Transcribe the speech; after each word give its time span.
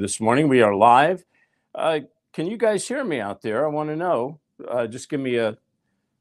this 0.00 0.20
morning. 0.20 0.48
We 0.48 0.62
are 0.62 0.74
live. 0.74 1.24
Uh, 1.74 2.00
can 2.32 2.46
you 2.46 2.56
guys 2.56 2.88
hear 2.88 3.04
me 3.04 3.20
out 3.20 3.42
there? 3.42 3.64
I 3.64 3.68
want 3.68 3.90
to 3.90 3.96
know. 3.96 4.40
Uh, 4.66 4.86
just 4.86 5.08
give 5.08 5.20
me 5.20 5.36
a, 5.36 5.56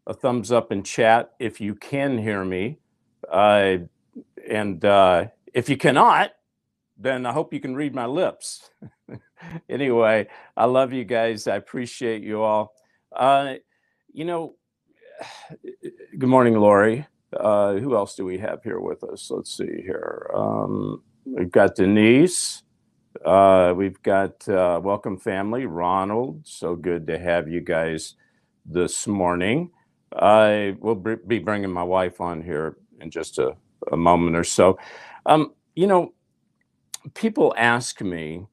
a 0.06 0.14
thumbs 0.14 0.52
up 0.52 0.72
in 0.72 0.84
chat 0.84 1.32
if 1.40 1.62
you 1.62 1.76
can 1.76 2.18
hear 2.18 2.44
me. 2.44 2.80
Uh, 3.32 3.78
and 4.48 4.84
uh, 4.84 5.26
if 5.54 5.70
you 5.70 5.78
cannot, 5.78 6.32
then 6.98 7.26
I 7.26 7.32
hope 7.32 7.54
you 7.54 7.60
can 7.60 7.76
read 7.76 7.96
my 7.96 8.06
lips. 8.06 8.70
anyway, 9.70 10.28
I 10.58 10.66
love 10.66 10.92
you 10.92 11.06
guys. 11.06 11.48
I 11.48 11.56
appreciate 11.56 12.22
you 12.22 12.42
all. 12.42 12.74
Uh, 13.16 13.56
you 14.12 14.26
know, 14.26 14.56
good 16.18 16.30
morning, 16.30 16.56
Lori. 16.56 17.08
Uh, 17.32 17.76
who 17.76 17.96
else 17.96 18.16
do 18.16 18.26
we 18.26 18.38
have 18.40 18.64
here 18.64 18.80
with 18.80 19.04
us? 19.04 19.32
Let's 19.32 19.56
see 19.56 19.82
here. 19.84 20.30
Um, 20.34 21.04
we've 21.26 21.52
got 21.52 21.76
Denise. 21.76 22.64
Uh, 23.26 23.74
we've 23.76 24.02
got 24.04 24.48
uh, 24.48 24.80
welcome 24.84 25.18
family, 25.18 25.66
Ronald. 25.66 26.42
So 26.46 26.76
good 26.76 27.08
to 27.08 27.20
have 27.20 27.48
you 27.50 27.60
guys 27.62 28.16
this 28.66 29.08
morning. 29.08 29.72
I 30.14 30.76
will 30.80 30.96
be 30.96 31.40
bringing 31.40 31.72
my 31.72 31.84
wife 31.84 32.22
on 32.22 32.42
here 32.42 32.78
in 33.02 33.12
just 33.12 33.38
a, 33.40 33.56
a 33.92 33.98
moment 33.98 34.36
or 34.36 34.44
so. 34.44 34.80
Um, 35.26 35.54
you 35.76 35.88
know, 35.88 36.14
people 37.14 37.54
ask 37.58 38.02
me, 38.02 38.46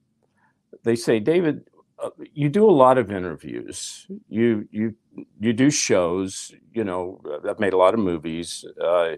they 0.85 0.97
say, 0.97 1.21
David, 1.21 1.69
uh, 2.03 2.11
you 2.33 2.49
do 2.49 2.69
a 2.69 2.73
lot 2.73 2.99
of 2.99 3.11
interviews. 3.11 4.07
You 4.29 4.69
you 4.71 4.95
you 5.41 5.53
do 5.53 5.71
shows. 5.71 6.53
You 6.73 6.85
know, 6.85 7.21
I've 7.49 7.61
made 7.61 7.73
a 7.73 7.79
lot 7.79 7.95
of 7.95 8.01
movies. 8.01 8.65
Uh, 8.83 9.13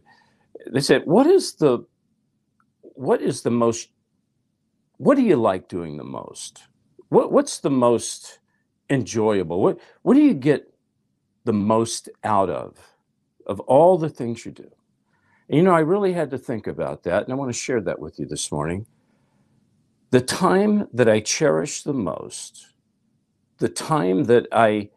they 0.72 0.80
said, 0.80 1.02
what 1.06 1.26
is 1.26 1.54
the 1.54 1.80
what 2.82 3.20
is 3.22 3.42
the 3.42 3.50
most 3.50 3.88
what 4.98 5.16
do 5.16 5.22
you 5.22 5.36
like 5.36 5.68
doing 5.68 5.96
the 5.96 6.04
most? 6.04 6.64
What 7.08 7.32
what's 7.32 7.60
the 7.60 7.70
most 7.70 8.40
enjoyable? 8.90 9.62
What 9.62 9.78
what 10.02 10.14
do 10.14 10.20
you 10.20 10.34
get 10.34 10.72
the 11.44 11.52
most 11.52 12.08
out 12.24 12.50
of 12.50 12.76
of 13.46 13.60
all 13.60 13.96
the 13.96 14.10
things 14.10 14.44
you 14.44 14.52
do? 14.52 14.70
And, 15.48 15.56
you 15.56 15.62
know, 15.62 15.74
I 15.74 15.80
really 15.80 16.12
had 16.12 16.30
to 16.30 16.38
think 16.38 16.66
about 16.66 17.04
that, 17.04 17.22
and 17.22 17.32
I 17.32 17.36
want 17.36 17.48
to 17.48 17.58
share 17.58 17.80
that 17.80 17.98
with 17.98 18.18
you 18.18 18.26
this 18.26 18.52
morning. 18.52 18.86
The 20.10 20.20
time 20.20 20.88
that 20.92 21.08
I 21.08 21.20
cherish 21.20 21.82
the 21.82 21.94
most, 21.94 22.74
the 23.58 23.68
time 23.68 24.24
that 24.24 24.46
I 24.52 24.90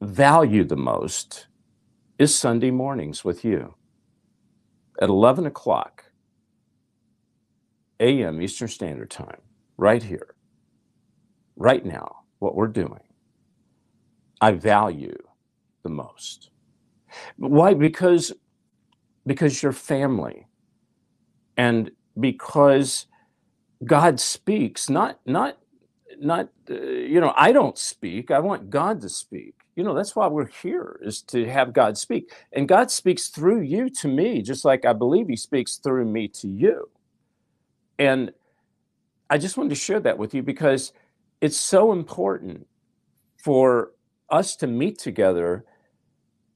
value 0.00 0.64
the 0.64 0.76
most, 0.76 1.46
is 2.18 2.34
Sunday 2.34 2.70
mornings 2.70 3.24
with 3.24 3.44
you 3.44 3.74
at 5.00 5.08
11 5.08 5.46
o'clock 5.46 6.09
a.m. 8.00 8.42
Eastern 8.42 8.68
Standard 8.68 9.10
Time, 9.10 9.42
right 9.78 10.02
here, 10.02 10.36
right 11.56 11.84
now, 11.86 12.18
what 12.40 12.56
we're 12.56 12.68
doing, 12.68 13.00
I 14.40 14.52
value 14.52 15.16
the 15.84 15.90
most. 15.90 16.50
Why? 17.38 17.74
Because 17.74 18.32
because 19.26 19.62
you're 19.62 19.72
family, 19.72 20.48
and 21.56 21.90
because 22.18 23.06
God 23.84 24.20
speaks, 24.20 24.90
not 24.90 25.20
not 25.26 25.58
not 26.20 26.50
uh, 26.70 26.74
you 26.74 27.20
know 27.20 27.34
I 27.36 27.52
don't 27.52 27.78
speak. 27.78 28.30
I 28.30 28.40
want 28.40 28.70
God 28.70 29.00
to 29.02 29.08
speak. 29.08 29.54
You 29.76 29.84
know 29.84 29.94
that's 29.94 30.16
why 30.16 30.28
we're 30.28 30.48
here 30.62 31.00
is 31.02 31.22
to 31.24 31.46
have 31.48 31.72
God 31.72 31.98
speak, 31.98 32.32
and 32.52 32.68
God 32.68 32.90
speaks 32.90 33.28
through 33.28 33.62
you 33.62 33.90
to 33.90 34.08
me, 34.08 34.42
just 34.42 34.64
like 34.64 34.84
I 34.84 34.92
believe 34.94 35.28
He 35.28 35.36
speaks 35.36 35.76
through 35.78 36.06
me 36.06 36.28
to 36.28 36.48
you. 36.48 36.90
And 38.00 38.32
I 39.28 39.36
just 39.36 39.58
wanted 39.58 39.68
to 39.68 39.74
share 39.76 40.00
that 40.00 40.18
with 40.18 40.34
you 40.34 40.42
because 40.42 40.92
it's 41.42 41.58
so 41.58 41.92
important 41.92 42.66
for 43.36 43.92
us 44.30 44.56
to 44.56 44.66
meet 44.66 44.98
together 44.98 45.64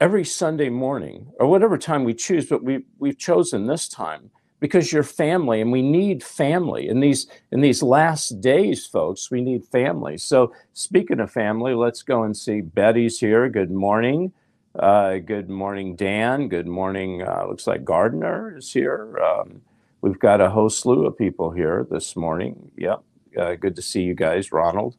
every 0.00 0.24
Sunday 0.24 0.70
morning 0.70 1.30
or 1.38 1.46
whatever 1.46 1.76
time 1.76 2.02
we 2.02 2.14
choose, 2.14 2.46
but 2.46 2.64
we, 2.64 2.84
we've 2.98 3.18
chosen 3.18 3.66
this 3.66 3.88
time 3.88 4.30
because 4.58 4.90
you're 4.90 5.02
family 5.02 5.60
and 5.60 5.70
we 5.70 5.82
need 5.82 6.24
family. 6.24 6.88
In 6.88 7.00
these 7.00 7.26
in 7.52 7.60
these 7.60 7.82
last 7.82 8.40
days 8.40 8.86
folks 8.86 9.30
we 9.30 9.42
need 9.42 9.66
family. 9.66 10.16
So 10.16 10.54
speaking 10.72 11.20
of 11.20 11.30
family 11.30 11.74
let's 11.74 12.02
go 12.02 12.22
and 12.22 12.34
see 12.34 12.62
betty's 12.62 13.18
here. 13.18 13.50
Good 13.50 13.70
morning. 13.70 14.32
Uh, 14.78 15.18
good 15.18 15.50
morning 15.50 15.94
dan. 15.94 16.48
Good 16.48 16.66
morning 16.66 17.22
uh, 17.22 17.44
looks 17.46 17.66
like 17.66 17.84
gardner 17.84 18.56
is 18.56 18.72
here. 18.72 19.18
Um, 19.18 19.60
We've 20.04 20.18
got 20.18 20.42
a 20.42 20.50
whole 20.50 20.68
slew 20.68 21.06
of 21.06 21.16
people 21.16 21.50
here 21.50 21.86
this 21.90 22.14
morning. 22.14 22.70
Yep. 22.76 23.02
Uh, 23.40 23.54
good 23.54 23.74
to 23.76 23.80
see 23.80 24.02
you 24.02 24.14
guys, 24.14 24.52
Ronald. 24.52 24.96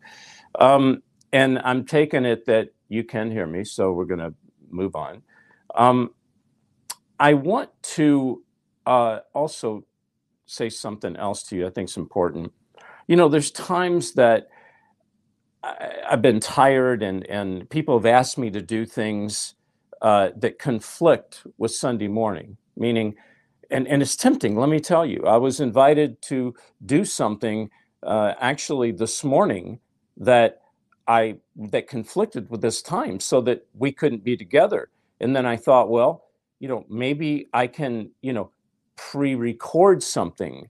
Um, 0.57 1.03
and 1.31 1.59
I'm 1.59 1.85
taking 1.85 2.25
it 2.25 2.47
that 2.47 2.69
you 2.89 3.03
can 3.03 3.29
hear 3.29 3.45
me, 3.45 3.65
so 3.65 3.91
we're 3.91 4.05
going 4.05 4.21
to 4.21 4.33
move 4.71 4.95
on. 4.95 5.21
Um, 5.75 6.09
I 7.19 7.35
want 7.35 7.69
to 7.97 8.43
uh, 8.87 9.19
also 9.35 9.85
say 10.47 10.69
something 10.69 11.15
else 11.17 11.43
to 11.43 11.55
you 11.55 11.67
I 11.67 11.69
think 11.69 11.89
is 11.89 11.97
important. 11.97 12.51
You 13.07 13.15
know, 13.15 13.29
there's 13.29 13.51
times 13.51 14.13
that 14.13 14.47
I, 15.61 15.97
have 16.09 16.23
been 16.23 16.39
tired 16.39 17.03
and, 17.03 17.27
and 17.27 17.69
people 17.69 17.95
have 17.99 18.07
asked 18.07 18.39
me 18.39 18.49
to 18.49 18.61
do 18.61 18.87
things 18.87 19.53
uh, 20.01 20.29
that 20.37 20.57
conflict 20.57 21.45
with 21.59 21.69
Sunday 21.69 22.07
morning, 22.07 22.57
meaning 22.75 23.13
and, 23.71 23.87
and 23.87 24.01
it's 24.01 24.15
tempting, 24.15 24.55
let 24.55 24.69
me 24.69 24.79
tell 24.79 25.05
you. 25.05 25.23
I 25.25 25.37
was 25.37 25.59
invited 25.59 26.21
to 26.23 26.55
do 26.85 27.05
something 27.05 27.69
uh, 28.03 28.33
actually 28.39 28.91
this 28.91 29.23
morning 29.23 29.79
that 30.17 30.61
I 31.07 31.37
that 31.55 31.87
conflicted 31.87 32.49
with 32.49 32.61
this 32.61 32.81
time 32.81 33.19
so 33.19 33.41
that 33.41 33.65
we 33.73 33.91
couldn't 33.91 34.23
be 34.23 34.35
together. 34.35 34.89
And 35.19 35.35
then 35.35 35.45
I 35.45 35.55
thought, 35.55 35.89
well, 35.89 36.25
you 36.59 36.67
know, 36.67 36.85
maybe 36.89 37.47
I 37.53 37.67
can, 37.67 38.11
you 38.21 38.33
know, 38.33 38.51
pre-record 38.95 40.01
something. 40.01 40.67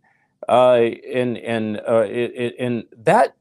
Uh, 0.48 0.90
and 1.14 1.38
and 1.38 1.82
uh, 1.88 2.06
it, 2.08 2.32
it, 2.36 2.56
and 2.60 2.84
that 2.98 3.36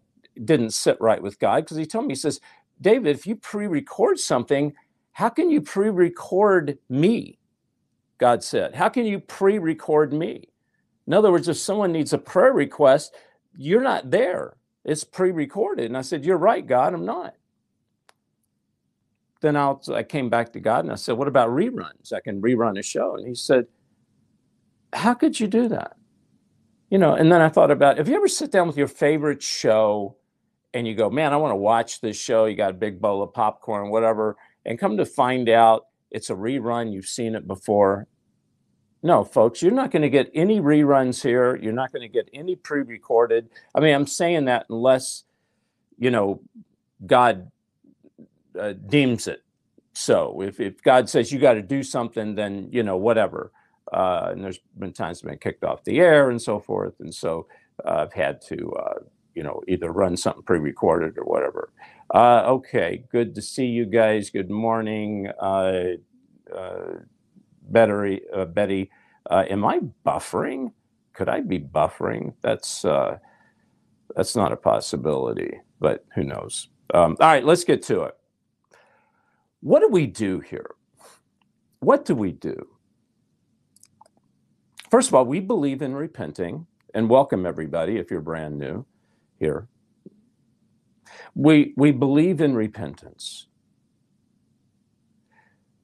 didn't 0.44 0.71
sit 0.71 0.97
right 1.00 1.22
with 1.22 1.38
God 1.38 1.65
because 1.65 1.76
he 1.76 1.86
told 1.86 2.06
me, 2.06 2.12
he 2.12 2.19
says, 2.19 2.41
David, 2.81 3.16
if 3.16 3.26
you 3.26 3.36
pre-record 3.36 4.19
something, 4.19 4.75
how 5.12 5.28
can 5.28 5.50
you 5.50 5.60
pre-record 5.60 6.78
me? 6.88 7.38
God 8.19 8.42
said. 8.44 8.75
How 8.75 8.88
can 8.88 9.06
you 9.06 9.20
pre 9.20 9.58
record 9.58 10.12
me? 10.12 10.48
In 11.06 11.12
other 11.12 11.30
words, 11.30 11.48
if 11.48 11.56
someone 11.56 11.92
needs 11.92 12.12
a 12.12 12.19
prayer 12.19 12.52
request, 12.52 13.14
you're 13.56 13.82
not 13.82 14.10
there. 14.10 14.56
It's 14.84 15.04
pre 15.04 15.30
recorded. 15.30 15.86
And 15.86 15.97
I 15.97 16.02
said, 16.02 16.24
You're 16.24 16.38
right, 16.38 16.66
God, 16.66 16.94
I'm 16.94 17.04
not. 17.04 17.34
Then 19.41 19.56
I'll, 19.56 19.82
I 19.92 20.03
came 20.03 20.30
back 20.30 20.53
to 20.53 20.60
God 20.60 20.84
and 20.84 20.92
I 20.92 20.97
said, 20.97 21.16
What 21.16 21.28
about 21.28 21.50
reruns? 21.50 22.12
I 22.12 22.20
can 22.20 22.41
rerun 22.41 22.78
a 22.78 22.82
show. 22.82 23.16
And 23.16 23.26
he 23.26 23.34
said, 23.34 23.66
How 24.92 25.14
could 25.14 25.38
you 25.38 25.47
do 25.47 25.69
that? 25.69 25.97
You 26.91 26.98
know, 26.98 27.14
and 27.14 27.32
then 27.32 27.41
I 27.41 27.48
thought 27.48 27.70
about 27.70 27.98
if 27.98 28.08
you 28.08 28.14
ever 28.14 28.28
sit 28.28 28.53
down 28.53 28.66
with 28.66 28.76
your 28.76 28.88
favorite 28.88 29.42
show 29.42 30.16
and 30.72 30.86
you 30.86 30.94
go, 30.94 31.10
Man, 31.10 31.32
I 31.32 31.36
want 31.36 31.53
to 31.53 31.56
watch 31.56 32.00
this 32.00 32.16
show, 32.19 32.44
you 32.44 32.56
got 32.56 32.70
a 32.70 32.74
big 32.74 33.00
bowl 33.00 33.22
of 33.22 33.32
popcorn, 33.32 33.91
whatever, 33.91 34.36
and 34.64 34.78
come 34.78 34.97
to 34.98 35.06
find 35.06 35.48
out 35.48 35.86
it's 36.14 36.30
a 36.30 36.34
rerun. 36.34 36.92
You've 36.92 37.08
seen 37.08 37.34
it 37.34 37.47
before. 37.47 38.06
No, 39.02 39.25
folks, 39.25 39.60
you're 39.60 39.72
not 39.72 39.91
going 39.91 40.02
to 40.02 40.08
get 40.08 40.30
any 40.32 40.60
reruns 40.60 41.22
here. 41.22 41.56
You're 41.56 41.75
not 41.75 41.92
going 41.92 42.02
to 42.02 42.08
get 42.08 42.30
any 42.32 42.56
pre 42.56 42.80
recorded. 42.80 43.50
I 43.75 43.80
mean, 43.80 43.94
I'm 43.94 44.06
saying 44.06 44.47
that 44.47 44.64
unless, 44.70 45.24
you 45.98 46.10
know, 46.10 46.41
God 47.04 47.50
uh, 48.58 48.72
deems 48.72 49.26
it 49.26 49.42
so. 49.92 50.41
If, 50.41 50.60
if 50.60 50.82
God 50.82 51.10
says 51.10 51.32
you 51.32 51.38
got 51.38 51.54
to 51.54 51.62
do 51.62 51.82
something, 51.82 52.34
then, 52.34 52.69
you 52.70 52.82
know, 52.82 52.97
whatever. 52.97 53.53
Uh, 53.92 54.28
and 54.30 54.42
there's 54.42 54.60
been 54.78 54.92
times 54.92 55.20
I've 55.22 55.28
been 55.28 55.38
kicked 55.38 55.64
off 55.64 55.84
the 55.84 55.98
air 55.98 56.30
and 56.30 56.41
so 56.41 56.60
forth. 56.60 56.94
And 57.00 57.14
so 57.14 57.47
uh, 57.84 58.06
I've 58.06 58.12
had 58.12 58.41
to, 58.42 58.72
uh, 58.72 58.98
you 59.34 59.42
know, 59.42 59.62
either 59.68 59.92
run 59.92 60.16
something 60.16 60.44
pre 60.44 60.60
recorded 60.60 61.18
or 61.18 61.24
whatever. 61.24 61.72
Uh, 62.12 62.42
okay, 62.47 63.04
good 63.12 63.34
to 63.34 63.42
see 63.42 63.66
you 63.66 63.86
guys. 63.86 64.30
Good 64.30 64.51
morning, 64.51 65.28
uh, 65.41 65.83
uh, 66.54 66.92
Betty. 67.62 68.22
Uh, 68.34 68.47
Betty, 68.47 68.91
uh, 69.30 69.45
am 69.48 69.65
I 69.65 69.80
buffering? 70.06 70.72
Could 71.12 71.28
I 71.28 71.41
be 71.41 71.59
buffering? 71.60 72.34
That's 72.42 72.84
uh, 72.84 73.18
that's 74.16 74.36
not 74.36 74.53
a 74.53 74.56
possibility, 74.56 75.60
but 75.80 76.04
who 76.15 76.24
knows? 76.24 76.68
Um, 76.95 77.16
all 77.21 77.28
right, 77.28 77.45
let's 77.45 77.65
get 77.65 77.83
to 77.84 78.03
it. 78.04 78.15
What 79.60 79.80
do 79.80 79.89
we 79.89 80.06
do 80.06 80.41
here? 80.41 80.71
What 81.80 82.04
do 82.04 82.15
we 82.15 82.33
do? 82.33 82.68
First 84.91 85.09
of 85.09 85.15
all, 85.15 85.24
we 85.27 85.41
believe 85.41 85.83
in 85.83 85.95
repenting 85.95 86.66
and 86.95 87.10
welcome 87.10 87.47
everybody 87.47 87.98
if 87.98 88.10
you're 88.10 88.21
brand 88.21 88.59
new 88.59 88.86
here. 89.39 89.68
We, 91.34 91.75
we 91.77 91.93
believe 91.93 92.41
in 92.41 92.55
repentance. 92.55 93.47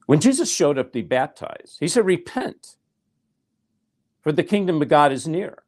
When 0.07 0.21
Jesus 0.21 0.51
showed 0.51 0.79
up 0.79 0.87
to 0.87 0.93
be 0.93 1.03
baptized, 1.03 1.77
he 1.79 1.89
said, 1.89 2.05
Repent, 2.05 2.77
for 4.23 4.33
the 4.33 4.43
kingdom 4.43 4.83
of 4.83 4.89
God 4.89 5.13
is 5.13 5.29
near. 5.29 5.63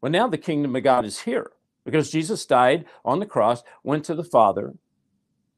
Well, 0.00 0.12
now 0.12 0.28
the 0.28 0.38
kingdom 0.38 0.74
of 0.74 0.82
God 0.82 1.04
is 1.04 1.20
here 1.20 1.52
because 1.84 2.10
Jesus 2.10 2.44
died 2.46 2.84
on 3.04 3.20
the 3.20 3.26
cross, 3.26 3.62
went 3.84 4.04
to 4.06 4.14
the 4.14 4.24
Father. 4.24 4.74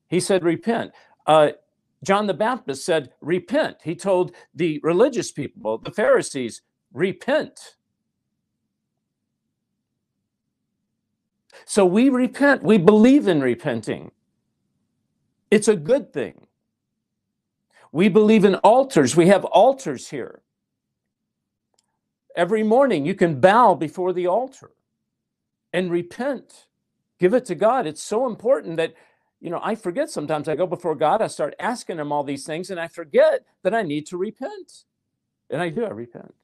He 0.09 0.21
said, 0.21 0.45
Repent. 0.45 0.93
Uh, 1.27 1.51
John 2.05 2.27
the 2.27 2.35
Baptist 2.35 2.85
said, 2.85 3.13
Repent. 3.21 3.79
He 3.83 3.95
told 3.97 4.33
the 4.55 4.81
religious 4.83 5.33
people, 5.33 5.79
the 5.79 5.91
Pharisees, 5.91 6.63
Repent. 6.93 7.77
So 11.69 11.85
we 11.85 12.09
repent. 12.09 12.63
We 12.63 12.79
believe 12.79 13.29
in 13.29 13.43
repenting. 13.43 14.11
It's 15.51 15.69
a 15.69 15.77
good 15.77 16.15
thing. 16.15 16.47
We 17.93 18.09
believe 18.09 18.47
in 18.47 18.55
altars. 18.55 19.15
We 19.15 19.27
have 19.27 19.45
altars 19.45 20.09
here. 20.09 20.41
Every 22.35 22.63
morning 22.63 23.05
you 23.05 23.15
can 23.15 23.39
bow 23.39 23.75
before 23.75 24.15
the 24.15 24.27
altar 24.27 24.71
and 25.75 25.91
repent. 25.91 26.69
Give 27.19 27.35
it 27.35 27.45
to 27.45 27.55
God. 27.55 27.87
It's 27.87 28.03
so 28.03 28.27
important 28.27 28.79
that, 28.79 28.95
you 29.39 29.51
know, 29.51 29.61
I 29.63 29.75
forget 29.75 30.09
sometimes 30.09 30.49
I 30.49 30.57
go 30.57 30.67
before 30.67 30.95
God, 30.95 31.21
I 31.21 31.27
start 31.27 31.55
asking 31.61 31.99
Him 31.99 32.13
all 32.13 32.25
these 32.25 32.47
things, 32.47 32.71
and 32.71 32.81
I 32.81 32.89
forget 32.89 33.45
that 33.63 33.75
I 33.75 33.83
need 33.83 34.07
to 34.07 34.17
repent. 34.17 34.85
And 35.51 35.61
I 35.61 35.69
do, 35.69 35.85
I 35.85 35.91
repent. 35.91 36.35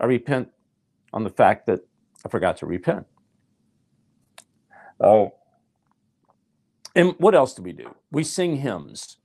I 0.00 0.06
repent 0.06 0.48
on 1.12 1.22
the 1.22 1.30
fact 1.30 1.66
that 1.66 1.86
I 2.26 2.28
forgot 2.28 2.56
to 2.56 2.66
repent. 2.66 3.06
Oh. 5.00 5.34
And 6.94 7.14
what 7.18 7.34
else 7.34 7.54
do 7.54 7.62
we 7.62 7.72
do? 7.72 7.94
We 8.10 8.24
sing 8.24 8.56
hymns. 8.56 9.16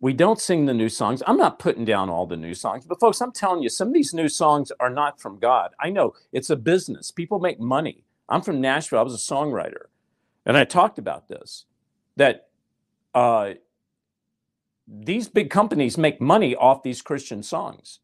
We 0.00 0.12
don't 0.12 0.40
sing 0.40 0.66
the 0.66 0.74
new 0.74 0.90
songs. 0.90 1.22
I'm 1.26 1.38
not 1.38 1.58
putting 1.58 1.84
down 1.84 2.10
all 2.10 2.26
the 2.26 2.36
new 2.36 2.54
songs, 2.54 2.84
but 2.84 3.00
folks, 3.00 3.20
I'm 3.20 3.32
telling 3.32 3.62
you, 3.62 3.70
some 3.70 3.88
of 3.88 3.94
these 3.94 4.12
new 4.12 4.28
songs 4.28 4.70
are 4.78 4.90
not 4.90 5.20
from 5.20 5.38
God. 5.38 5.70
I 5.80 5.90
know 5.90 6.14
it's 6.32 6.50
a 6.50 6.56
business. 6.56 7.10
People 7.10 7.38
make 7.38 7.58
money. 7.58 8.04
I'm 8.28 8.42
from 8.42 8.60
Nashville. 8.60 8.98
I 8.98 9.02
was 9.02 9.14
a 9.14 9.34
songwriter. 9.34 9.86
And 10.44 10.56
I 10.56 10.64
talked 10.64 10.98
about 10.98 11.28
this 11.28 11.64
that 12.16 12.48
uh, 13.14 13.54
these 14.86 15.28
big 15.28 15.50
companies 15.50 15.98
make 15.98 16.20
money 16.20 16.54
off 16.54 16.82
these 16.82 17.02
Christian 17.02 17.42
songs. 17.42 18.00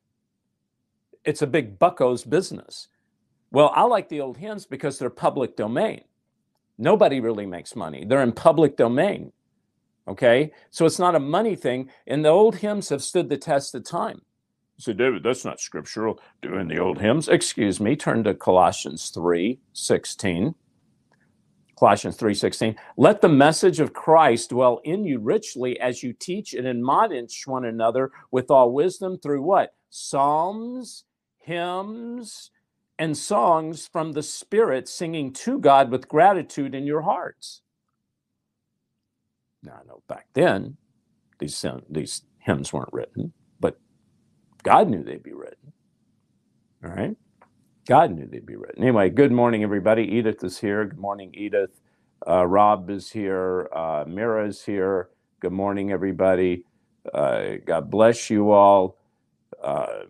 It's 1.25 1.43
a 1.43 1.47
big 1.47 1.79
bucko's 1.79 2.25
business. 2.25 2.89
Well, 3.53 3.71
I 3.75 3.83
like 3.83 4.09
the 4.09 4.21
old 4.21 4.39
hymns 4.39 4.67
because 4.67 4.99
they're 4.99 5.11
public 5.11 5.57
domain. 5.57 6.03
Nobody 6.79 7.21
really 7.21 7.47
makes 7.47 7.77
money. 7.77 8.05
They're 8.05 8.23
in 8.23 8.33
public 8.33 8.77
domain. 8.77 9.33
Okay? 10.09 10.53
So 10.71 10.87
it's 10.87 10.99
not 10.99 11.15
a 11.15 11.21
money 11.21 11.55
thing. 11.55 11.91
And 12.07 12.25
the 12.25 12.31
old 12.31 12.57
hymns 12.57 12.89
have 12.89 13.03
stood 13.03 13.29
the 13.29 13.37
test 13.37 13.75
of 13.75 13.85
time. 13.85 14.23
So, 14.79 14.93
David, 14.95 15.23
that's 15.23 15.45
not 15.45 15.61
scriptural 15.61 16.19
doing 16.41 16.67
the 16.67 16.79
old 16.79 16.99
hymns. 16.99 17.29
Excuse 17.29 17.79
me, 17.79 17.95
turn 17.95 18.25
to 18.25 18.35
Colossians 18.35 19.11
3 19.11 19.61
16. 19.75 20.55
Colossians 21.83 22.17
3:16 22.17 22.77
Let 22.97 23.21
the 23.23 23.29
message 23.29 23.81
of 23.81 23.93
Christ 23.93 24.51
dwell 24.51 24.81
in 24.85 25.05
you 25.05 25.19
richly 25.19 25.81
as 25.81 26.01
you 26.01 26.13
teach 26.13 26.55
and 26.55 26.67
admonish 26.67 27.45
one 27.45 27.65
another 27.65 28.13
with 28.31 28.53
all 28.53 28.73
wisdom 28.73 29.19
through 29.19 29.43
what? 29.43 29.75
Psalms, 29.91 31.05
hymns, 31.39 32.52
and 33.03 33.19
songs 33.19 33.89
from 33.89 34.13
the 34.13 34.23
Spirit, 34.23 34.89
singing 34.89 35.33
to 35.33 35.59
God 35.59 35.91
with 35.91 36.07
gratitude 36.07 36.73
in 36.73 36.87
your 36.87 37.01
hearts. 37.01 37.63
Now, 39.61 39.81
I 39.83 39.89
know 39.89 40.05
back 40.07 40.29
then 40.35 40.77
these, 41.41 41.67
these 41.91 42.23
hymns 42.39 42.73
weren't 42.73 42.93
written, 42.93 43.33
but 43.59 43.81
God 44.63 44.89
knew 44.89 45.03
they'd 45.03 45.21
be 45.21 45.33
written. 45.33 45.73
All 46.85 46.91
right? 46.91 47.17
God 47.89 48.13
knew 48.13 48.29
they'd 48.29 48.47
be 48.47 48.55
written. 48.55 48.85
Anyway, 48.85 49.11
good 49.11 49.33
morning, 49.33 49.65
everybody. 49.65 50.05
Edith 50.05 50.45
is 50.45 50.61
here. 50.61 50.85
Good 50.85 51.01
morning, 51.01 51.33
Edith. 51.35 51.81
Uh, 52.25 52.47
Rob 52.47 52.89
is 52.89 53.11
here. 53.11 53.69
Uh, 53.75 54.05
Mira 54.07 54.47
is 54.47 54.65
here. 54.65 55.09
Good 55.41 55.51
morning, 55.51 55.91
everybody. 55.91 56.67
Uh, 57.13 57.55
God 57.67 57.91
bless 57.91 58.31
you 58.31 58.53
all. 58.53 58.97
Uh, 59.61 60.03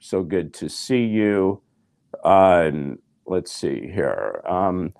so 0.00 0.22
good 0.22 0.54
to 0.54 0.68
see 0.68 1.06
you. 1.06 1.62
Let's 3.26 3.52
see 3.52 3.90
here. 3.92 4.42
Um, 4.48 4.94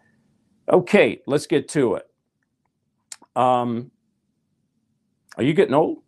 okay, 0.72 1.20
let's 1.26 1.46
get 1.46 1.68
to 1.70 1.96
it. 1.96 2.06
Um, 3.36 3.90
are 5.36 5.44
you 5.44 5.54
getting 5.54 5.74
old? 5.74 5.98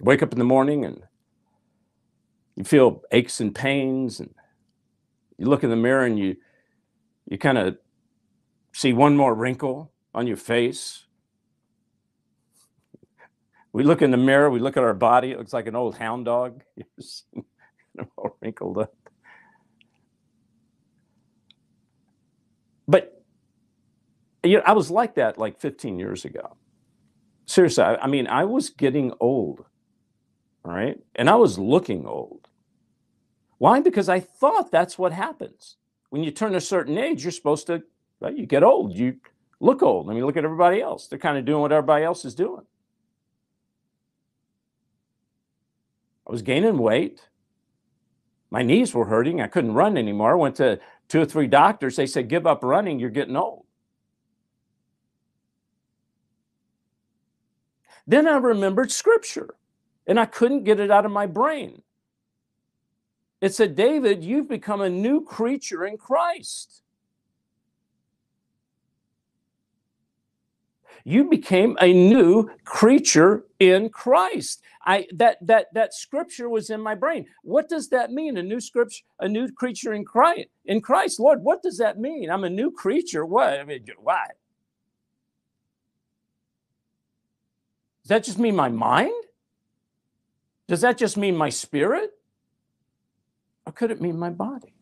wake 0.00 0.22
up 0.22 0.32
in 0.32 0.38
the 0.38 0.44
morning 0.44 0.84
and 0.84 1.02
you 2.56 2.64
feel 2.64 3.02
aches 3.12 3.40
and 3.40 3.54
pains, 3.54 4.20
and 4.20 4.34
you 5.38 5.46
look 5.46 5.64
in 5.64 5.70
the 5.70 5.76
mirror 5.76 6.04
and 6.04 6.18
you 6.18 6.36
you 7.26 7.38
kind 7.38 7.58
of 7.58 7.78
see 8.74 8.92
one 8.92 9.16
more 9.16 9.34
wrinkle 9.34 9.92
on 10.14 10.26
your 10.26 10.36
face. 10.36 11.06
We 13.72 13.84
look 13.84 14.02
in 14.02 14.10
the 14.10 14.16
mirror, 14.16 14.50
we 14.50 14.60
look 14.60 14.76
at 14.76 14.84
our 14.84 14.94
body, 14.94 15.32
it 15.32 15.38
looks 15.38 15.52
like 15.52 15.66
an 15.68 15.76
old 15.76 15.96
hound 15.96 16.26
dog. 16.26 16.62
all 18.16 18.36
wrinkled 18.40 18.78
up. 18.78 18.94
But 22.88 23.22
you 24.42 24.56
know, 24.56 24.62
I 24.66 24.72
was 24.72 24.90
like 24.90 25.14
that 25.14 25.38
like 25.38 25.60
15 25.60 25.98
years 25.98 26.24
ago. 26.24 26.56
Seriously, 27.46 27.84
I, 27.84 27.96
I 27.96 28.06
mean, 28.06 28.26
I 28.26 28.44
was 28.44 28.70
getting 28.70 29.12
old, 29.20 29.64
all 30.64 30.72
right? 30.72 30.98
And 31.14 31.28
I 31.28 31.34
was 31.34 31.58
looking 31.58 32.06
old. 32.06 32.48
Why? 33.58 33.80
Because 33.80 34.08
I 34.08 34.20
thought 34.20 34.70
that's 34.70 34.98
what 34.98 35.12
happens. 35.12 35.76
When 36.08 36.24
you 36.24 36.30
turn 36.30 36.54
a 36.54 36.60
certain 36.60 36.96
age, 36.96 37.24
you're 37.24 37.32
supposed 37.32 37.66
to, 37.66 37.82
right, 38.20 38.36
you 38.36 38.46
get 38.46 38.62
old. 38.62 38.94
You 38.94 39.16
look 39.60 39.82
old. 39.82 40.08
I 40.08 40.14
mean, 40.14 40.24
look 40.24 40.36
at 40.36 40.44
everybody 40.44 40.80
else. 40.80 41.06
They're 41.06 41.18
kind 41.18 41.36
of 41.36 41.44
doing 41.44 41.60
what 41.60 41.72
everybody 41.72 42.04
else 42.04 42.24
is 42.24 42.34
doing. 42.34 42.64
I 46.26 46.30
was 46.30 46.42
gaining 46.42 46.78
weight. 46.78 47.20
My 48.50 48.62
knees 48.62 48.94
were 48.94 49.04
hurting. 49.04 49.40
I 49.40 49.46
couldn't 49.46 49.74
run 49.74 49.96
anymore. 49.96 50.32
I 50.32 50.34
went 50.34 50.56
to 50.56 50.80
two 51.08 51.20
or 51.20 51.26
three 51.26 51.46
doctors. 51.46 51.96
They 51.96 52.06
said, 52.06 52.28
give 52.28 52.46
up 52.46 52.64
running. 52.64 52.98
You're 52.98 53.10
getting 53.10 53.36
old. 53.36 53.64
Then 58.06 58.26
I 58.26 58.36
remembered 58.38 58.90
scripture 58.90 59.54
and 60.06 60.18
I 60.18 60.26
couldn't 60.26 60.64
get 60.64 60.80
it 60.80 60.90
out 60.90 61.06
of 61.06 61.12
my 61.12 61.26
brain. 61.26 61.82
It 63.40 63.54
said, 63.54 63.76
David, 63.76 64.24
you've 64.24 64.48
become 64.48 64.80
a 64.80 64.90
new 64.90 65.24
creature 65.24 65.86
in 65.86 65.96
Christ. 65.96 66.82
You 71.04 71.28
became 71.28 71.76
a 71.80 71.92
new 71.92 72.50
creature 72.64 73.44
in 73.58 73.88
Christ. 73.88 74.62
I 74.84 75.06
that 75.14 75.38
that 75.46 75.66
that 75.74 75.94
scripture 75.94 76.48
was 76.48 76.70
in 76.70 76.80
my 76.80 76.94
brain. 76.94 77.26
What 77.42 77.68
does 77.68 77.88
that 77.90 78.12
mean? 78.12 78.36
A 78.36 78.42
new 78.42 78.60
scripture, 78.60 79.02
a 79.18 79.28
new 79.28 79.50
creature 79.52 79.92
in 79.92 80.04
Christ. 80.04 80.48
In 80.66 80.80
Christ, 80.80 81.20
Lord, 81.20 81.42
what 81.42 81.62
does 81.62 81.78
that 81.78 81.98
mean? 81.98 82.30
I'm 82.30 82.44
a 82.44 82.50
new 82.50 82.70
creature. 82.70 83.26
What? 83.26 83.60
I 83.60 83.64
mean, 83.64 83.84
why? 83.98 84.26
Does 88.02 88.08
that 88.08 88.24
just 88.24 88.38
mean 88.38 88.56
my 88.56 88.68
mind? 88.68 89.12
Does 90.68 90.80
that 90.80 90.98
just 90.98 91.16
mean 91.16 91.36
my 91.36 91.48
spirit? 91.50 92.10
Or 93.66 93.72
could 93.72 93.90
it 93.90 94.00
mean 94.00 94.18
my 94.18 94.30
body? 94.30 94.74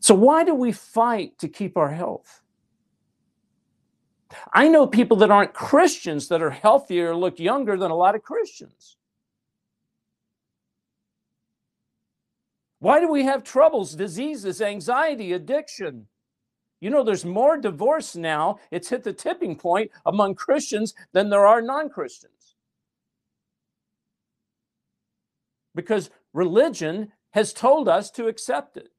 So, 0.00 0.14
why 0.14 0.44
do 0.44 0.54
we 0.54 0.72
fight 0.72 1.38
to 1.38 1.48
keep 1.48 1.76
our 1.76 1.90
health? 1.90 2.42
I 4.52 4.68
know 4.68 4.86
people 4.86 5.16
that 5.18 5.30
aren't 5.30 5.54
Christians 5.54 6.28
that 6.28 6.42
are 6.42 6.50
healthier, 6.50 7.14
look 7.16 7.38
younger 7.38 7.76
than 7.76 7.90
a 7.90 7.96
lot 7.96 8.14
of 8.14 8.22
Christians. 8.22 8.96
Why 12.80 13.00
do 13.00 13.10
we 13.10 13.24
have 13.24 13.42
troubles, 13.42 13.94
diseases, 13.94 14.62
anxiety, 14.62 15.32
addiction? 15.32 16.06
You 16.80 16.90
know, 16.90 17.02
there's 17.02 17.24
more 17.24 17.56
divorce 17.56 18.14
now. 18.14 18.58
It's 18.70 18.88
hit 18.88 19.02
the 19.02 19.12
tipping 19.12 19.56
point 19.56 19.90
among 20.06 20.36
Christians 20.36 20.94
than 21.12 21.28
there 21.28 21.46
are 21.46 21.60
non 21.60 21.88
Christians. 21.88 22.54
Because 25.74 26.10
religion 26.32 27.12
has 27.30 27.52
told 27.52 27.88
us 27.88 28.10
to 28.12 28.28
accept 28.28 28.76
it. 28.76 28.90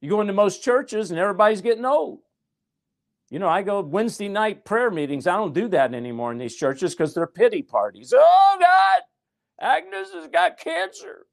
You 0.00 0.10
go 0.10 0.20
into 0.20 0.32
most 0.32 0.62
churches 0.62 1.10
and 1.10 1.18
everybody's 1.18 1.62
getting 1.62 1.84
old. 1.84 2.20
You 3.30 3.38
know, 3.38 3.48
I 3.48 3.62
go 3.62 3.80
Wednesday 3.80 4.28
night 4.28 4.64
prayer 4.64 4.90
meetings. 4.90 5.26
I 5.26 5.36
don't 5.36 5.54
do 5.54 5.68
that 5.68 5.94
anymore 5.94 6.32
in 6.32 6.38
these 6.38 6.56
churches 6.56 6.94
because 6.94 7.14
they're 7.14 7.28
pity 7.28 7.62
parties. 7.62 8.12
Oh, 8.14 8.56
God, 8.58 9.02
Agnes 9.60 10.12
has 10.12 10.26
got 10.26 10.58
cancer. 10.58 11.26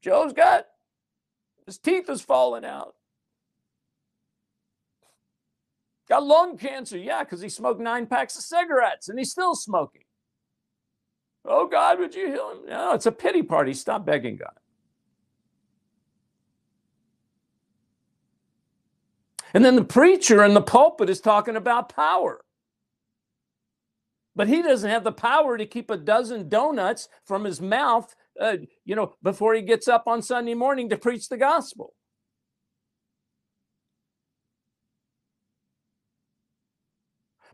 Joe's 0.00 0.32
got, 0.32 0.66
his 1.66 1.78
teeth 1.78 2.10
is 2.10 2.20
falling 2.20 2.64
out. 2.64 2.94
Got 6.08 6.24
lung 6.26 6.58
cancer. 6.58 6.98
Yeah, 6.98 7.24
because 7.24 7.40
he 7.40 7.48
smoked 7.48 7.80
nine 7.80 8.06
packs 8.06 8.36
of 8.36 8.42
cigarettes 8.42 9.08
and 9.08 9.18
he's 9.18 9.30
still 9.30 9.54
smoking. 9.54 10.02
Oh 11.46 11.66
God, 11.66 11.98
would 11.98 12.14
you 12.14 12.28
heal 12.28 12.50
him? 12.50 12.66
No, 12.68 12.92
it's 12.92 13.06
a 13.06 13.12
pity 13.12 13.42
party. 13.42 13.74
Stop 13.74 14.04
begging 14.04 14.36
God. 14.36 14.52
And 19.54 19.64
then 19.64 19.76
the 19.76 19.84
preacher 19.84 20.44
in 20.44 20.52
the 20.52 20.60
pulpit 20.60 21.08
is 21.08 21.20
talking 21.20 21.54
about 21.56 21.94
power. 21.94 22.44
But 24.36 24.48
he 24.48 24.62
doesn't 24.62 24.90
have 24.90 25.04
the 25.04 25.12
power 25.12 25.56
to 25.56 25.64
keep 25.64 25.90
a 25.90 25.96
dozen 25.96 26.48
donuts 26.48 27.08
from 27.24 27.44
his 27.44 27.60
mouth, 27.60 28.12
uh, 28.40 28.56
you 28.84 28.96
know, 28.96 29.14
before 29.22 29.54
he 29.54 29.62
gets 29.62 29.86
up 29.86 30.08
on 30.08 30.22
Sunday 30.22 30.54
morning 30.54 30.88
to 30.88 30.96
preach 30.98 31.28
the 31.28 31.36
gospel. 31.36 31.94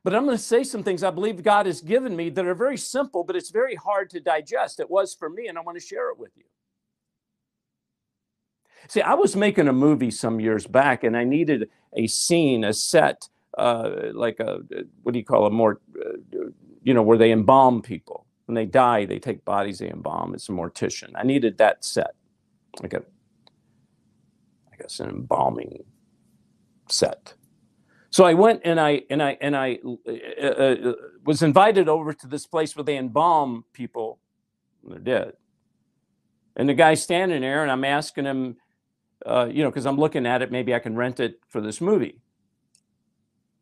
But 0.03 0.15
I'm 0.15 0.25
going 0.25 0.39
to 0.39 0.43
say 0.43 0.65
some 0.65 0.83
things 0.83 1.03
I 1.03 1.11
believe 1.11 1.43
God 1.43 1.67
has 1.67 1.83
given 1.83 2.17
me 2.17 2.31
that 2.31 2.47
are 2.47 2.55
very 2.55 2.79
simple, 2.79 3.25
but 3.25 3.37
it's 3.37 3.51
very 3.51 3.75
hard 3.75 4.09
to 4.11 4.21
digest. 4.21 4.81
It 4.81 4.89
was 4.89 5.15
for 5.15 5.29
me, 5.29 5.49
and 5.49 5.59
I 5.59 5.61
want 5.61 5.79
to 5.79 5.87
share 5.87 6.11
it 6.11 6.19
with 6.19 6.31
you. 6.37 6.45
See, 8.89 9.01
I 9.01 9.15
was 9.15 9.37
making 9.37 9.69
a 9.69 9.73
movie 9.73 10.11
some 10.11 10.41
years 10.41 10.67
back, 10.67 11.05
and 11.05 11.17
I 11.17 11.25
needed 11.25 11.69
a 11.95 12.07
scene, 12.07 12.65
a 12.65 12.73
set, 12.73 13.29
uh, 13.59 13.91
like 14.13 14.41
a 14.41 14.61
what 15.03 15.13
do 15.13 15.19
you 15.19 15.25
call 15.25 15.47
a 15.47 15.51
more, 15.51 15.81
uh, 16.01 16.47
you 16.83 16.95
know, 16.95 17.03
where 17.03 17.19
they 17.19 17.33
embalm 17.33 17.83
people 17.83 18.27
when 18.47 18.55
they 18.55 18.67
die. 18.67 19.05
They 19.05 19.19
take 19.19 19.45
bodies, 19.45 19.79
they 19.79 19.91
embalm. 19.91 20.35
It's 20.35 20.49
a 20.49 20.53
mortician. 20.53 21.11
I 21.15 21.25
needed 21.25 21.59
that 21.59 21.85
set, 21.85 22.15
like 22.83 22.95
a, 22.95 23.03
I 24.73 24.77
guess, 24.77 25.01
an 25.01 25.11
embalming 25.11 25.85
set. 26.89 27.35
So 28.11 28.25
I 28.25 28.35
went 28.35 28.63
and 28.65 28.81
I 28.81 29.03
and 29.11 29.23
I 29.23 29.39
and 29.41 29.57
I 29.57 29.79
uh, 30.09 30.45
uh, 30.45 30.93
was 31.25 31.43
invited 31.43 31.89
over 31.89 32.13
to 32.13 32.27
this 32.27 32.47
place 32.47 32.75
where 32.75 32.85
they 32.85 32.97
embalm 32.97 33.65
people 33.73 34.19
they're 34.83 34.99
dead. 34.99 35.33
And 36.57 36.69
the 36.69 36.75
guy's 36.75 37.03
standing 37.03 37.43
there, 37.43 37.63
and 37.63 37.71
I'm 37.71 37.85
asking 37.85 38.25
him, 38.25 38.57
uh, 39.27 39.49
you 39.51 39.63
know, 39.63 39.71
because 39.71 39.87
I'm 39.87 39.99
looking 39.99 40.27
at 40.27 40.43
it, 40.43 40.51
maybe 40.51 40.75
I 40.75 40.79
can 40.79 40.97
rent 40.97 41.21
it 41.21 41.41
for 41.49 41.61
this 41.61 41.81
movie. 41.81 42.21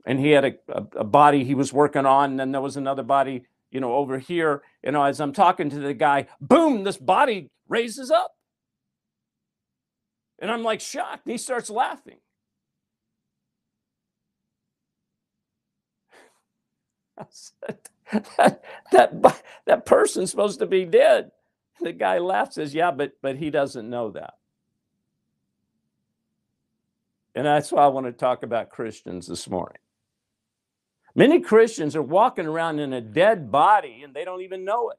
And 0.06 0.18
he 0.18 0.30
had 0.30 0.44
a, 0.44 0.54
a, 0.68 0.86
a, 1.00 1.04
body 1.04 1.44
he 1.44 1.54
was 1.54 1.72
working 1.72 2.06
on, 2.06 2.30
and 2.30 2.40
then 2.40 2.52
there 2.52 2.60
was 2.60 2.76
another 2.76 3.02
body, 3.02 3.44
you 3.70 3.80
know, 3.80 3.94
over 3.94 4.18
here. 4.18 4.62
You 4.82 4.92
know, 4.92 5.02
as 5.02 5.20
I'm 5.20 5.32
talking 5.32 5.68
to 5.70 5.78
the 5.78 5.92
guy, 5.94 6.28
boom, 6.40 6.84
this 6.84 6.96
body 6.96 7.50
raises 7.68 8.10
up. 8.10 8.32
And 10.38 10.50
I'm 10.50 10.62
like 10.62 10.80
shocked. 10.80 11.26
And 11.26 11.32
he 11.32 11.38
starts 11.38 11.68
laughing. 11.68 12.18
Said, 17.30 17.78
that, 18.36 18.64
that, 18.92 19.42
that 19.66 19.84
person's 19.84 20.30
supposed 20.30 20.60
to 20.60 20.66
be 20.66 20.84
dead. 20.84 21.32
The 21.80 21.92
guy 21.92 22.18
laughs, 22.18 22.54
says, 22.56 22.74
yeah, 22.74 22.90
but, 22.90 23.12
but 23.22 23.36
he 23.36 23.50
doesn't 23.50 23.88
know 23.88 24.10
that. 24.12 24.37
And 27.34 27.46
that's 27.46 27.70
why 27.70 27.84
I 27.84 27.88
want 27.88 28.06
to 28.06 28.12
talk 28.12 28.42
about 28.42 28.70
Christians 28.70 29.26
this 29.26 29.48
morning. 29.48 29.78
Many 31.14 31.40
Christians 31.40 31.96
are 31.96 32.02
walking 32.02 32.46
around 32.46 32.78
in 32.78 32.92
a 32.92 33.00
dead 33.00 33.50
body 33.50 34.02
and 34.04 34.14
they 34.14 34.24
don't 34.24 34.42
even 34.42 34.64
know 34.64 34.90
it. 34.90 34.98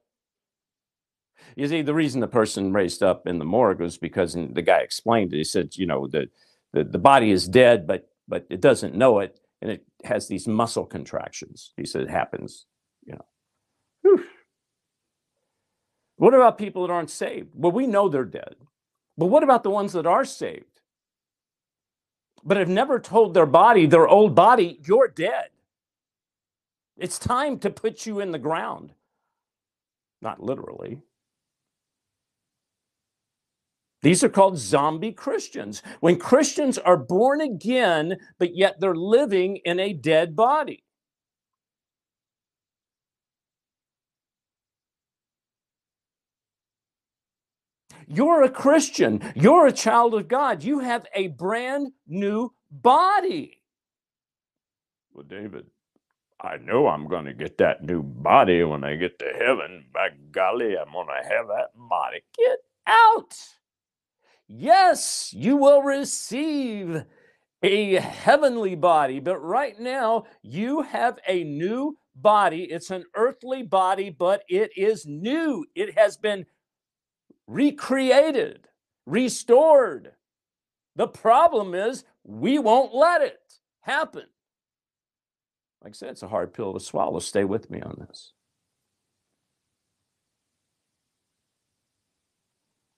You 1.56 1.68
see, 1.68 1.82
the 1.82 1.94
reason 1.94 2.20
the 2.20 2.28
person 2.28 2.74
raised 2.74 3.02
up 3.02 3.28
in 3.28 3.40
the 3.40 3.46
morgue 3.46 3.80
was 3.80 3.98
because 3.98 4.34
the 4.34 4.62
guy 4.62 4.80
explained 4.80 5.34
it. 5.34 5.38
He 5.38 5.44
said, 5.44 5.76
you 5.76 5.86
know, 5.86 6.08
the, 6.08 6.30
the, 6.74 6.84
the 6.84 6.98
body 7.00 7.32
is 7.32 7.48
dead, 7.48 7.88
but 7.88 8.10
but 8.28 8.46
it 8.50 8.62
doesn't 8.62 8.96
know 8.96 9.20
it 9.20 9.40
and 9.62 9.72
it 9.72 9.86
has 10.04 10.28
these 10.28 10.48
muscle 10.48 10.86
contractions. 10.86 11.74
He 11.76 11.86
said 11.86 12.04
it 12.04 12.10
happens, 12.10 12.68
you 13.06 13.14
know. 13.14 13.26
Whew. 14.04 14.24
What 16.16 16.34
about 16.34 16.58
people 16.58 16.86
that 16.86 16.94
aren't 16.94 17.10
saved? 17.10 17.50
Well, 17.54 17.72
we 17.72 17.88
know 17.88 18.08
they're 18.08 18.24
dead. 18.24 18.56
But 19.18 19.28
what 19.28 19.44
about 19.44 19.64
the 19.64 19.70
ones 19.70 19.94
that 19.94 20.06
are 20.06 20.26
saved? 20.26 20.79
But 22.43 22.58
have 22.58 22.69
never 22.69 23.00
told 23.00 23.34
their 23.34 23.46
body, 23.46 23.86
their 23.86 24.08
old 24.08 24.36
body, 24.36 24.79
you're 24.86 25.08
dead. 25.08 25.50
It's 26.98 27.19
time 27.19 27.60
to 27.60 27.69
put 27.69 28.05
you 28.05 28.19
in 28.19 28.31
the 28.31 28.39
ground. 28.39 28.93
Not 30.22 30.41
literally. 30.41 31.01
These 34.01 34.24
are 34.24 34.29
called 34.29 34.58
zombie 34.58 35.12
Christians. 35.12 35.81
When 36.00 36.17
Christians 36.17 36.77
are 36.77 36.98
born 36.98 37.41
again, 37.41 38.17
but 38.38 38.55
yet 38.55 38.79
they're 38.79 38.96
living 38.96 39.58
in 39.58 39.79
a 39.79 39.93
dead 39.93 40.36
body. 40.36 40.84
You're 48.12 48.42
a 48.42 48.50
Christian. 48.50 49.22
You're 49.36 49.68
a 49.68 49.72
child 49.72 50.16
of 50.16 50.28
God. 50.28 50.63
You 50.63 50.80
have 50.80 51.06
a 51.13 51.28
brand 51.28 51.92
new 52.08 52.51
body. 52.72 53.62
Well, 55.13 55.25
David, 55.30 55.68
I 56.42 56.58
know 56.58 56.88
I'm 56.88 57.08
going 57.08 57.25
to 57.25 57.34
get 57.34 57.60
that 57.60 57.84
new 57.84 58.01
body 58.01 58.63
when 58.63 58.84
I 58.84 58.96
get 58.96 59.20
to 59.20 59.32
heaven. 59.38 59.86
By 59.94 60.10
golly, 60.32 60.75
I'm 60.75 60.92
going 60.92 61.06
to 61.08 61.30
have 61.30 61.48
that 61.50 61.70
body. 61.75 62.22
Get 62.36 62.58
out. 62.88 63.38
Yes, 64.48 65.32
you 65.32 65.56
will 65.58 65.84
receive 65.84 67.04
a 67.62 67.96
heavenly 67.96 68.74
body, 68.74 69.20
but 69.20 69.38
right 69.38 69.80
now 69.80 70.24
you 70.42 70.82
have 70.82 71.20
a 71.28 71.44
new 71.44 71.96
body. 72.16 72.63
It's 72.63 72.89
an 72.89 73.04
earthly 73.16 73.62
body, 73.62 74.10
but 74.10 74.44
it 74.50 74.72
is 74.75 75.06
new. 75.06 75.63
It 75.75 75.96
has 75.96 76.18
been 76.18 76.48
recreated, 77.50 78.68
restored. 79.06 80.13
The 80.96 81.08
problem 81.08 81.75
is 81.75 82.03
we 82.24 82.60
won't 82.60 82.94
let 82.94 83.22
it 83.22 83.41
happen. 83.82 84.25
Like 85.84 85.91
I 85.91 85.94
said, 85.94 86.10
it's 86.10 86.24
a 86.24 86.27
hard 86.27 86.53
pill 86.53 86.74
to 86.74 86.79
swallow. 86.79 87.20
Stay 87.20 87.44
with 87.44 87.70
me 87.70 87.82
on 87.82 87.96
this. 88.08 88.34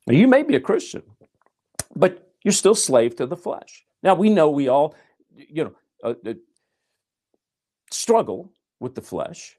You 0.08 0.28
may 0.28 0.44
be 0.44 0.56
a 0.56 0.60
Christian 0.60 1.04
but 1.96 2.32
you're 2.44 2.52
still 2.52 2.76
slave 2.76 3.16
to 3.18 3.26
the 3.26 3.38
flesh. 3.38 3.86
Now 4.04 4.16
we 4.16 4.30
know 4.30 4.50
we 4.50 4.68
all, 4.68 4.96
you 5.36 5.66
know, 5.66 5.74
uh, 6.04 6.14
uh, 6.28 6.34
struggle 7.92 8.52
with 8.80 8.96
the 8.96 9.02
flesh. 9.02 9.58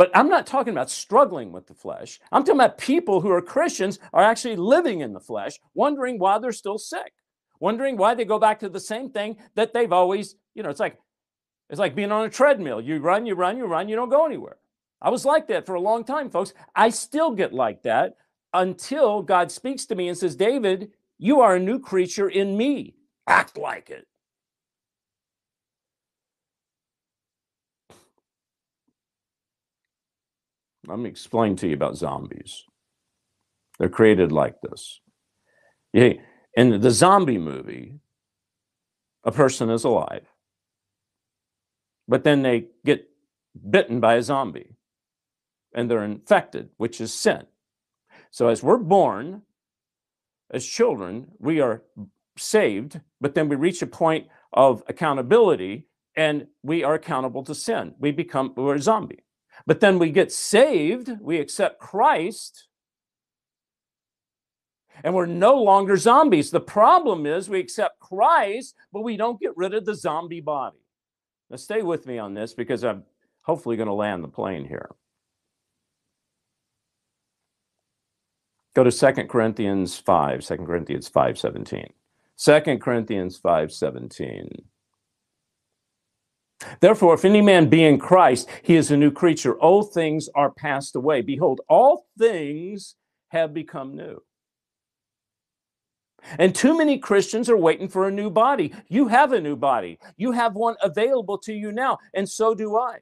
But 0.00 0.10
I'm 0.14 0.30
not 0.30 0.46
talking 0.46 0.72
about 0.72 0.88
struggling 0.88 1.52
with 1.52 1.66
the 1.66 1.74
flesh. 1.74 2.20
I'm 2.32 2.42
talking 2.42 2.58
about 2.58 2.78
people 2.78 3.20
who 3.20 3.30
are 3.32 3.42
Christians 3.42 3.98
are 4.14 4.22
actually 4.22 4.56
living 4.56 5.02
in 5.02 5.12
the 5.12 5.20
flesh, 5.20 5.60
wondering 5.74 6.18
why 6.18 6.38
they're 6.38 6.52
still 6.52 6.78
sick, 6.78 7.12
wondering 7.60 7.98
why 7.98 8.14
they 8.14 8.24
go 8.24 8.38
back 8.38 8.60
to 8.60 8.70
the 8.70 8.80
same 8.80 9.10
thing 9.10 9.36
that 9.56 9.74
they've 9.74 9.92
always, 9.92 10.36
you 10.54 10.62
know, 10.62 10.70
it's 10.70 10.80
like 10.80 10.96
it's 11.68 11.78
like 11.78 11.94
being 11.94 12.12
on 12.12 12.24
a 12.24 12.30
treadmill. 12.30 12.80
You 12.80 12.98
run, 13.00 13.26
you 13.26 13.34
run, 13.34 13.58
you 13.58 13.66
run, 13.66 13.90
you 13.90 13.94
don't 13.94 14.08
go 14.08 14.24
anywhere. 14.24 14.56
I 15.02 15.10
was 15.10 15.26
like 15.26 15.48
that 15.48 15.66
for 15.66 15.74
a 15.74 15.80
long 15.82 16.02
time, 16.04 16.30
folks. 16.30 16.54
I 16.74 16.88
still 16.88 17.32
get 17.32 17.52
like 17.52 17.82
that 17.82 18.16
until 18.54 19.20
God 19.20 19.52
speaks 19.52 19.84
to 19.84 19.94
me 19.94 20.08
and 20.08 20.16
says, 20.16 20.34
David, 20.34 20.92
you 21.18 21.42
are 21.42 21.56
a 21.56 21.60
new 21.60 21.78
creature 21.78 22.30
in 22.30 22.56
me. 22.56 22.94
Act 23.26 23.58
like 23.58 23.90
it. 23.90 24.06
Let 30.90 30.98
me 30.98 31.08
explain 31.08 31.54
to 31.56 31.68
you 31.68 31.74
about 31.74 31.96
zombies. 31.96 32.64
They're 33.78 33.88
created 33.88 34.32
like 34.32 34.60
this. 34.60 35.00
In 35.94 36.80
the 36.80 36.90
zombie 36.90 37.38
movie, 37.38 38.00
a 39.22 39.30
person 39.30 39.70
is 39.70 39.84
alive, 39.84 40.26
but 42.08 42.24
then 42.24 42.42
they 42.42 42.66
get 42.84 43.08
bitten 43.70 44.00
by 44.00 44.14
a 44.16 44.22
zombie 44.22 44.74
and 45.72 45.88
they're 45.88 46.04
infected, 46.04 46.70
which 46.76 47.00
is 47.00 47.14
sin. 47.14 47.44
So 48.32 48.48
as 48.48 48.60
we're 48.60 48.78
born 48.78 49.42
as 50.50 50.66
children, 50.66 51.28
we 51.38 51.60
are 51.60 51.82
saved, 52.36 53.00
but 53.20 53.36
then 53.36 53.48
we 53.48 53.54
reach 53.54 53.80
a 53.80 53.86
point 53.86 54.26
of 54.52 54.82
accountability 54.88 55.86
and 56.16 56.48
we 56.64 56.82
are 56.82 56.94
accountable 56.94 57.44
to 57.44 57.54
sin. 57.54 57.94
We 58.00 58.10
become 58.10 58.54
we're 58.56 58.74
a 58.74 58.82
zombie. 58.82 59.22
But 59.66 59.80
then 59.80 59.98
we 59.98 60.10
get 60.10 60.32
saved, 60.32 61.10
we 61.20 61.38
accept 61.38 61.78
Christ, 61.78 62.68
and 65.02 65.14
we're 65.14 65.26
no 65.26 65.62
longer 65.62 65.96
zombies. 65.96 66.50
The 66.50 66.60
problem 66.60 67.26
is 67.26 67.48
we 67.48 67.60
accept 67.60 68.00
Christ, 68.00 68.74
but 68.92 69.02
we 69.02 69.16
don't 69.16 69.40
get 69.40 69.56
rid 69.56 69.74
of 69.74 69.84
the 69.84 69.94
zombie 69.94 70.40
body. 70.40 70.78
Now 71.48 71.56
stay 71.56 71.82
with 71.82 72.06
me 72.06 72.18
on 72.18 72.34
this 72.34 72.52
because 72.52 72.84
I'm 72.84 73.04
hopefully 73.42 73.76
going 73.76 73.88
to 73.88 73.94
land 73.94 74.22
the 74.22 74.28
plane 74.28 74.66
here. 74.66 74.90
Go 78.74 78.84
to 78.84 78.92
2 78.92 79.24
Corinthians 79.24 79.98
5, 79.98 80.44
2 80.44 80.56
Corinthians 80.58 81.08
5 81.08 81.38
17. 81.38 81.92
2 82.36 82.78
Corinthians 82.78 83.36
5 83.36 83.72
17. 83.72 84.48
Therefore, 86.80 87.14
if 87.14 87.24
any 87.24 87.40
man 87.40 87.68
be 87.68 87.84
in 87.84 87.98
Christ, 87.98 88.48
he 88.62 88.76
is 88.76 88.90
a 88.90 88.96
new 88.96 89.10
creature. 89.10 89.60
Old 89.62 89.92
things 89.92 90.28
are 90.34 90.50
passed 90.50 90.94
away. 90.94 91.22
Behold, 91.22 91.60
all 91.68 92.06
things 92.18 92.96
have 93.28 93.54
become 93.54 93.96
new. 93.96 94.22
And 96.38 96.54
too 96.54 96.76
many 96.76 96.98
Christians 96.98 97.48
are 97.48 97.56
waiting 97.56 97.88
for 97.88 98.06
a 98.06 98.10
new 98.10 98.30
body. 98.30 98.74
You 98.88 99.08
have 99.08 99.32
a 99.32 99.40
new 99.40 99.56
body, 99.56 99.98
you 100.16 100.32
have 100.32 100.54
one 100.54 100.76
available 100.82 101.38
to 101.38 101.52
you 101.52 101.72
now, 101.72 101.98
and 102.14 102.28
so 102.28 102.54
do 102.54 102.76
I. 102.76 102.98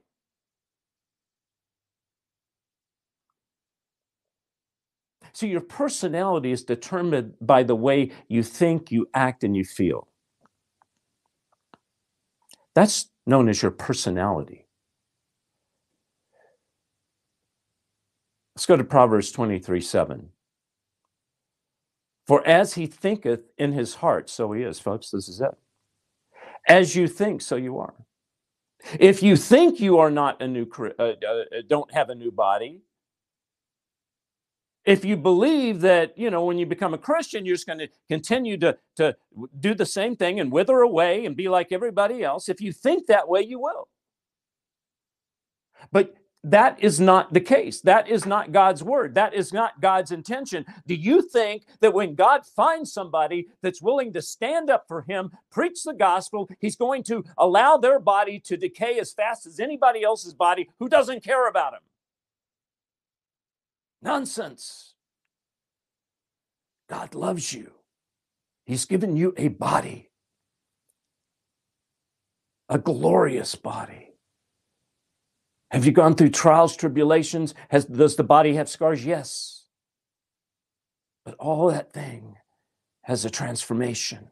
So, 5.33 5.47
your 5.47 5.61
personality 5.61 6.51
is 6.51 6.65
determined 6.65 7.35
by 7.41 7.63
the 7.63 7.77
way 7.77 8.11
you 8.29 8.43
think, 8.43 8.91
you 8.91 9.09
act, 9.15 9.45
and 9.45 9.57
you 9.57 9.65
feel. 9.65 10.09
That's 12.75 13.11
known 13.29 13.49
as 13.49 13.61
your 13.61 13.71
personality. 13.71 14.67
Let's 18.57 18.67
go 18.67 18.77
to 18.77 18.83
Proverbs 18.83 19.31
23 19.31 19.81
7. 19.81 20.31
For 22.27 22.45
as 22.47 22.75
he 22.75 22.87
thinketh 22.87 23.43
in 23.57 23.73
his 23.73 23.97
heart, 23.97 24.29
so 24.29 24.53
he 24.53 24.63
is, 24.63 24.81
folks. 24.81 25.11
This 25.11 25.29
is 25.29 25.41
it. 25.41 25.55
As 26.67 26.97
you 26.97 27.07
think, 27.07 27.41
so 27.41 27.57
you 27.57 27.79
are. 27.79 27.95
If 28.99 29.23
you 29.23 29.37
think 29.37 29.81
you 29.81 29.99
are 29.99 30.11
not 30.11 30.43
a 30.43 30.49
new, 30.49 30.67
uh, 30.99 31.03
uh, 31.03 31.45
don't 31.69 31.93
have 31.93 32.11
a 32.11 32.15
new 32.15 32.31
body, 32.31 32.83
if 34.89 35.05
you 35.05 35.17
believe 35.17 35.83
that 35.83 36.19
you 36.19 36.31
know 36.31 36.45
when 36.45 36.59
you 36.59 36.67
become 36.67 36.95
a 36.95 36.99
christian 36.99 37.47
you're 37.47 37.57
just 37.57 37.67
going 37.67 37.79
to 37.79 37.89
continue 38.09 38.57
to 38.59 38.77
to 38.97 39.17
do 39.61 39.75
the 39.75 39.87
same 39.87 40.17
thing 40.17 40.41
and 40.41 40.53
wither 40.53 40.81
away 40.81 41.27
and 41.27 41.37
be 41.37 41.49
like 41.49 41.73
everybody 41.73 42.25
else 42.25 42.49
if 42.49 42.61
you 42.61 42.73
think 42.73 43.07
that 43.07 43.29
way 43.29 43.43
you 43.43 43.61
will. 43.61 43.89
But 45.93 46.15
that 46.45 46.83
is 46.83 47.01
not 47.01 47.33
the 47.35 47.41
case. 47.41 47.81
That 47.83 48.09
is 48.09 48.27
not 48.27 48.53
god's 48.53 48.83
word. 48.83 49.15
That 49.17 49.35
is 49.35 49.53
not 49.53 49.81
god's 49.81 50.13
intention. 50.13 50.65
Do 50.87 50.95
you 50.95 51.23
think 51.23 51.65
that 51.81 51.95
when 51.95 52.15
god 52.15 52.47
finds 52.47 52.93
somebody 52.93 53.49
that's 53.63 53.83
willing 53.83 54.13
to 54.15 54.23
stand 54.23 54.71
up 54.71 54.87
for 54.89 55.03
him 55.03 55.33
preach 55.51 55.83
the 55.85 55.95
gospel 55.95 56.49
he's 56.61 56.77
going 56.77 57.03
to 57.05 57.25
allow 57.39 57.77
their 57.77 57.99
body 58.01 58.41
to 58.41 58.57
decay 58.57 58.99
as 59.01 59.13
fast 59.13 59.47
as 59.47 59.61
anybody 59.61 60.03
else's 60.05 60.35
body 60.35 60.69
who 60.79 60.89
doesn't 60.89 61.25
care 61.25 61.49
about 61.49 61.75
him 61.75 61.81
Nonsense. 64.03 64.95
God 66.89 67.15
loves 67.15 67.53
you. 67.53 67.73
He's 68.65 68.85
given 68.85 69.17
you 69.17 69.35
a 69.37 69.49
body, 69.49 70.11
a 72.69 72.79
glorious 72.79 73.55
body. 73.55 74.11
Have 75.71 75.85
you 75.85 75.93
gone 75.93 76.15
through 76.15 76.31
trials, 76.31 76.77
tribulations? 76.77 77.55
Has, 77.69 77.85
does 77.85 78.17
the 78.17 78.25
body 78.25 78.55
have 78.55 78.69
scars? 78.69 79.05
Yes. 79.05 79.65
But 81.25 81.35
all 81.35 81.69
that 81.69 81.93
thing 81.93 82.37
has 83.03 83.25
a 83.25 83.31
transformation. 83.31 84.31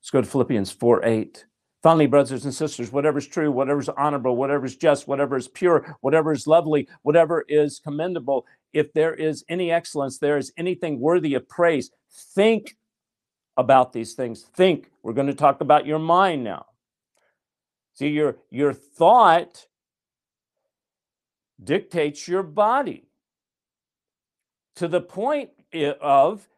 Let's 0.00 0.10
go 0.10 0.20
to 0.20 0.26
Philippians 0.26 0.70
4 0.70 1.04
8. 1.04 1.46
Finally, 1.86 2.06
brothers 2.06 2.44
and 2.44 2.52
sisters, 2.52 2.90
whatever 2.90 3.18
is 3.18 3.28
true, 3.28 3.52
whatever 3.52 3.78
is 3.78 3.88
honorable, 3.90 4.34
whatever 4.34 4.66
is 4.66 4.74
just, 4.74 5.06
whatever 5.06 5.36
is 5.36 5.46
pure, 5.46 5.96
whatever 6.00 6.32
is 6.32 6.44
lovely, 6.48 6.88
whatever 7.02 7.44
is 7.46 7.78
commendable, 7.78 8.44
if 8.72 8.92
there 8.92 9.14
is 9.14 9.44
any 9.48 9.70
excellence, 9.70 10.18
there 10.18 10.36
is 10.36 10.52
anything 10.56 10.98
worthy 10.98 11.34
of 11.34 11.48
praise, 11.48 11.92
think 12.34 12.76
about 13.56 13.92
these 13.92 14.14
things. 14.14 14.42
Think. 14.42 14.90
We're 15.04 15.12
going 15.12 15.28
to 15.28 15.32
talk 15.32 15.60
about 15.60 15.86
your 15.86 16.00
mind 16.00 16.42
now. 16.42 16.66
See, 17.94 18.08
your, 18.08 18.38
your 18.50 18.72
thought 18.72 19.68
dictates 21.62 22.26
your 22.26 22.42
body 22.42 23.06
to 24.74 24.88
the 24.88 25.00
point 25.00 25.50
of 26.00 26.48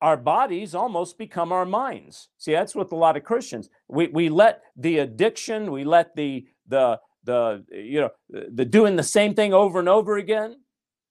our 0.00 0.16
bodies 0.16 0.74
almost 0.74 1.18
become 1.18 1.52
our 1.52 1.66
minds. 1.66 2.28
See, 2.38 2.52
that's 2.52 2.74
with 2.74 2.92
a 2.92 2.96
lot 2.96 3.16
of 3.16 3.24
Christians. 3.24 3.68
We 3.88 4.08
we 4.08 4.28
let 4.28 4.62
the 4.76 4.98
addiction, 4.98 5.70
we 5.70 5.84
let 5.84 6.16
the 6.16 6.46
the 6.66 7.00
the 7.24 7.64
you 7.70 8.00
know 8.00 8.10
the 8.28 8.64
doing 8.64 8.96
the 8.96 9.02
same 9.02 9.34
thing 9.34 9.52
over 9.52 9.78
and 9.78 9.88
over 9.88 10.16
again. 10.16 10.56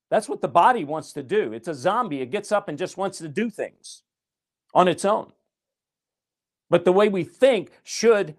That's 0.10 0.28
what 0.28 0.42
the 0.42 0.48
body 0.48 0.84
wants 0.84 1.14
to 1.14 1.24
do. 1.24 1.54
It's 1.54 1.68
a 1.68 1.76
zombie. 1.76 2.22
It 2.22 2.32
gets 2.32 2.52
up 2.52 2.68
and 2.68 2.78
just 2.78 2.98
wants 2.98 3.20
to 3.20 3.28
do 3.28 3.50
things 3.50 4.02
on 4.74 4.88
its 4.88 5.06
own. 5.06 5.34
But 6.70 6.86
the 6.86 6.92
way 6.92 7.10
we 7.10 7.24
think 7.24 7.72
should 7.84 8.36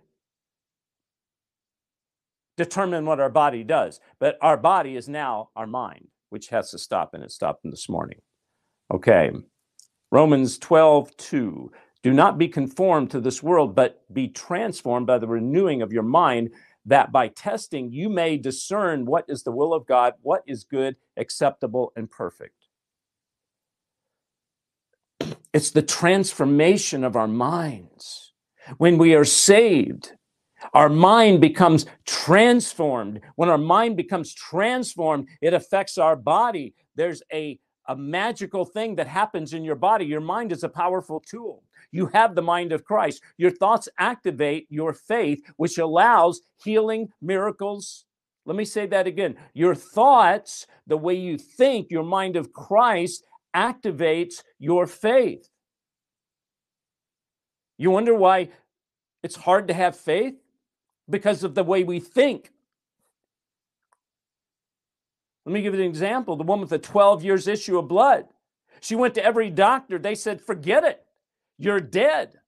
determine 2.57 3.07
what 3.07 3.21
our 3.21 3.31
body 3.31 3.65
does. 3.65 4.01
But 4.19 4.37
our 4.41 4.57
body 4.57 4.97
is 4.97 5.09
now 5.09 5.51
our 5.57 5.67
mind, 5.67 6.09
which 6.31 6.49
has 6.49 6.71
to 6.73 6.79
stop, 6.79 7.15
and 7.15 7.23
it 7.23 7.31
stopped 7.31 7.63
this 7.65 7.89
morning. 7.89 8.19
Okay. 8.93 9.31
Romans 10.11 10.59
12, 10.59 11.17
2. 11.17 11.73
Do 12.03 12.13
not 12.13 12.39
be 12.39 12.49
conformed 12.49 13.11
to 13.11 13.21
this 13.21 13.43
world, 13.43 13.75
but 13.75 14.03
be 14.13 14.29
transformed 14.29 15.07
by 15.07 15.19
the 15.19 15.29
renewing 15.29 15.83
of 15.83 15.93
your 15.93 16.03
mind, 16.03 16.51
that 16.87 17.13
by 17.13 17.29
testing 17.29 17.93
you 17.93 18.09
may 18.09 18.37
discern 18.37 19.05
what 19.07 19.25
is 19.29 19.43
the 19.43 19.53
will 19.53 19.75
of 19.75 19.87
God, 19.87 20.15
what 20.23 20.43
is 20.47 20.65
good, 20.65 20.97
acceptable, 21.17 21.93
and 21.95 22.11
perfect. 22.11 22.55
It's 25.53 25.71
the 25.71 25.83
transformation 25.83 27.05
of 27.05 27.17
our 27.17 27.29
minds. 27.29 28.33
When 28.79 28.99
we 28.99 29.15
are 29.15 29.25
saved, 29.25 30.13
our 30.75 30.89
mind 30.89 31.41
becomes 31.41 31.87
transformed. 32.07 33.21
When 33.37 33.49
our 33.49 33.59
mind 33.59 33.97
becomes 33.97 34.35
transformed, 34.35 35.29
it 35.41 35.55
affects 35.55 35.99
our 35.99 36.17
body. 36.17 36.75
There's 36.95 37.23
a 37.33 37.59
a 37.91 37.97
magical 37.97 38.65
thing 38.65 38.95
that 38.95 39.09
happens 39.09 39.53
in 39.53 39.65
your 39.65 39.75
body. 39.75 40.07
Your 40.07 40.21
mind 40.21 40.53
is 40.53 40.63
a 40.63 40.69
powerful 40.69 41.19
tool. 41.19 41.65
You 41.91 42.07
have 42.15 42.37
the 42.37 42.43
mind 42.43 42.71
of 42.71 42.85
Christ. 42.85 43.21
Your 43.37 43.51
thoughts 43.51 43.89
activate 43.99 44.69
your 44.71 44.93
faith, 44.93 45.43
which 45.57 45.77
allows 45.77 46.41
healing, 46.63 47.09
miracles. 47.21 48.05
Let 48.47 48.57
me 48.57 48.65
say 48.65 48.87
that 48.87 49.09
again. 49.09 49.37
Your 49.55 49.75
thoughts, 49.75 50.69
the 50.87 50.97
way 50.97 51.15
you 51.15 51.37
think, 51.37 51.91
your 51.91 52.05
mind 52.05 52.37
of 52.37 52.53
Christ 52.53 53.25
activates 53.57 54.45
your 54.61 54.87
faith. 54.87 55.49
You 57.77 57.91
wonder 57.91 58.15
why 58.15 58.51
it's 59.25 59.37
hard 59.37 59.67
to 59.67 59.75
have 59.75 59.97
faith? 59.97 60.35
Because 61.09 61.43
of 61.43 61.57
the 61.57 61.65
way 61.65 61.83
we 61.83 61.99
think. 61.99 62.53
Let 65.51 65.55
me 65.55 65.63
give 65.63 65.75
you 65.75 65.81
an 65.81 65.87
example. 65.89 66.37
The 66.37 66.45
woman 66.45 66.61
with 66.61 66.71
the 66.71 66.79
12 66.79 67.25
years 67.25 67.49
issue 67.49 67.77
of 67.77 67.89
blood. 67.89 68.27
She 68.81 68.95
went 68.95 69.15
to 69.15 69.25
every 69.25 69.51
doctor. 69.51 69.99
They 69.99 70.15
said, 70.15 70.41
forget 70.41 70.85
it. 70.85 71.05
You're 71.59 71.81
dead. 71.81 72.39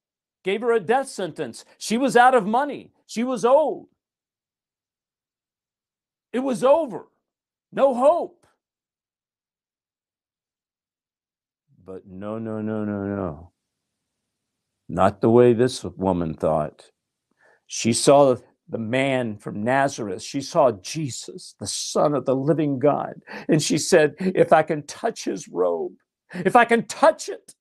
Gave 0.44 0.60
her 0.60 0.70
a 0.70 0.78
death 0.78 1.08
sentence. 1.08 1.64
She 1.78 1.98
was 1.98 2.16
out 2.16 2.36
of 2.36 2.46
money. 2.46 2.92
She 3.08 3.24
was 3.24 3.44
old. 3.44 3.88
It 6.32 6.38
was 6.38 6.62
over. 6.62 7.08
No 7.72 7.92
hope. 7.92 8.46
But 11.84 12.06
no, 12.06 12.38
no, 12.38 12.60
no, 12.60 12.84
no, 12.84 13.02
no. 13.02 13.52
Not 14.88 15.20
the 15.20 15.30
way 15.30 15.54
this 15.54 15.82
woman 15.82 16.34
thought. 16.34 16.92
She 17.66 17.92
saw 17.92 18.36
the 18.72 18.78
man 18.78 19.36
from 19.36 19.62
Nazareth. 19.62 20.22
She 20.22 20.40
saw 20.40 20.72
Jesus, 20.72 21.54
the 21.60 21.66
Son 21.66 22.14
of 22.14 22.24
the 22.24 22.34
living 22.34 22.78
God. 22.78 23.22
And 23.48 23.62
she 23.62 23.78
said, 23.78 24.14
If 24.18 24.52
I 24.52 24.62
can 24.62 24.82
touch 24.86 25.24
his 25.24 25.46
robe, 25.46 25.92
if 26.34 26.56
I 26.56 26.64
can 26.64 26.86
touch 26.86 27.28
it, 27.28 27.54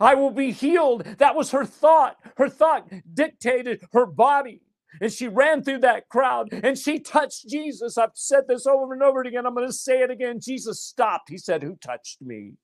I 0.00 0.14
will 0.14 0.30
be 0.30 0.52
healed. 0.52 1.04
That 1.18 1.34
was 1.34 1.50
her 1.50 1.64
thought. 1.64 2.16
Her 2.36 2.48
thought 2.48 2.88
dictated 3.14 3.80
her 3.92 4.06
body. 4.06 4.60
And 5.00 5.12
she 5.12 5.28
ran 5.28 5.62
through 5.62 5.80
that 5.80 6.08
crowd 6.08 6.48
and 6.52 6.76
she 6.76 6.98
touched 6.98 7.48
Jesus. 7.48 7.98
I've 7.98 8.10
said 8.14 8.44
this 8.48 8.66
over 8.66 8.92
and 8.94 9.02
over 9.02 9.22
again. 9.22 9.46
I'm 9.46 9.54
going 9.54 9.66
to 9.66 9.72
say 9.72 10.00
it 10.00 10.10
again. 10.10 10.40
Jesus 10.40 10.82
stopped. 10.82 11.28
He 11.28 11.38
said, 11.38 11.62
Who 11.62 11.76
touched 11.76 12.20
me? 12.20 12.54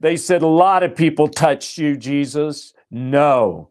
They 0.00 0.16
said, 0.16 0.42
A 0.42 0.46
lot 0.46 0.82
of 0.82 0.96
people 0.96 1.28
touched 1.28 1.78
you, 1.78 1.96
Jesus. 1.96 2.72
No, 2.90 3.70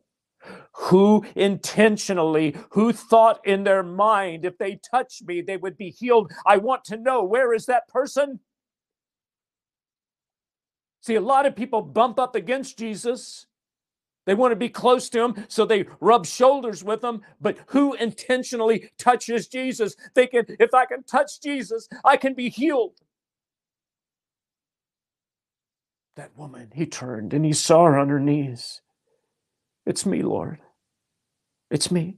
who 0.74 1.26
intentionally, 1.36 2.56
who 2.72 2.94
thought 2.94 3.46
in 3.46 3.64
their 3.64 3.84
mind, 3.84 4.46
if 4.46 4.58
they 4.58 4.80
touch 4.92 5.22
me, 5.26 5.42
they 5.42 5.58
would 5.58 5.78
be 5.78 5.90
healed. 5.90 6.32
I 6.46 6.58
want 6.58 6.84
to 6.86 6.98
know 6.98 7.24
where 7.24 7.54
is 7.54 7.66
that 7.68 7.88
person? 7.88 8.40
See, 11.02 11.16
a 11.16 11.22
lot 11.22 11.46
of 11.46 11.56
people 11.56 11.82
bump 11.82 12.20
up 12.20 12.36
against 12.36 12.78
Jesus. 12.78 13.46
They 14.26 14.36
want 14.36 14.54
to 14.54 14.58
be 14.58 14.70
close 14.70 15.10
to 15.10 15.22
him, 15.22 15.46
so 15.50 15.66
they 15.66 15.86
rub 16.00 16.26
shoulders 16.26 16.84
with 16.84 17.04
him. 17.04 17.22
But 17.42 17.58
who 17.68 17.94
intentionally 17.94 18.92
touches 18.98 19.50
Jesus, 19.50 19.96
thinking, 20.16 20.44
if 20.60 20.74
I 20.74 20.86
can 20.86 21.04
touch 21.04 21.42
Jesus, 21.42 21.90
I 22.06 22.16
can 22.16 22.34
be 22.34 22.50
healed? 22.50 22.94
That 26.16 26.38
woman, 26.38 26.72
he 26.76 26.86
turned 26.86 27.34
and 27.34 27.44
he 27.44 27.54
saw 27.54 27.86
her 27.86 27.98
on 27.98 28.10
her 28.10 28.20
knees. 28.20 28.83
It's 29.86 30.06
me, 30.06 30.22
Lord. 30.22 30.60
It's 31.69 31.91
me. 31.91 32.17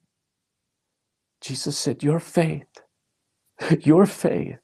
Jesus 1.42 1.78
said, 1.78 2.04
Your 2.04 2.20
faith, 2.20 2.68
your 3.82 4.06
faith, 4.06 4.58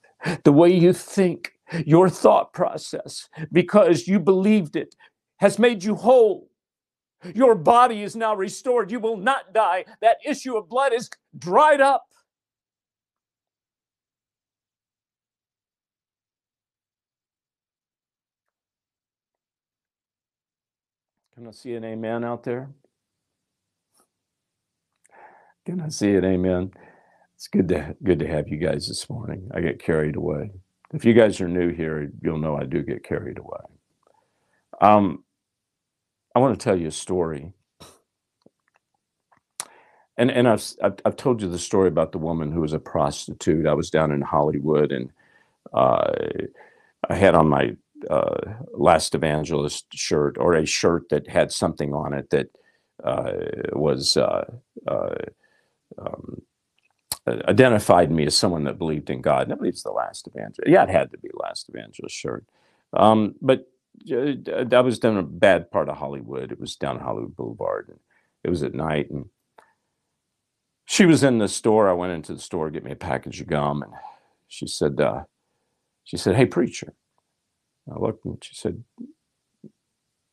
the 0.43 0.51
way 0.51 0.73
you 0.73 0.93
think, 0.93 1.53
your 1.85 2.09
thought 2.09 2.53
process, 2.53 3.29
because 3.51 4.07
you 4.07 4.19
believed 4.19 4.75
it, 4.75 4.95
has 5.39 5.57
made 5.57 5.83
you 5.83 5.95
whole. 5.95 6.49
Your 7.35 7.55
body 7.55 8.03
is 8.03 8.15
now 8.15 8.35
restored. 8.35 8.91
You 8.91 8.99
will 8.99 9.17
not 9.17 9.53
die. 9.53 9.85
That 10.01 10.17
issue 10.25 10.57
of 10.57 10.69
blood 10.69 10.93
is 10.93 11.09
dried 11.37 11.81
up. 11.81 12.05
Can 21.35 21.47
I 21.47 21.51
see 21.51 21.73
an 21.73 21.83
amen 21.83 22.23
out 22.23 22.43
there? 22.43 22.69
Can 25.65 25.79
I 25.79 25.89
see 25.89 26.11
it? 26.11 26.23
amen? 26.23 26.71
It's 27.35 27.47
good 27.47 27.67
to 27.69 27.95
good 28.03 28.19
to 28.19 28.27
have 28.27 28.47
you 28.47 28.57
guys 28.57 28.87
this 28.87 29.09
morning. 29.09 29.49
I 29.53 29.61
get 29.61 29.81
carried 29.81 30.15
away. 30.15 30.51
If 30.93 31.05
you 31.05 31.13
guys 31.13 31.39
are 31.39 31.47
new 31.47 31.69
here, 31.69 32.11
you'll 32.21 32.39
know 32.39 32.57
I 32.57 32.63
do 32.63 32.81
get 32.83 33.03
carried 33.03 33.37
away. 33.37 33.61
Um, 34.81 35.23
I 36.35 36.39
want 36.39 36.59
to 36.59 36.63
tell 36.63 36.75
you 36.75 36.87
a 36.87 36.91
story. 36.91 37.53
And 40.17 40.31
and 40.31 40.47
I've, 40.47 40.63
I've, 40.83 40.95
I've 41.05 41.15
told 41.15 41.41
you 41.41 41.47
the 41.47 41.59
story 41.59 41.87
about 41.87 42.11
the 42.11 42.17
woman 42.17 42.51
who 42.51 42.61
was 42.61 42.73
a 42.73 42.79
prostitute. 42.79 43.67
I 43.67 43.73
was 43.73 43.89
down 43.89 44.11
in 44.11 44.21
Hollywood, 44.21 44.91
and 44.91 45.11
uh, 45.73 46.11
I 47.09 47.15
had 47.15 47.35
on 47.35 47.47
my 47.47 47.75
uh, 48.09 48.53
last 48.73 49.15
evangelist 49.15 49.85
shirt 49.93 50.37
or 50.39 50.53
a 50.53 50.65
shirt 50.65 51.09
that 51.09 51.29
had 51.29 51.51
something 51.51 51.93
on 51.93 52.13
it 52.13 52.29
that 52.31 52.47
uh, 53.03 53.33
was 53.73 54.17
uh, 54.17 54.45
uh, 54.87 55.15
um, 55.97 56.41
identified 57.27 58.11
me 58.11 58.25
as 58.25 58.35
someone 58.35 58.63
that 58.63 58.77
believed 58.77 59.09
in 59.09 59.21
God. 59.21 59.43
And 59.43 59.53
I 59.53 59.55
believe 59.55 59.73
it's 59.73 59.83
the 59.83 59.91
last 59.91 60.27
evangelist. 60.27 60.69
Yeah, 60.69 60.83
it 60.83 60.89
had 60.89 61.11
to 61.11 61.17
be 61.17 61.29
last 61.33 61.69
evangelist 61.69 62.15
sure. 62.15 62.43
Um, 62.93 63.35
but 63.41 63.67
I 64.09 64.81
was 64.81 64.99
down 64.99 65.17
a 65.17 65.23
bad 65.23 65.69
part 65.71 65.89
of 65.89 65.97
Hollywood. 65.97 66.51
It 66.51 66.59
was 66.59 66.75
down 66.75 66.99
Hollywood 66.99 67.35
Boulevard, 67.35 67.89
and 67.89 67.99
it 68.43 68.49
was 68.49 68.63
at 68.63 68.73
night. 68.73 69.09
And 69.11 69.25
she 70.85 71.05
was 71.05 71.23
in 71.23 71.37
the 71.37 71.47
store. 71.47 71.89
I 71.89 71.93
went 71.93 72.13
into 72.13 72.33
the 72.33 72.41
store 72.41 72.65
to 72.65 72.71
get 72.71 72.83
me 72.83 72.91
a 72.91 72.95
package 72.95 73.41
of 73.41 73.47
gum, 73.47 73.83
and 73.83 73.93
she 74.47 74.67
said, 74.67 74.99
uh, 74.99 75.23
"She 76.03 76.17
said, 76.17 76.35
hey 76.35 76.45
preacher." 76.45 76.93
I 77.93 77.99
looked, 77.99 78.25
and 78.25 78.43
she 78.43 78.55
said, 78.55 78.83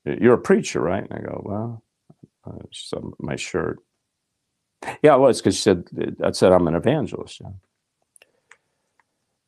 "You're 0.05 0.35
a 0.35 0.39
preacher, 0.39 0.81
right?" 0.81 1.05
And 1.09 1.13
I 1.13 1.23
go, 1.23 1.43
"Well," 1.45 1.83
uh, 2.47 2.65
she 2.71 2.87
said, 2.89 3.03
"My 3.19 3.37
shirt." 3.37 3.79
Yeah, 5.03 5.15
it 5.15 5.21
was 5.21 5.41
because 5.41 5.57
she 5.57 5.63
said, 5.63 5.85
"I 6.23 6.33
said 6.33 6.53
I'm 6.53 6.69
an 6.69 6.75
evangelist." 6.75 7.41
Yeah. 7.41 7.51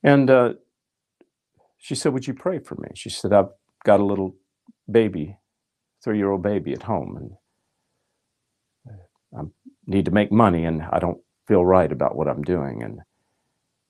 And 0.03 0.31
uh, 0.31 0.55
she 1.79 1.95
said, 1.95 2.13
"Would 2.13 2.27
you 2.27 2.35
pray 2.35 2.59
for 2.59 2.77
me?" 2.77 2.89
She 2.95 3.11
said, 3.11 3.33
"I've 3.33 3.51
got 3.85 4.01
a 4.01 4.05
little 4.05 4.37
baby, 4.91 5.37
three-year-old 6.05 6.43
baby 6.43 6.73
at 6.73 6.83
home, 6.85 7.17
and 7.17 7.33
I 9.39 9.43
need 9.87 10.07
to 10.07 10.11
make 10.11 10.33
money, 10.33 10.65
and 10.65 10.83
I 10.83 10.99
don't 10.99 11.21
feel 11.47 11.65
right 11.65 11.91
about 11.91 12.17
what 12.17 12.29
I'm 12.29 12.43
doing." 12.43 12.83
And 12.83 13.01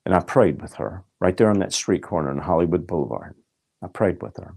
and 0.05 0.15
I 0.15 0.19
prayed 0.19 0.61
with 0.61 0.75
her 0.75 1.03
right 1.19 1.37
there 1.37 1.49
on 1.49 1.59
that 1.59 1.73
street 1.73 2.03
corner 2.03 2.31
on 2.31 2.39
Hollywood 2.39 2.87
Boulevard. 2.87 3.35
I 3.83 3.87
prayed 3.87 4.21
with 4.21 4.37
her. 4.37 4.55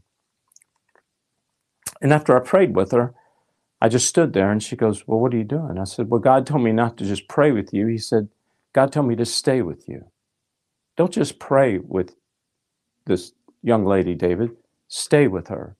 And 2.00 2.12
after 2.12 2.36
I 2.36 2.40
prayed 2.40 2.76
with 2.76 2.92
her, 2.92 3.14
I 3.84 3.88
just 3.88 4.08
stood 4.08 4.32
there 4.32 4.50
and 4.50 4.62
she 4.62 4.76
goes, 4.76 5.06
Well, 5.06 5.20
what 5.20 5.34
are 5.34 5.36
you 5.36 5.44
doing? 5.44 5.78
I 5.78 5.84
said, 5.84 6.08
Well, 6.08 6.18
God 6.18 6.46
told 6.46 6.62
me 6.62 6.72
not 6.72 6.96
to 6.96 7.04
just 7.04 7.28
pray 7.28 7.52
with 7.52 7.74
you. 7.74 7.86
He 7.86 7.98
said, 7.98 8.30
God 8.72 8.90
told 8.90 9.06
me 9.06 9.14
to 9.16 9.26
stay 9.26 9.60
with 9.60 9.86
you. 9.86 10.06
Don't 10.96 11.12
just 11.12 11.38
pray 11.38 11.76
with 11.76 12.14
this 13.04 13.32
young 13.62 13.84
lady, 13.84 14.14
David. 14.14 14.52
Stay 14.88 15.28
with 15.28 15.48
her. 15.48 15.76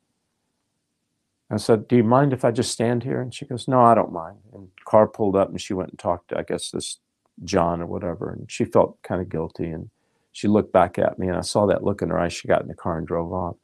I 1.51 1.57
said, 1.57 1.89
Do 1.89 1.97
you 1.97 2.05
mind 2.05 2.35
if 2.35 2.45
I 2.45 2.51
just 2.51 2.73
stand 2.73 3.05
here? 3.05 3.23
And 3.23 3.33
she 3.33 3.47
goes, 3.47 3.67
No, 3.67 3.81
I 3.81 3.95
don't 3.95 4.13
mind. 4.13 4.37
And 4.53 4.69
car 4.85 5.09
pulled 5.09 5.35
up 5.35 5.49
and 5.49 5.59
she 5.59 5.73
went 5.73 5.89
and 5.89 5.99
talked 5.99 6.29
to, 6.29 6.39
I 6.39 6.43
guess, 6.43 6.73
this 6.73 6.99
John 7.43 7.81
or 7.81 7.87
whatever. 7.87 8.31
And 8.31 8.53
she 8.53 8.67
felt 8.67 9.01
kind 9.03 9.23
of 9.23 9.31
guilty. 9.31 9.71
And 9.71 9.89
she 10.31 10.47
looked 10.47 10.75
back 10.75 10.99
at 10.99 11.19
me 11.19 11.29
and 11.29 11.39
I 11.39 11.41
saw 11.41 11.65
that 11.69 11.85
look 11.85 12.03
in 12.03 12.11
her 12.11 12.21
eyes. 12.21 12.35
She 12.35 12.49
got 12.49 12.61
in 12.61 12.69
the 12.69 12.75
car 12.75 12.99
and 12.99 13.07
drove 13.07 13.33
off. 13.33 13.57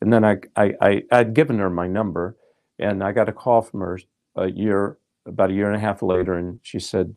And 0.00 0.12
then 0.12 0.24
I, 0.24 0.36
I, 0.54 0.74
I, 0.80 1.02
I'd 1.10 1.34
given 1.34 1.58
her 1.58 1.70
my 1.70 1.88
number 1.88 2.36
and 2.80 3.04
I 3.04 3.12
got 3.12 3.30
a 3.30 3.34
call 3.34 3.62
from 3.62 3.80
her 3.82 4.00
a 4.36 4.50
year, 4.50 4.98
about 5.26 5.52
a 5.52 5.54
year 5.54 5.68
and 5.68 5.76
a 5.76 5.80
half 5.80 6.02
later. 6.02 6.34
And 6.34 6.60
she 6.64 6.80
said, 6.80 7.16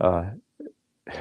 uh, 0.00 0.26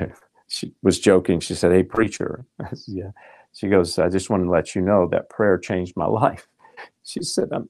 she 0.49 0.73
was 0.83 0.99
joking. 0.99 1.39
She 1.41 1.55
said, 1.55 1.71
Hey, 1.73 1.83
preacher. 1.83 2.45
Said, 2.61 2.79
yeah. 2.87 3.11
She 3.53 3.69
goes, 3.69 3.99
I 3.99 4.09
just 4.09 4.29
wanted 4.29 4.45
to 4.45 4.51
let 4.51 4.75
you 4.75 4.81
know 4.81 5.07
that 5.11 5.29
prayer 5.29 5.57
changed 5.57 5.95
my 5.97 6.07
life. 6.07 6.47
She 7.03 7.21
said, 7.23 7.49
I'm, 7.53 7.69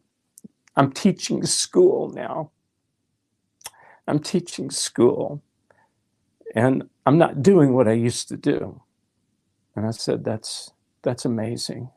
I'm 0.75 0.91
teaching 0.91 1.45
school 1.45 2.09
now. 2.09 2.51
I'm 4.07 4.19
teaching 4.19 4.71
school 4.71 5.43
and 6.55 6.85
I'm 7.05 7.17
not 7.17 7.43
doing 7.43 7.73
what 7.73 7.87
I 7.87 7.93
used 7.93 8.29
to 8.29 8.37
do. 8.37 8.81
And 9.75 9.85
I 9.87 9.91
said, 9.91 10.23
That's 10.25 10.71
that's 11.03 11.25
amazing. 11.25 11.91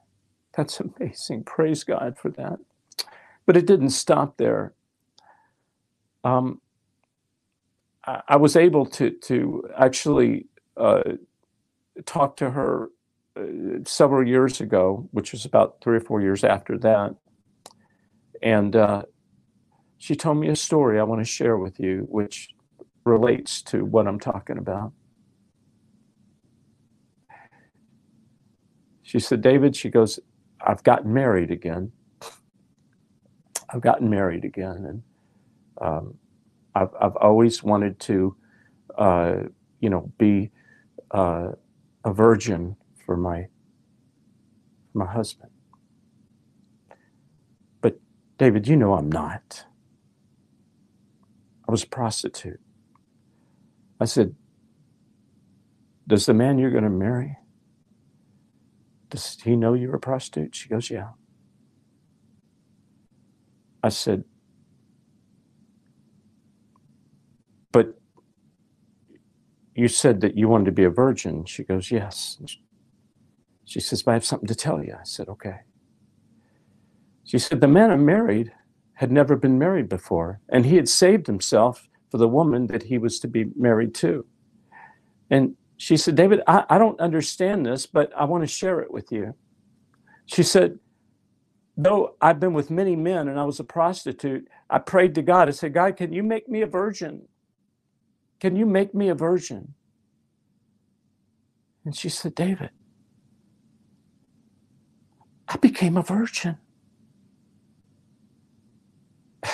That's 0.56 0.80
amazing. 0.80 1.44
Praise 1.44 1.84
God 1.84 2.16
for 2.18 2.30
that. 2.32 2.58
But 3.46 3.56
it 3.56 3.66
didn't 3.66 3.90
stop 3.90 4.36
there. 4.36 4.74
Um, 6.24 6.60
I, 8.04 8.22
I, 8.28 8.36
was 8.36 8.56
able 8.56 8.84
to 8.86 9.10
to 9.10 9.68
actually 9.78 10.46
uh, 10.76 11.02
talk 12.04 12.36
to 12.38 12.50
her 12.50 12.90
uh, 13.36 13.84
several 13.84 14.26
years 14.26 14.60
ago, 14.60 15.08
which 15.12 15.30
was 15.30 15.44
about 15.44 15.76
three 15.80 15.96
or 15.96 16.00
four 16.00 16.20
years 16.20 16.42
after 16.42 16.76
that, 16.78 17.14
and 18.42 18.74
uh, 18.74 19.02
she 19.98 20.16
told 20.16 20.38
me 20.38 20.48
a 20.48 20.56
story 20.56 20.98
I 20.98 21.04
want 21.04 21.20
to 21.20 21.24
share 21.24 21.56
with 21.56 21.78
you, 21.78 22.06
which 22.08 22.48
relates 23.04 23.62
to 23.62 23.84
what 23.84 24.06
I'm 24.06 24.18
talking 24.18 24.58
about. 24.58 24.92
She 29.02 29.20
said, 29.20 29.40
David, 29.40 29.76
she 29.76 29.88
goes, 29.88 30.18
I've 30.60 30.82
gotten 30.82 31.14
married 31.14 31.52
again. 31.52 31.92
I've 33.76 33.82
gotten 33.82 34.08
married 34.08 34.46
again. 34.46 34.86
And 34.88 35.02
um, 35.82 36.14
I've, 36.74 36.88
I've 36.98 37.16
always 37.16 37.62
wanted 37.62 38.00
to, 38.00 38.34
uh, 38.96 39.36
you 39.80 39.90
know, 39.90 40.10
be 40.16 40.50
uh, 41.10 41.48
a 42.02 42.12
virgin 42.12 42.76
for 43.04 43.18
my, 43.18 43.48
my 44.94 45.04
husband. 45.04 45.50
But 47.82 48.00
David, 48.38 48.66
you 48.66 48.76
know 48.76 48.94
I'm 48.94 49.12
not. 49.12 49.66
I 51.68 51.70
was 51.70 51.82
a 51.82 51.88
prostitute. 51.88 52.60
I 54.00 54.06
said, 54.06 54.34
Does 56.06 56.24
the 56.24 56.32
man 56.32 56.58
you're 56.58 56.70
going 56.70 56.84
to 56.84 56.88
marry 56.88 57.36
does 59.08 59.38
he 59.44 59.54
know 59.54 59.74
you're 59.74 59.94
a 59.94 60.00
prostitute? 60.00 60.54
She 60.54 60.68
goes, 60.68 60.90
Yeah. 60.90 61.10
I 63.86 63.88
said, 63.88 64.24
But 67.70 67.98
you 69.76 69.86
said 69.86 70.20
that 70.22 70.36
you 70.36 70.48
wanted 70.48 70.64
to 70.66 70.72
be 70.72 70.82
a 70.84 70.90
virgin. 70.90 71.44
She 71.44 71.62
goes, 71.62 71.90
Yes. 71.92 72.38
She 73.64 73.78
says, 73.78 74.02
But 74.02 74.10
I 74.10 74.14
have 74.14 74.24
something 74.24 74.48
to 74.48 74.56
tell 74.56 74.82
you. 74.82 74.94
I 74.98 75.04
said, 75.04 75.28
Okay. 75.28 75.58
She 77.24 77.38
said, 77.38 77.60
The 77.60 77.68
man 77.68 77.92
I 77.92 77.96
married 77.96 78.52
had 78.94 79.12
never 79.12 79.36
been 79.36 79.58
married 79.58 79.88
before, 79.88 80.40
and 80.48 80.66
he 80.66 80.76
had 80.76 80.88
saved 80.88 81.28
himself 81.28 81.88
for 82.10 82.18
the 82.18 82.28
woman 82.28 82.66
that 82.66 82.84
he 82.84 82.98
was 82.98 83.20
to 83.20 83.28
be 83.28 83.44
married 83.54 83.94
to. 83.96 84.26
And 85.30 85.54
she 85.76 85.96
said, 85.96 86.16
David, 86.16 86.40
I, 86.48 86.64
I 86.70 86.78
don't 86.78 86.98
understand 86.98 87.66
this, 87.66 87.86
but 87.86 88.10
I 88.16 88.24
want 88.24 88.42
to 88.42 88.48
share 88.48 88.80
it 88.80 88.90
with 88.90 89.12
you. 89.12 89.34
She 90.24 90.42
said, 90.42 90.78
Though 91.76 92.16
I've 92.22 92.40
been 92.40 92.54
with 92.54 92.70
many 92.70 92.96
men 92.96 93.28
and 93.28 93.40
I 93.40 93.44
was 93.44 93.60
a 93.60 93.64
prostitute, 93.64 94.48
I 94.70 94.78
prayed 94.80 95.14
to 95.16 95.22
God. 95.22 95.48
I 95.48 95.52
said, 95.52 95.74
God, 95.74 95.96
can 95.96 96.12
you 96.12 96.22
make 96.22 96.48
me 96.48 96.62
a 96.62 96.66
virgin? 96.66 97.22
Can 98.40 98.56
you 98.56 98.66
make 98.66 98.94
me 98.94 99.08
a 99.10 99.16
virgin? 99.16 99.74
And 101.84 101.96
she 101.96 102.08
said, 102.10 102.34
David, 102.36 102.70
I 105.48 105.58
became 105.58 105.96
a 105.98 106.02
virgin. 106.02 106.58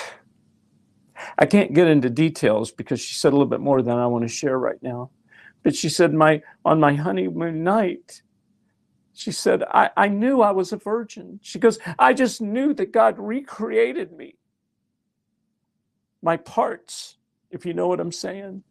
I 1.39 1.45
can't 1.47 1.73
get 1.73 1.87
into 1.87 2.09
details 2.09 2.71
because 2.71 3.01
she 3.01 3.15
said 3.15 3.29
a 3.29 3.35
little 3.37 3.47
bit 3.47 3.61
more 3.61 3.83
than 3.83 3.97
I 3.99 4.07
want 4.07 4.23
to 4.23 4.29
share 4.29 4.59
right 4.59 4.81
now. 4.83 5.11
But 5.63 5.75
she 5.75 5.89
said, 5.89 6.13
my 6.13 6.43
on 6.65 6.81
my 6.81 6.95
honeymoon 6.95 7.63
night, 7.63 8.22
she 9.13 9.31
said, 9.31 9.63
I, 9.63 9.91
I 9.95 10.07
knew 10.07 10.41
I 10.41 10.51
was 10.51 10.73
a 10.73 10.77
virgin. 10.77 11.39
She 11.43 11.59
goes, 11.59 11.79
I 11.99 12.13
just 12.13 12.41
knew 12.41 12.73
that 12.73 12.91
God 12.91 13.15
recreated 13.19 14.11
me. 14.11 14.37
My 16.21 16.37
parts, 16.37 17.17
if 17.51 17.65
you 17.65 17.73
know 17.73 17.87
what 17.87 17.99
I'm 17.99 18.11
saying. 18.11 18.63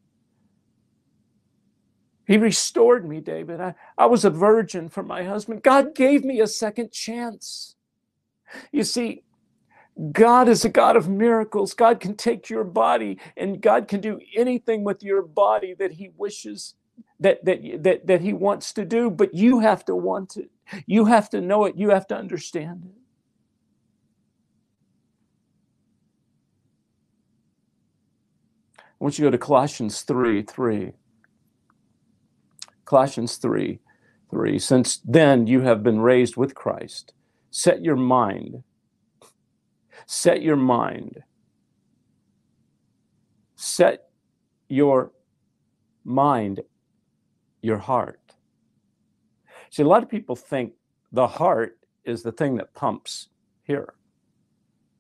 He 2.27 2.39
restored 2.39 3.09
me, 3.09 3.21
David. 3.21 3.61
I, 3.61 3.75
I 3.99 4.07
was 4.07 4.25
a 4.25 4.31
virgin 4.31 4.89
for 4.89 5.03
my 5.03 5.25
husband. 5.25 5.63
God 5.63 5.95
gave 5.95 6.25
me 6.25 6.41
a 6.41 6.47
second 6.47 6.93
chance. 6.93 7.77
You 8.73 8.85
see, 8.85 9.25
God 10.13 10.49
is 10.49 10.65
a 10.65 10.69
God 10.69 10.97
of 10.97 11.09
miracles. 11.09 11.75
God 11.75 12.01
can 12.01 12.17
take 12.17 12.49
your 12.49 12.65
body 12.65 13.19
and 13.37 13.61
God 13.61 13.89
can 13.89 14.01
do 14.01 14.21
anything 14.37 14.85
with 14.85 15.03
your 15.03 15.23
body 15.23 15.75
that 15.79 15.93
He 15.93 16.11
wishes, 16.17 16.75
that, 17.23 17.45
that, 17.45 17.83
that, 17.83 18.07
that 18.07 18.21
He 18.21 18.33
wants 18.33 18.73
to 18.75 18.85
do, 18.85 19.11
but 19.11 19.35
you 19.35 19.61
have 19.61 19.85
to 19.87 19.95
want 19.95 20.37
it. 20.37 20.51
You 20.87 21.07
have 21.07 21.31
to 21.31 21.41
know 21.41 21.65
it. 21.65 21.77
You 21.77 21.91
have 21.91 22.07
to 22.09 22.17
understand 22.17 22.85
it. 22.85 22.99
I 28.79 29.05
want 29.05 29.19
you 29.19 29.25
to 29.25 29.31
go 29.31 29.33
to 29.33 29.39
Colossians 29.39 30.03
3 30.03 30.43
3. 30.43 30.93
Colossians 32.85 33.37
3 33.37 33.81
3. 34.31 34.59
Since 34.59 34.99
then 34.99 35.47
you 35.47 35.63
have 35.63 35.83
been 35.83 36.01
raised 36.01 36.37
with 36.37 36.55
Christ. 36.55 37.13
Set 37.51 37.83
your 37.83 37.97
mind. 37.97 38.63
Set 40.07 40.43
your 40.43 40.57
mind. 40.57 41.23
Set 43.57 44.09
your 44.69 45.13
mind, 46.05 46.61
your 47.63 47.79
heart. 47.79 48.21
See, 49.71 49.83
a 49.83 49.89
lot 49.89 50.03
of 50.03 50.09
people 50.11 50.37
think 50.37 50.75
the 51.13 51.27
heart 51.27 51.79
is 52.05 52.23
the 52.23 52.33
thing 52.33 52.57
that 52.57 52.75
pumps 52.75 53.29
here. 53.63 53.95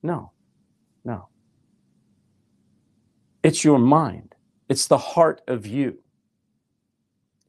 No, 0.02 0.32
no. 1.04 1.28
It's 3.42 3.64
your 3.64 3.78
mind, 3.78 4.34
it's 4.68 4.86
the 4.86 4.98
heart 4.98 5.42
of 5.48 5.66
you. 5.66 5.98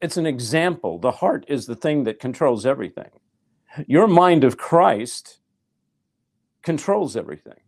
It's 0.02 0.18
an 0.18 0.26
example. 0.26 0.98
The 0.98 1.12
heart 1.12 1.46
is 1.48 1.64
the 1.64 1.76
thing 1.76 2.04
that 2.04 2.20
controls 2.20 2.66
everything. 2.66 3.10
Your 3.86 4.06
mind 4.06 4.44
of 4.44 4.58
Christ 4.58 5.38
controls 6.62 7.16
everything. 7.16 7.60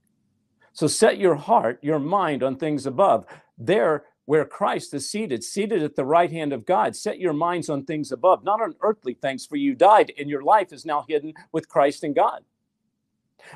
So 0.72 0.86
set 0.86 1.16
your 1.18 1.36
heart, 1.36 1.78
your 1.82 1.98
mind 1.98 2.42
on 2.42 2.56
things 2.56 2.84
above. 2.84 3.24
There, 3.56 4.04
where 4.26 4.44
Christ 4.44 4.92
is 4.92 5.08
seated, 5.08 5.42
seated 5.42 5.82
at 5.82 5.96
the 5.96 6.04
right 6.04 6.30
hand 6.30 6.52
of 6.52 6.66
God, 6.66 6.94
set 6.94 7.18
your 7.18 7.32
minds 7.32 7.70
on 7.70 7.84
things 7.84 8.12
above, 8.12 8.44
not 8.44 8.60
on 8.60 8.74
earthly 8.82 9.14
things, 9.14 9.46
for 9.46 9.56
you 9.56 9.74
died, 9.74 10.12
and 10.18 10.28
your 10.28 10.42
life 10.42 10.72
is 10.72 10.84
now 10.84 11.04
hidden 11.08 11.32
with 11.52 11.68
Christ 11.68 12.04
in 12.04 12.12
God. 12.12 12.42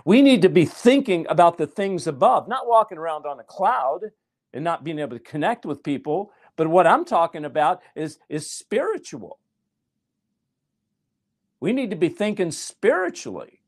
We 0.04 0.22
need 0.22 0.42
to 0.42 0.48
be 0.48 0.64
thinking 0.64 1.26
about 1.28 1.59
the 1.59 1.66
things 1.66 2.06
above, 2.06 2.48
not 2.48 2.68
walking 2.68 2.98
around 2.98 3.26
on 3.26 3.40
a 3.40 3.44
cloud 3.44 4.12
and 4.54 4.64
not 4.64 4.85
being 4.85 5.00
able 5.00 5.16
to 5.18 5.22
connect 5.22 5.66
with 5.66 5.83
people, 5.83 6.33
but 6.56 6.68
what 6.68 6.87
I'm 6.87 7.04
talking 7.04 7.44
about 7.44 7.80
is, 7.96 8.18
is 8.28 8.50
spiritual. 8.50 9.38
We 11.59 11.72
need 11.72 11.90
to 11.90 11.96
be 11.96 12.09
thinking 12.09 12.52
spiritually. 12.52 13.61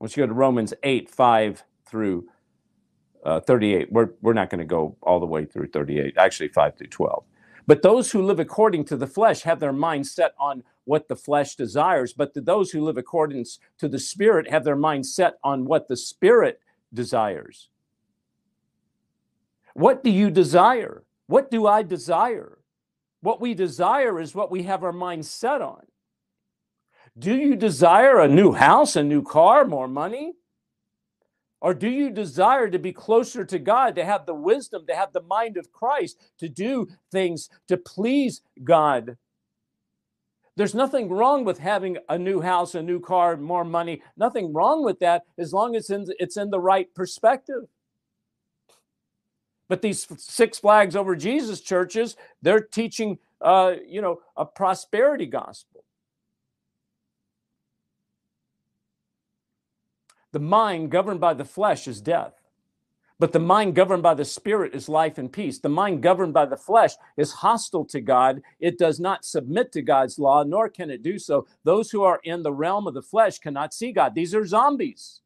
You 0.00 0.08
go 0.22 0.26
to 0.28 0.32
Romans 0.34 0.72
8, 0.82 1.10
5 1.10 1.64
through 1.84 2.28
uh, 3.26 3.40
38, 3.40 3.90
we're, 3.90 4.10
we're 4.22 4.32
not 4.32 4.50
going 4.50 4.60
to 4.60 4.64
go 4.64 4.96
all 5.02 5.18
the 5.18 5.26
way 5.26 5.44
through 5.44 5.66
38, 5.66 6.14
actually 6.16 6.48
5 6.48 6.76
through 6.76 6.86
12. 6.86 7.24
But 7.66 7.82
those 7.82 8.12
who 8.12 8.22
live 8.22 8.38
according 8.38 8.84
to 8.86 8.96
the 8.96 9.08
flesh 9.08 9.42
have 9.42 9.58
their 9.58 9.72
mind 9.72 10.06
set 10.06 10.34
on 10.38 10.62
what 10.84 11.08
the 11.08 11.16
flesh 11.16 11.56
desires. 11.56 12.12
But 12.12 12.32
to 12.34 12.40
those 12.40 12.70
who 12.70 12.84
live 12.84 12.96
according 12.96 13.44
to 13.78 13.88
the 13.88 13.98
Spirit 13.98 14.48
have 14.48 14.62
their 14.62 14.76
mind 14.76 15.06
set 15.06 15.38
on 15.42 15.64
what 15.64 15.88
the 15.88 15.96
Spirit 15.96 16.60
desires. 16.94 17.68
What 19.74 20.04
do 20.04 20.10
you 20.10 20.30
desire? 20.30 21.02
What 21.26 21.50
do 21.50 21.66
I 21.66 21.82
desire? 21.82 22.58
What 23.22 23.40
we 23.40 23.54
desire 23.54 24.20
is 24.20 24.36
what 24.36 24.52
we 24.52 24.62
have 24.62 24.84
our 24.84 24.92
mind 24.92 25.26
set 25.26 25.60
on. 25.60 25.82
Do 27.18 27.34
you 27.34 27.56
desire 27.56 28.20
a 28.20 28.28
new 28.28 28.52
house, 28.52 28.94
a 28.94 29.02
new 29.02 29.22
car, 29.22 29.64
more 29.64 29.88
money? 29.88 30.34
Or 31.66 31.74
do 31.74 31.90
you 31.90 32.10
desire 32.10 32.70
to 32.70 32.78
be 32.78 32.92
closer 32.92 33.44
to 33.44 33.58
God, 33.58 33.96
to 33.96 34.04
have 34.04 34.24
the 34.24 34.36
wisdom, 34.36 34.86
to 34.86 34.94
have 34.94 35.12
the 35.12 35.22
mind 35.22 35.56
of 35.56 35.72
Christ, 35.72 36.16
to 36.38 36.48
do 36.48 36.86
things 37.10 37.50
to 37.66 37.76
please 37.76 38.40
God? 38.62 39.16
There's 40.54 40.76
nothing 40.76 41.08
wrong 41.08 41.44
with 41.44 41.58
having 41.58 41.98
a 42.08 42.16
new 42.16 42.40
house, 42.40 42.76
a 42.76 42.82
new 42.84 43.00
car, 43.00 43.36
more 43.36 43.64
money. 43.64 44.00
Nothing 44.16 44.52
wrong 44.52 44.84
with 44.84 45.00
that 45.00 45.24
as 45.38 45.52
long 45.52 45.74
as 45.74 45.90
it's 45.90 46.36
in 46.36 46.50
the 46.50 46.60
right 46.60 46.86
perspective. 46.94 47.64
But 49.68 49.82
these 49.82 50.06
Six 50.18 50.60
Flags 50.60 50.94
over 50.94 51.16
Jesus 51.16 51.60
churches, 51.60 52.14
they're 52.42 52.60
teaching, 52.60 53.18
uh, 53.40 53.72
you 53.84 54.00
know, 54.00 54.20
a 54.36 54.44
prosperity 54.44 55.26
gospel. 55.26 55.75
The 60.36 60.40
mind 60.40 60.90
governed 60.90 61.18
by 61.18 61.32
the 61.32 61.46
flesh 61.46 61.88
is 61.88 62.02
death. 62.02 62.34
But 63.18 63.32
the 63.32 63.38
mind 63.38 63.74
governed 63.74 64.02
by 64.02 64.12
the 64.12 64.22
spirit 64.26 64.74
is 64.74 64.86
life 64.86 65.16
and 65.16 65.32
peace. 65.32 65.58
The 65.58 65.70
mind 65.70 66.02
governed 66.02 66.34
by 66.34 66.44
the 66.44 66.58
flesh 66.58 66.92
is 67.16 67.32
hostile 67.32 67.86
to 67.86 68.02
God. 68.02 68.42
It 68.60 68.76
does 68.76 69.00
not 69.00 69.24
submit 69.24 69.72
to 69.72 69.80
God's 69.80 70.18
law, 70.18 70.42
nor 70.42 70.68
can 70.68 70.90
it 70.90 71.02
do 71.02 71.18
so. 71.18 71.46
Those 71.64 71.90
who 71.90 72.02
are 72.02 72.20
in 72.22 72.42
the 72.42 72.52
realm 72.52 72.86
of 72.86 72.92
the 72.92 73.00
flesh 73.00 73.38
cannot 73.38 73.72
see 73.72 73.92
God. 73.92 74.14
These 74.14 74.34
are 74.34 74.44
zombies. 74.44 75.22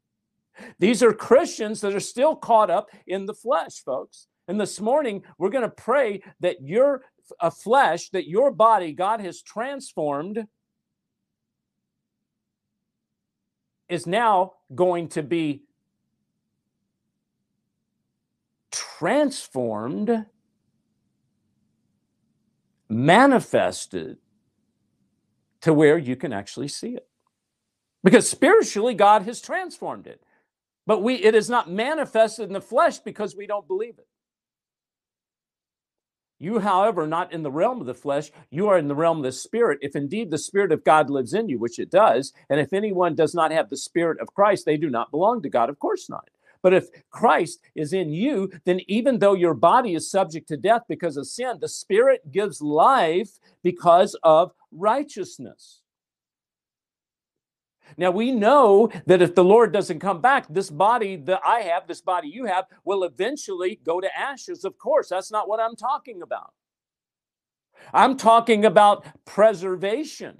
These 0.79 1.03
are 1.03 1.11
Christians 1.11 1.81
that 1.81 1.93
are 1.93 1.99
still 1.99 2.33
caught 2.33 2.69
up 2.69 2.89
in 3.05 3.25
the 3.25 3.33
flesh, 3.33 3.83
folks. 3.83 4.27
And 4.47 4.61
this 4.61 4.79
morning, 4.79 5.23
we're 5.37 5.49
going 5.49 5.63
to 5.63 5.69
pray 5.69 6.23
that 6.39 6.61
your 6.61 7.03
flesh, 7.61 8.11
that 8.11 8.29
your 8.29 8.49
body, 8.49 8.93
God 8.93 9.19
has 9.19 9.41
transformed, 9.41 10.47
is 13.91 14.07
now 14.07 14.53
going 14.73 15.09
to 15.09 15.21
be 15.21 15.63
transformed, 18.71 20.25
manifested 22.89 24.17
to 25.61 25.73
where 25.73 25.97
you 25.97 26.15
can 26.15 26.33
actually 26.33 26.67
see 26.67 26.95
it. 26.95 27.07
Because 28.03 28.29
spiritually, 28.29 28.93
God 28.93 29.23
has 29.23 29.41
transformed 29.41 30.07
it. 30.07 30.23
But 30.87 31.03
we 31.03 31.15
it 31.15 31.35
is 31.35 31.49
not 31.49 31.69
manifested 31.69 32.47
in 32.47 32.53
the 32.53 32.61
flesh 32.61 32.99
because 32.99 33.35
we 33.35 33.45
don't 33.45 33.67
believe 33.67 33.99
it. 33.99 34.07
You, 36.41 36.57
however, 36.57 37.05
not 37.05 37.31
in 37.31 37.43
the 37.43 37.51
realm 37.51 37.81
of 37.81 37.85
the 37.85 37.93
flesh, 37.93 38.31
you 38.49 38.67
are 38.67 38.79
in 38.79 38.87
the 38.87 38.95
realm 38.95 39.17
of 39.17 39.23
the 39.23 39.31
spirit. 39.31 39.77
If 39.83 39.95
indeed 39.95 40.31
the 40.31 40.39
spirit 40.39 40.71
of 40.71 40.83
God 40.83 41.07
lives 41.07 41.35
in 41.35 41.49
you, 41.49 41.59
which 41.59 41.77
it 41.77 41.91
does, 41.91 42.33
and 42.49 42.59
if 42.59 42.73
anyone 42.73 43.13
does 43.13 43.35
not 43.35 43.51
have 43.51 43.69
the 43.69 43.77
spirit 43.77 44.19
of 44.19 44.33
Christ, 44.33 44.65
they 44.65 44.75
do 44.75 44.89
not 44.89 45.11
belong 45.11 45.43
to 45.43 45.49
God. 45.49 45.69
Of 45.69 45.77
course 45.77 46.09
not. 46.09 46.31
But 46.63 46.73
if 46.73 46.87
Christ 47.11 47.59
is 47.75 47.93
in 47.93 48.09
you, 48.09 48.51
then 48.65 48.79
even 48.87 49.19
though 49.19 49.35
your 49.35 49.53
body 49.53 49.93
is 49.93 50.09
subject 50.09 50.47
to 50.47 50.57
death 50.57 50.81
because 50.89 51.15
of 51.15 51.27
sin, 51.27 51.59
the 51.61 51.69
spirit 51.69 52.31
gives 52.31 52.59
life 52.59 53.37
because 53.61 54.15
of 54.23 54.51
righteousness. 54.71 55.80
Now 57.97 58.11
we 58.11 58.31
know 58.31 58.91
that 59.05 59.21
if 59.21 59.35
the 59.35 59.43
Lord 59.43 59.71
doesn't 59.71 59.99
come 59.99 60.21
back, 60.21 60.45
this 60.49 60.69
body 60.69 61.15
that 61.17 61.41
I 61.45 61.61
have, 61.61 61.87
this 61.87 62.01
body 62.01 62.29
you 62.29 62.45
have, 62.45 62.65
will 62.83 63.03
eventually 63.03 63.79
go 63.83 64.01
to 64.01 64.17
ashes. 64.17 64.65
Of 64.65 64.77
course, 64.77 65.09
that's 65.09 65.31
not 65.31 65.47
what 65.47 65.59
I'm 65.59 65.75
talking 65.75 66.21
about. 66.21 66.53
I'm 67.93 68.17
talking 68.17 68.65
about 68.65 69.05
preservation. 69.25 70.37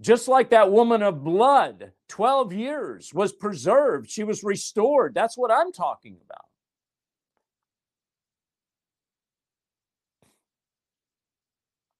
Just 0.00 0.28
like 0.28 0.50
that 0.50 0.70
woman 0.70 1.02
of 1.02 1.24
blood, 1.24 1.92
12 2.08 2.52
years 2.52 3.12
was 3.12 3.32
preserved, 3.32 4.10
she 4.10 4.22
was 4.22 4.44
restored. 4.44 5.14
That's 5.14 5.36
what 5.36 5.50
I'm 5.50 5.72
talking 5.72 6.18
about. 6.24 6.47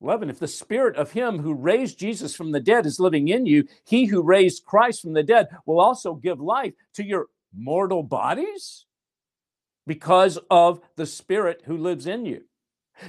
11 0.00 0.30
if 0.30 0.38
the 0.38 0.48
spirit 0.48 0.96
of 0.96 1.12
him 1.12 1.38
who 1.38 1.52
raised 1.54 1.98
jesus 1.98 2.34
from 2.34 2.52
the 2.52 2.60
dead 2.60 2.86
is 2.86 3.00
living 3.00 3.28
in 3.28 3.46
you 3.46 3.66
he 3.84 4.06
who 4.06 4.22
raised 4.22 4.64
christ 4.64 5.02
from 5.02 5.12
the 5.12 5.22
dead 5.22 5.48
will 5.66 5.80
also 5.80 6.14
give 6.14 6.40
life 6.40 6.72
to 6.94 7.04
your 7.04 7.26
mortal 7.54 8.02
bodies 8.02 8.86
because 9.88 10.38
of 10.50 10.80
the 10.96 11.06
spirit 11.06 11.62
who 11.64 11.76
lives 11.76 12.06
in 12.06 12.26
you. 12.26 12.42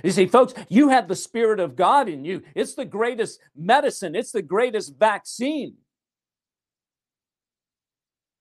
You 0.04 0.12
see 0.12 0.28
folks 0.28 0.54
you 0.70 0.90
have 0.90 1.08
the 1.08 1.16
spirit 1.16 1.60
of 1.60 1.76
god 1.76 2.10
in 2.10 2.24
you. 2.24 2.44
It's 2.56 2.76
the 2.76 2.86
greatest 2.86 3.40
medicine. 3.56 4.16
It's 4.16 4.32
the 4.32 4.42
greatest 4.42 4.98
vaccine. 4.98 5.76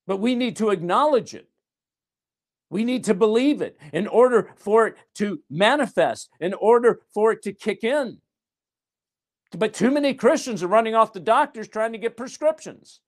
But 0.07 0.19
we 0.19 0.35
need 0.35 0.57
to 0.57 0.71
acknowledge 0.71 1.35
it. 1.35 1.49
We 2.71 2.85
need 2.85 3.05
to 3.05 3.15
believe 3.15 3.63
it 3.63 3.79
in 3.93 4.07
order 4.07 4.51
for 4.57 4.87
it 4.87 4.97
to 5.17 5.41
manifest, 5.51 6.31
in 6.39 6.55
order 6.55 7.01
for 7.15 7.33
it 7.33 7.43
to 7.43 7.53
kick 7.53 7.83
in. 7.83 8.19
But 9.53 9.73
too 9.73 9.91
many 9.91 10.13
Christians 10.15 10.63
are 10.63 10.69
running 10.69 10.95
off 10.95 11.13
to 11.13 11.21
doctors 11.21 11.69
trying 11.69 11.93
to 11.93 11.99
get 11.99 12.17
prescriptions 12.17 13.01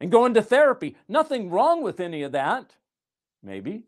and 0.00 0.10
going 0.10 0.34
to 0.34 0.42
therapy. 0.42 0.96
Nothing 1.08 1.50
wrong 1.50 1.82
with 1.82 1.98
any 1.98 2.22
of 2.22 2.32
that, 2.32 2.74
maybe. 3.42 3.82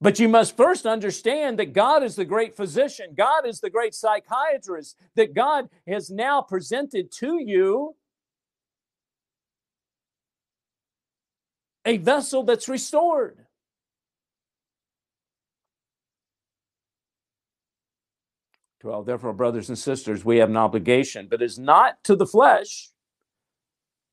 But 0.00 0.18
you 0.18 0.28
must 0.28 0.56
first 0.56 0.86
understand 0.86 1.58
that 1.58 1.72
God 1.72 2.02
is 2.02 2.14
the 2.14 2.24
great 2.24 2.56
physician, 2.56 3.14
God 3.16 3.46
is 3.46 3.60
the 3.60 3.70
great 3.70 3.94
psychiatrist, 3.94 4.96
that 5.16 5.34
God 5.34 5.68
has 5.86 6.08
now 6.08 6.40
presented 6.40 7.10
to 7.12 7.42
you 7.42 7.96
a 11.84 11.96
vessel 11.96 12.44
that's 12.44 12.68
restored. 12.68 13.44
Well, 18.82 19.02
therefore, 19.02 19.32
brothers 19.32 19.68
and 19.68 19.78
sisters, 19.78 20.24
we 20.24 20.38
have 20.38 20.50
an 20.50 20.56
obligation, 20.56 21.26
but 21.28 21.42
it's 21.42 21.58
not 21.58 22.02
to 22.04 22.14
the 22.14 22.26
flesh 22.26 22.90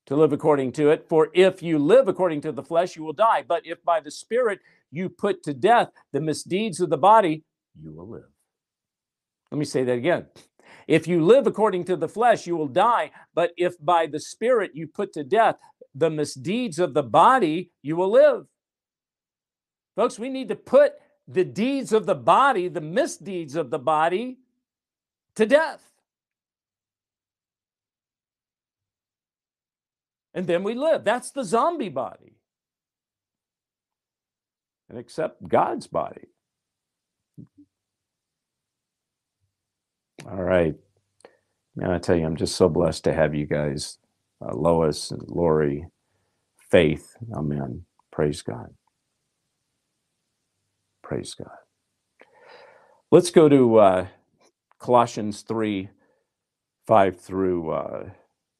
to 0.06 0.16
live 0.16 0.32
according 0.32 0.72
to 0.72 0.90
it. 0.90 1.08
For 1.08 1.28
if 1.34 1.62
you 1.62 1.78
live 1.78 2.08
according 2.08 2.40
to 2.42 2.52
the 2.52 2.62
flesh, 2.62 2.96
you 2.96 3.04
will 3.04 3.12
die. 3.12 3.44
But 3.46 3.62
if 3.64 3.82
by 3.84 4.00
the 4.00 4.10
Spirit 4.10 4.60
you 4.90 5.08
put 5.08 5.42
to 5.44 5.54
death 5.54 5.90
the 6.12 6.20
misdeeds 6.20 6.80
of 6.80 6.90
the 6.90 6.96
body, 6.96 7.44
you 7.80 7.92
will 7.92 8.08
live. 8.08 8.30
Let 9.52 9.58
me 9.58 9.64
say 9.64 9.84
that 9.84 9.98
again. 9.98 10.26
If 10.88 11.06
you 11.06 11.24
live 11.24 11.46
according 11.46 11.84
to 11.84 11.96
the 11.96 12.08
flesh, 12.08 12.46
you 12.46 12.56
will 12.56 12.68
die. 12.68 13.12
But 13.34 13.52
if 13.56 13.74
by 13.80 14.06
the 14.06 14.20
Spirit 14.20 14.72
you 14.74 14.88
put 14.88 15.12
to 15.12 15.24
death 15.24 15.56
the 15.94 16.10
misdeeds 16.10 16.78
of 16.78 16.94
the 16.94 17.02
body, 17.02 17.70
you 17.82 17.96
will 17.96 18.10
live. 18.10 18.46
Folks, 19.94 20.18
we 20.18 20.28
need 20.28 20.48
to 20.48 20.56
put 20.56 20.94
the 21.26 21.44
deeds 21.44 21.92
of 21.92 22.06
the 22.06 22.14
body, 22.14 22.68
the 22.68 22.80
misdeeds 22.80 23.56
of 23.56 23.70
the 23.70 23.78
body, 23.78 24.38
to 25.36 25.46
death. 25.46 25.82
And 30.34 30.46
then 30.46 30.64
we 30.64 30.74
live. 30.74 31.04
That's 31.04 31.30
the 31.32 31.44
zombie 31.44 31.88
body 31.90 32.34
and 34.88 34.98
accept 34.98 35.46
God's 35.48 35.86
body. 35.86 36.28
All 40.30 40.42
right. 40.42 40.74
Man, 41.76 41.90
I 41.90 41.98
tell 41.98 42.16
you, 42.16 42.26
I'm 42.26 42.36
just 42.36 42.56
so 42.56 42.68
blessed 42.68 43.04
to 43.04 43.14
have 43.14 43.34
you 43.34 43.46
guys, 43.46 43.98
uh, 44.44 44.54
Lois 44.54 45.10
and 45.10 45.22
Lori, 45.28 45.86
Faith. 46.70 47.16
Amen. 47.34 47.84
Praise 48.12 48.42
God. 48.42 48.74
Praise 51.02 51.34
God. 51.34 51.48
Let's 53.10 53.30
go 53.30 53.48
to 53.48 53.76
uh, 53.78 54.06
Colossians 54.78 55.42
3 55.42 55.88
5 56.86 57.20
through 57.20 57.70
uh, 57.70 58.10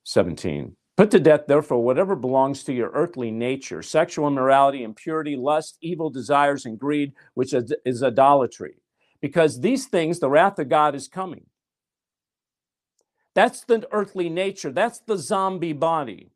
17. 0.05 0.75
Put 0.97 1.11
to 1.11 1.21
death, 1.21 1.43
therefore, 1.47 1.85
whatever 1.85 2.17
belongs 2.17 2.65
to 2.65 2.73
your 2.73 2.91
earthly 2.91 3.31
nature 3.31 3.83
sexual 3.83 4.27
immorality, 4.27 4.83
impurity, 4.83 5.37
lust, 5.37 5.77
evil 5.83 6.09
desires, 6.09 6.65
and 6.65 6.79
greed, 6.79 7.13
which 7.35 7.53
is 7.53 8.03
idolatry. 8.03 8.77
Because 9.21 9.61
these 9.61 9.87
things, 9.87 10.19
the 10.19 10.31
wrath 10.31 10.59
of 10.59 10.69
God 10.69 10.95
is 10.95 11.09
coming. 11.09 11.45
That's 13.35 13.65
the 13.65 13.87
earthly 13.93 14.31
nature, 14.31 14.73
that's 14.73 15.01
the 15.01 15.19
zombie 15.19 15.75
body. 15.75 16.31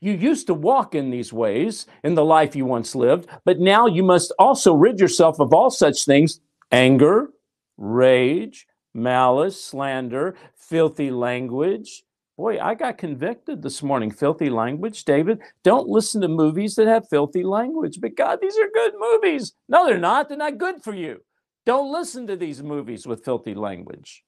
You 0.00 0.12
used 0.12 0.46
to 0.46 0.54
walk 0.54 0.94
in 0.94 1.10
these 1.10 1.32
ways 1.32 1.86
in 2.04 2.14
the 2.14 2.24
life 2.24 2.56
you 2.56 2.64
once 2.64 2.94
lived, 2.94 3.28
but 3.44 3.60
now 3.60 3.86
you 3.86 4.02
must 4.02 4.32
also 4.38 4.74
rid 4.74 4.98
yourself 4.98 5.38
of 5.40 5.52
all 5.52 5.70
such 5.70 6.04
things 6.04 6.40
anger, 6.72 7.30
rage, 7.76 8.66
malice, 8.94 9.62
slander, 9.62 10.36
filthy 10.56 11.10
language. 11.10 12.02
Boy, 12.38 12.58
I 12.58 12.74
got 12.74 12.96
convicted 12.96 13.60
this 13.60 13.82
morning. 13.82 14.10
Filthy 14.10 14.48
language, 14.48 15.04
David. 15.04 15.40
Don't 15.62 15.88
listen 15.88 16.22
to 16.22 16.28
movies 16.28 16.74
that 16.76 16.86
have 16.86 17.06
filthy 17.10 17.42
language. 17.42 18.00
But 18.00 18.16
God, 18.16 18.38
these 18.40 18.56
are 18.56 18.70
good 18.72 18.94
movies. 18.98 19.52
No, 19.68 19.84
they're 19.84 19.98
not. 19.98 20.28
They're 20.28 20.38
not 20.38 20.56
good 20.56 20.82
for 20.82 20.94
you. 20.94 21.20
Don't 21.66 21.92
listen 21.92 22.26
to 22.28 22.36
these 22.36 22.62
movies 22.62 23.06
with 23.06 23.24
filthy 23.24 23.54
language. 23.54 24.24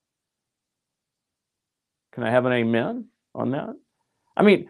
Can 2.13 2.25
I 2.25 2.31
have 2.31 2.45
an 2.45 2.53
amen 2.53 3.07
on 3.35 3.53
that? 3.53 3.75
I 4.37 4.43
mean, 4.43 4.69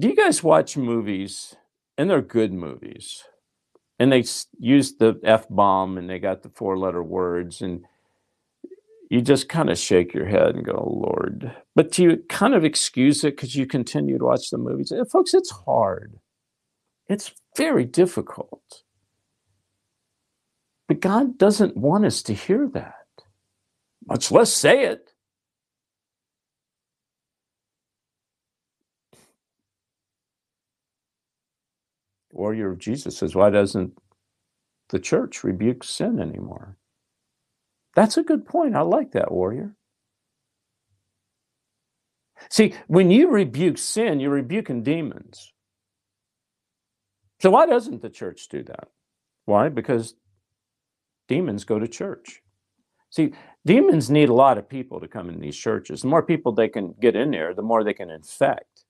do 0.00 0.08
you 0.08 0.16
guys 0.16 0.42
watch 0.42 0.76
movies 0.76 1.54
and 1.98 2.08
they're 2.08 2.22
good 2.22 2.52
movies? 2.52 3.22
And 3.98 4.10
they 4.10 4.24
use 4.58 4.94
the 4.94 5.20
F 5.22 5.46
bomb 5.50 5.98
and 5.98 6.08
they 6.08 6.18
got 6.18 6.42
the 6.42 6.48
four 6.48 6.78
letter 6.78 7.02
words 7.02 7.60
and 7.60 7.84
you 9.10 9.20
just 9.20 9.48
kind 9.48 9.68
of 9.68 9.76
shake 9.76 10.14
your 10.14 10.24
head 10.24 10.54
and 10.54 10.64
go, 10.64 11.04
Lord. 11.04 11.54
But 11.74 11.98
you 11.98 12.24
kind 12.28 12.54
of 12.54 12.64
excuse 12.64 13.24
it 13.24 13.36
because 13.36 13.54
you 13.54 13.66
continue 13.66 14.16
to 14.16 14.24
watch 14.24 14.48
the 14.50 14.56
movies. 14.56 14.90
And 14.90 15.10
folks, 15.10 15.34
it's 15.34 15.50
hard. 15.50 16.18
It's 17.08 17.32
very 17.56 17.84
difficult. 17.84 18.84
But 20.88 21.00
God 21.00 21.36
doesn't 21.36 21.76
want 21.76 22.06
us 22.06 22.22
to 22.22 22.32
hear 22.32 22.68
that, 22.68 22.94
much 24.06 24.30
less 24.30 24.52
say 24.52 24.84
it. 24.84 25.09
Warrior 32.40 32.72
of 32.72 32.78
Jesus 32.78 33.18
says, 33.18 33.36
Why 33.36 33.50
doesn't 33.50 33.98
the 34.90 34.98
church 34.98 35.44
rebuke 35.44 35.84
sin 35.84 36.20
anymore? 36.20 36.78
That's 37.94 38.16
a 38.16 38.24
good 38.24 38.46
point. 38.46 38.76
I 38.76 38.82
like 38.82 39.12
that, 39.12 39.30
warrior. 39.32 39.76
See, 42.50 42.74
when 42.88 43.10
you 43.10 43.30
rebuke 43.30 43.78
sin, 43.78 44.20
you're 44.20 44.30
rebuking 44.30 44.82
demons. 44.82 45.52
So, 47.40 47.50
why 47.50 47.66
doesn't 47.66 48.02
the 48.02 48.10
church 48.10 48.48
do 48.48 48.62
that? 48.64 48.88
Why? 49.44 49.68
Because 49.68 50.14
demons 51.28 51.64
go 51.64 51.78
to 51.78 51.88
church. 51.88 52.42
See, 53.10 53.34
demons 53.66 54.10
need 54.10 54.30
a 54.30 54.34
lot 54.34 54.58
of 54.58 54.68
people 54.68 55.00
to 55.00 55.08
come 55.08 55.28
in 55.28 55.40
these 55.40 55.56
churches. 55.56 56.02
The 56.02 56.08
more 56.08 56.22
people 56.22 56.52
they 56.52 56.68
can 56.68 56.94
get 57.00 57.16
in 57.16 57.32
there, 57.32 57.54
the 57.54 57.62
more 57.62 57.84
they 57.84 57.94
can 57.94 58.10
infect. 58.10 58.84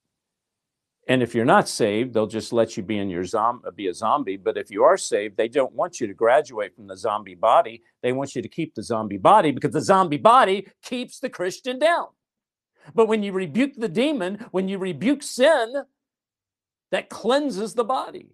And 1.10 1.24
if 1.24 1.34
you're 1.34 1.44
not 1.44 1.68
saved, 1.68 2.14
they'll 2.14 2.28
just 2.28 2.52
let 2.52 2.76
you 2.76 2.84
be 2.84 2.98
in 2.98 3.10
your 3.10 3.24
zom- 3.24 3.64
be 3.74 3.88
a 3.88 3.92
zombie. 3.92 4.36
But 4.36 4.56
if 4.56 4.70
you 4.70 4.84
are 4.84 4.96
saved, 4.96 5.36
they 5.36 5.48
don't 5.48 5.72
want 5.72 6.00
you 6.00 6.06
to 6.06 6.14
graduate 6.14 6.76
from 6.76 6.86
the 6.86 6.96
zombie 6.96 7.34
body. 7.34 7.82
They 8.00 8.12
want 8.12 8.36
you 8.36 8.42
to 8.42 8.48
keep 8.48 8.76
the 8.76 8.84
zombie 8.84 9.16
body 9.16 9.50
because 9.50 9.72
the 9.72 9.80
zombie 9.80 10.18
body 10.18 10.68
keeps 10.84 11.18
the 11.18 11.28
Christian 11.28 11.80
down. 11.80 12.06
But 12.94 13.08
when 13.08 13.24
you 13.24 13.32
rebuke 13.32 13.72
the 13.76 13.88
demon, 13.88 14.46
when 14.52 14.68
you 14.68 14.78
rebuke 14.78 15.24
sin, 15.24 15.82
that 16.92 17.08
cleanses 17.08 17.74
the 17.74 17.82
body. 17.82 18.28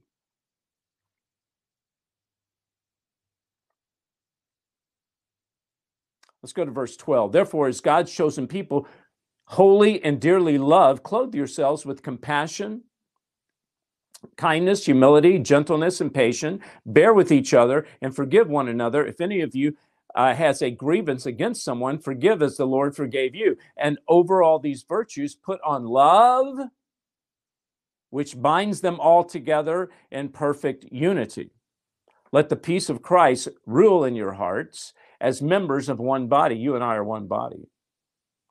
Let's 6.42 6.52
go 6.52 6.66
to 6.66 6.70
verse 6.70 6.94
12. 6.98 7.32
Therefore, 7.32 7.68
as 7.68 7.80
God's 7.80 8.12
chosen 8.12 8.46
people, 8.46 8.86
holy 9.46 10.02
and 10.04 10.20
dearly 10.20 10.58
loved, 10.58 11.02
clothe 11.02 11.34
yourselves 11.34 11.86
with 11.86 12.02
compassion, 12.02 12.82
kindness, 14.36 14.84
humility, 14.84 15.38
gentleness, 15.38 16.00
and 16.00 16.12
patience. 16.12 16.62
Bear 16.84 17.14
with 17.14 17.32
each 17.32 17.54
other 17.54 17.86
and 18.02 18.14
forgive 18.14 18.48
one 18.48 18.68
another. 18.68 19.06
If 19.06 19.20
any 19.20 19.40
of 19.40 19.54
you 19.54 19.76
uh, 20.14 20.34
has 20.34 20.62
a 20.62 20.70
grievance 20.70 21.26
against 21.26 21.64
someone, 21.64 21.98
forgive 21.98 22.42
as 22.42 22.56
the 22.56 22.66
Lord 22.66 22.96
forgave 22.96 23.34
you. 23.34 23.56
And 23.76 23.98
over 24.08 24.42
all 24.42 24.58
these 24.58 24.82
virtues, 24.82 25.34
put 25.34 25.60
on 25.64 25.84
love, 25.84 26.58
which 28.10 28.40
binds 28.40 28.80
them 28.80 28.98
all 28.98 29.22
together 29.22 29.90
in 30.10 30.30
perfect 30.30 30.86
unity. 30.90 31.50
Let 32.32 32.48
the 32.48 32.56
peace 32.56 32.88
of 32.88 33.02
Christ 33.02 33.48
rule 33.66 34.04
in 34.04 34.16
your 34.16 34.32
hearts 34.32 34.92
as 35.20 35.40
members 35.40 35.88
of 35.88 36.00
one 36.00 36.26
body. 36.26 36.56
You 36.56 36.74
and 36.74 36.82
I 36.82 36.96
are 36.96 37.04
one 37.04 37.26
body. 37.26 37.68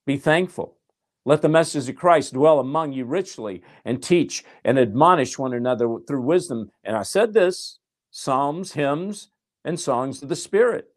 Be 0.05 0.17
thankful. 0.17 0.77
Let 1.25 1.41
the 1.41 1.49
message 1.49 1.89
of 1.89 1.95
Christ 1.95 2.33
dwell 2.33 2.59
among 2.59 2.93
you 2.93 3.05
richly 3.05 3.63
and 3.83 4.01
teach 4.01 4.45
and 4.63 4.77
admonish 4.77 5.39
one 5.39 5.53
another 5.53 5.97
through 6.07 6.21
wisdom. 6.21 6.69
And 6.83 6.95
I 6.95 7.01
said 7.01 7.33
this 7.33 7.79
psalms, 8.11 8.73
hymns, 8.73 9.29
and 9.63 9.79
songs 9.79 10.21
of 10.21 10.29
the 10.29 10.35
Spirit. 10.35 10.89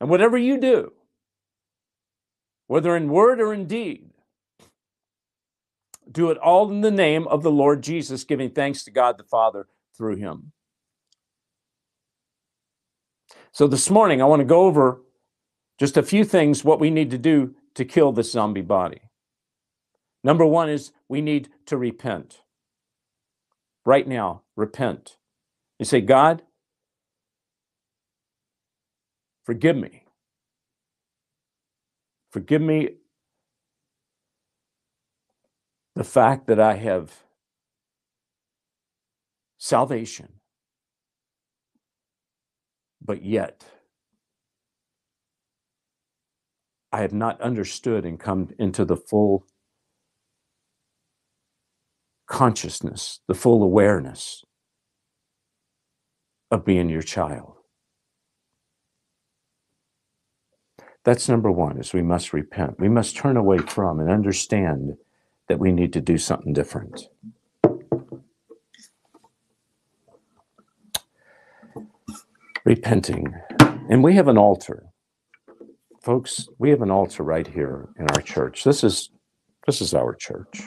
And 0.00 0.10
whatever 0.10 0.36
you 0.36 0.60
do, 0.60 0.92
whether 2.66 2.94
in 2.94 3.08
word 3.08 3.40
or 3.40 3.54
in 3.54 3.66
deed, 3.66 4.10
do 6.10 6.30
it 6.30 6.38
all 6.38 6.70
in 6.70 6.82
the 6.82 6.90
name 6.90 7.26
of 7.28 7.42
the 7.42 7.50
Lord 7.50 7.82
Jesus, 7.82 8.24
giving 8.24 8.50
thanks 8.50 8.84
to 8.84 8.90
God 8.90 9.16
the 9.16 9.24
Father 9.24 9.66
through 9.96 10.16
him. 10.16 10.52
So 13.52 13.66
this 13.66 13.88
morning, 13.88 14.20
I 14.20 14.26
want 14.26 14.40
to 14.40 14.44
go 14.44 14.62
over 14.62 15.00
just 15.78 15.96
a 15.96 16.02
few 16.02 16.24
things 16.24 16.62
what 16.62 16.80
we 16.80 16.90
need 16.90 17.10
to 17.10 17.18
do 17.18 17.54
to 17.74 17.84
kill 17.84 18.12
this 18.12 18.32
zombie 18.32 18.60
body. 18.60 19.00
Number 20.24 20.46
one 20.46 20.70
is 20.70 20.92
we 21.08 21.22
need 21.22 21.50
to 21.66 21.78
repent. 21.78 22.40
Right 23.86 24.08
now, 24.08 24.42
repent. 24.56 25.18
You 25.78 25.84
say, 25.86 26.00
God, 26.00 26.42
forgive 29.44 29.76
me. 29.76 30.04
Forgive 32.32 32.62
me 32.62 32.90
the 35.94 36.04
fact 36.04 36.46
that 36.48 36.60
I 36.60 36.74
have 36.76 37.12
salvation. 39.58 40.34
But 43.04 43.24
yet, 43.24 43.64
I 46.92 47.00
have 47.02 47.12
not 47.12 47.40
understood 47.40 48.04
and 48.06 48.18
come 48.20 48.50
into 48.58 48.84
the 48.84 48.96
full 48.96 49.46
consciousness, 52.34 53.20
the 53.28 53.34
full 53.34 53.62
awareness 53.62 54.42
of 56.50 56.64
being 56.64 56.88
your 56.88 57.00
child. 57.00 57.54
That's 61.04 61.28
number 61.28 61.52
one 61.52 61.78
is 61.78 61.92
we 61.92 62.02
must 62.02 62.32
repent. 62.32 62.80
We 62.80 62.88
must 62.88 63.16
turn 63.16 63.36
away 63.36 63.58
from 63.58 64.00
and 64.00 64.10
understand 64.10 64.96
that 65.48 65.60
we 65.60 65.70
need 65.70 65.92
to 65.92 66.00
do 66.00 66.18
something 66.18 66.52
different. 66.52 67.08
Repenting. 72.64 73.32
And 73.88 74.02
we 74.02 74.16
have 74.16 74.26
an 74.26 74.38
altar. 74.38 74.86
Folks, 76.02 76.48
we 76.58 76.70
have 76.70 76.82
an 76.82 76.90
altar 76.90 77.22
right 77.22 77.46
here 77.46 77.90
in 77.96 78.08
our 78.08 78.20
church. 78.22 78.64
This 78.64 78.82
is 78.82 79.10
this 79.68 79.80
is 79.80 79.94
our 79.94 80.16
church. 80.16 80.62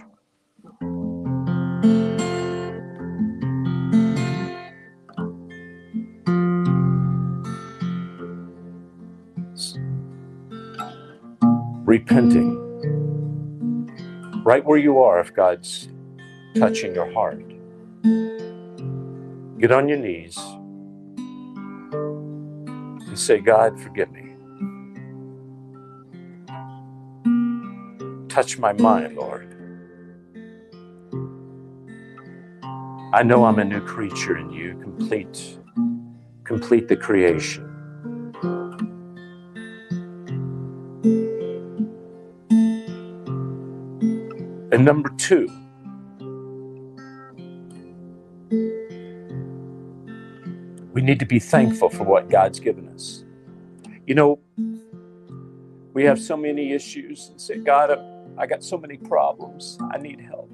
Repenting 11.88 12.76
right 14.44 14.66
where 14.66 14.78
you 14.78 15.00
are 15.00 15.20
if 15.22 15.34
God's 15.34 15.90
touching 16.56 16.94
your 16.94 17.12
heart. 17.14 17.42
Get 19.60 19.72
on 19.72 19.88
your 19.88 19.98
knees 19.98 20.38
and 22.96 23.18
say, 23.18 23.40
God, 23.40 23.80
forgive 23.80 24.12
me. 24.12 24.36
Touch 28.30 28.60
my 28.60 28.74
mind, 28.74 29.16
Lord. 29.16 29.56
I 33.14 33.24
know 33.24 33.46
I'm 33.46 33.60
a 33.60 33.66
new 33.66 33.82
creature 33.82 34.38
in 34.38 34.52
you. 34.52 34.78
Complete, 34.82 35.58
complete 36.44 36.88
the 36.90 36.98
creation. 36.98 37.67
And 44.78 44.86
number 44.86 45.10
two, 45.18 45.48
we 50.94 51.02
need 51.02 51.18
to 51.18 51.26
be 51.26 51.40
thankful 51.40 51.90
for 51.90 52.04
what 52.04 52.30
God's 52.30 52.60
given 52.60 52.88
us. 52.90 53.26
You 54.06 54.14
know, 54.14 54.40
we 55.96 56.04
have 56.04 56.22
so 56.22 56.38
many 56.38 56.74
issues 56.74 57.30
and 57.30 57.42
say, 57.42 57.58
God, 57.58 57.98
I 58.38 58.46
got 58.46 58.64
so 58.64 58.78
many 58.78 58.98
problems. 58.98 59.80
I 59.92 59.98
need 59.98 60.22
help. 60.22 60.52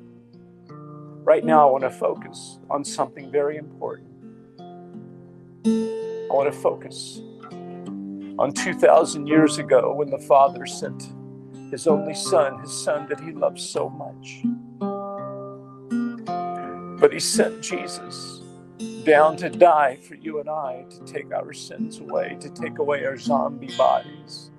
Right 0.70 1.44
now, 1.44 1.68
I 1.68 1.72
want 1.74 1.84
to 1.84 1.92
focus 1.92 2.60
on 2.70 2.86
something 2.86 3.30
very 3.30 3.58
important. 3.58 4.08
I 5.66 6.28
want 6.30 6.50
to 6.50 6.58
focus 6.58 7.20
on 8.40 8.54
2,000 8.54 9.28
years 9.28 9.58
ago 9.58 9.94
when 9.94 10.10
the 10.10 10.20
Father 10.20 10.66
sent 10.66 11.10
his 11.74 11.88
only 11.88 12.14
son, 12.14 12.60
his 12.60 12.72
son 12.72 13.08
that 13.10 13.20
he 13.20 13.32
loved 13.32 13.60
so 13.60 13.90
much. 13.90 14.44
But 17.00 17.12
he 17.12 17.20
sent 17.20 17.64
Jesus 17.64 18.42
down 19.04 19.36
to 19.38 19.50
die 19.50 19.98
for 20.08 20.14
you 20.14 20.40
and 20.40 20.48
I, 20.48 20.86
to 20.88 21.04
take 21.12 21.34
our 21.34 21.52
sins 21.52 21.98
away, 21.98 22.38
to 22.42 22.50
take 22.52 22.78
away 22.78 23.04
our 23.06 23.18
zombie 23.18 23.76
bodies 23.76 24.52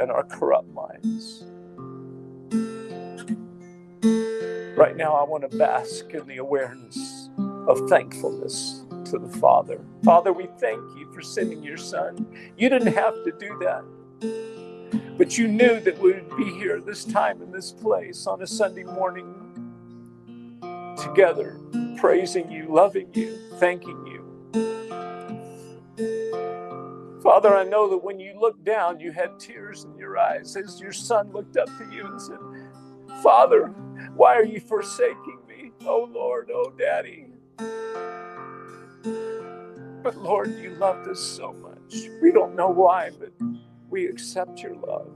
and 0.00 0.10
our 0.10 0.24
corrupt 0.24 0.68
minds. 0.74 1.44
Right 4.76 4.96
now, 4.96 5.14
I 5.14 5.22
want 5.22 5.48
to 5.48 5.56
bask 5.56 6.10
in 6.10 6.26
the 6.26 6.38
awareness 6.38 7.30
of 7.68 7.88
thankfulness 7.88 8.82
to 9.04 9.20
the 9.20 9.38
Father. 9.38 9.80
Father, 10.02 10.32
we 10.32 10.48
thank 10.58 10.80
you 10.98 11.08
for 11.14 11.22
sending 11.22 11.62
your 11.62 11.76
Son. 11.76 12.26
You 12.58 12.68
didn't 12.68 12.92
have 12.92 13.14
to 13.22 13.30
do 13.38 13.56
that. 13.60 14.59
But 15.16 15.36
you 15.38 15.48
knew 15.48 15.80
that 15.80 15.98
we 15.98 16.12
would 16.12 16.36
be 16.36 16.50
here 16.54 16.80
this 16.80 17.04
time 17.04 17.42
in 17.42 17.52
this 17.52 17.72
place 17.72 18.26
on 18.26 18.42
a 18.42 18.46
Sunday 18.46 18.84
morning 18.84 19.34
together, 20.96 21.60
praising 21.98 22.50
you, 22.50 22.66
loving 22.68 23.08
you, 23.14 23.38
thanking 23.58 24.06
you. 24.06 24.20
Father, 27.22 27.54
I 27.54 27.64
know 27.64 27.88
that 27.90 28.02
when 28.02 28.18
you 28.18 28.38
looked 28.40 28.64
down, 28.64 28.98
you 28.98 29.12
had 29.12 29.38
tears 29.38 29.84
in 29.84 29.96
your 29.98 30.18
eyes 30.18 30.56
as 30.56 30.80
your 30.80 30.92
son 30.92 31.30
looked 31.32 31.56
up 31.56 31.68
to 31.78 31.88
you 31.92 32.06
and 32.06 32.20
said, 32.20 32.38
Father, 33.22 33.66
why 34.14 34.34
are 34.34 34.44
you 34.44 34.60
forsaking 34.60 35.38
me? 35.46 35.72
Oh 35.84 36.08
Lord, 36.10 36.50
oh 36.52 36.72
Daddy. 36.78 37.26
But 40.02 40.16
Lord, 40.16 40.58
you 40.58 40.70
loved 40.76 41.08
us 41.08 41.20
so 41.20 41.52
much. 41.52 42.08
We 42.22 42.32
don't 42.32 42.56
know 42.56 42.70
why, 42.70 43.10
but 43.18 43.32
we 43.90 44.06
accept 44.06 44.62
your 44.62 44.74
love 44.76 45.10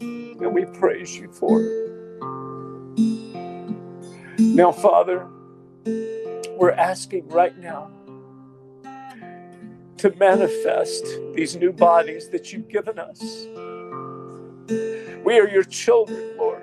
and 0.00 0.54
we 0.54 0.64
praise 0.64 1.16
you 1.16 1.30
for 1.32 1.60
it. 1.62 1.90
Now, 4.38 4.72
Father, 4.72 5.26
we're 6.56 6.72
asking 6.72 7.28
right 7.28 7.56
now 7.58 7.90
to 9.98 10.14
manifest 10.16 11.04
these 11.34 11.56
new 11.56 11.72
bodies 11.72 12.30
that 12.30 12.52
you've 12.52 12.68
given 12.68 12.98
us. 12.98 13.46
We 15.24 15.38
are 15.38 15.48
your 15.48 15.64
children, 15.64 16.36
Lord. 16.38 16.62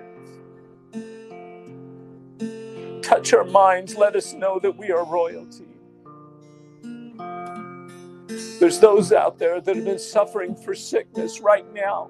Touch 3.03 3.33
our 3.33 3.43
minds. 3.43 3.95
Let 3.95 4.15
us 4.15 4.33
know 4.33 4.59
that 4.59 4.77
we 4.77 4.91
are 4.91 5.05
royalty. 5.05 5.76
There's 8.59 8.79
those 8.79 9.11
out 9.13 9.37
there 9.37 9.61
that 9.61 9.75
have 9.75 9.85
been 9.85 9.99
suffering 9.99 10.55
for 10.55 10.73
sickness 10.73 11.39
right 11.39 11.71
now. 11.73 12.09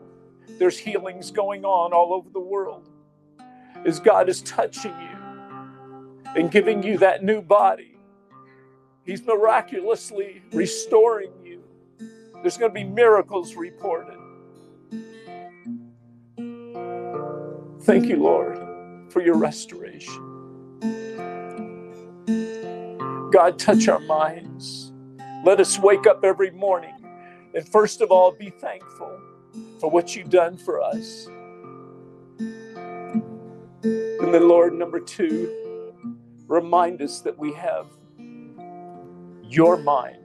There's 0.57 0.77
healings 0.77 1.29
going 1.29 1.65
on 1.65 1.93
all 1.93 2.13
over 2.13 2.29
the 2.29 2.39
world 2.39 2.89
as 3.85 3.99
God 3.99 4.29
is 4.29 4.41
touching 4.41 4.93
you 4.99 5.17
and 6.35 6.49
giving 6.49 6.83
you 6.83 6.97
that 6.99 7.23
new 7.23 7.41
body. 7.41 7.97
He's 9.05 9.21
miraculously 9.25 10.41
restoring 10.51 11.31
you. 11.43 11.63
There's 12.41 12.57
going 12.57 12.71
to 12.71 12.75
be 12.75 12.83
miracles 12.83 13.55
reported. 13.55 14.17
Thank 17.81 18.07
you, 18.07 18.17
Lord, 18.17 18.57
for 19.11 19.21
your 19.21 19.37
restoration. 19.37 20.23
God, 23.31 23.59
touch 23.59 23.87
our 23.87 23.99
minds. 23.99 24.86
Let 25.45 25.59
us 25.59 25.79
wake 25.79 26.07
up 26.07 26.23
every 26.23 26.51
morning 26.51 26.93
and 27.53 27.67
first 27.69 28.01
of 28.01 28.11
all 28.11 28.31
be 28.31 28.49
thankful 28.49 29.19
for 29.79 29.89
what 29.89 30.15
you've 30.15 30.29
done 30.29 30.57
for 30.57 30.81
us. 30.81 31.27
And 33.83 34.33
then, 34.33 34.47
Lord, 34.47 34.73
number 34.73 34.99
two, 34.99 35.93
remind 36.47 37.01
us 37.01 37.21
that 37.21 37.37
we 37.37 37.53
have 37.53 37.87
your 39.43 39.77
mind, 39.77 40.17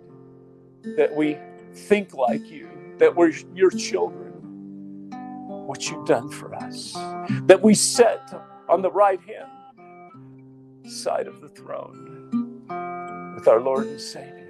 that 0.96 1.14
we 1.14 1.38
think 1.74 2.14
like 2.14 2.50
you, 2.50 2.68
that 2.98 3.14
we're 3.14 3.32
your 3.54 3.70
children, 3.70 4.32
what 5.66 5.88
you've 5.88 6.06
done 6.06 6.28
for 6.28 6.54
us, 6.54 6.92
that 7.46 7.60
we 7.62 7.74
sit 7.74 8.20
on 8.68 8.82
the 8.82 8.90
right 8.90 9.20
hand 9.20 9.48
side 10.92 11.26
of 11.26 11.40
the 11.40 11.48
throne 11.48 12.62
with 13.34 13.46
our 13.48 13.60
Lord 13.60 13.86
and 13.86 14.00
Savior 14.00 14.41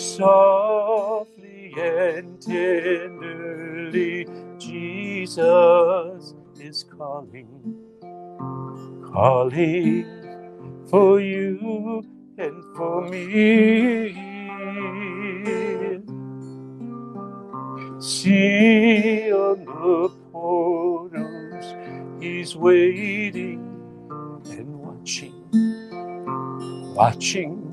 softly 0.00 1.74
and 1.78 2.40
tenderly, 2.40 4.26
Jesus 4.58 6.34
is 6.58 6.84
calling, 6.84 7.76
calling 9.12 10.06
for 10.88 11.20
you 11.20 12.02
and 12.38 12.64
for 12.76 13.02
me. 13.08 14.14
See 18.00 19.30
on 19.30 19.66
the 19.66 20.10
portals, 20.32 21.74
he's 22.22 22.56
waiting 22.56 23.60
and 24.46 24.80
watching, 24.80 25.34
watching 26.94 27.70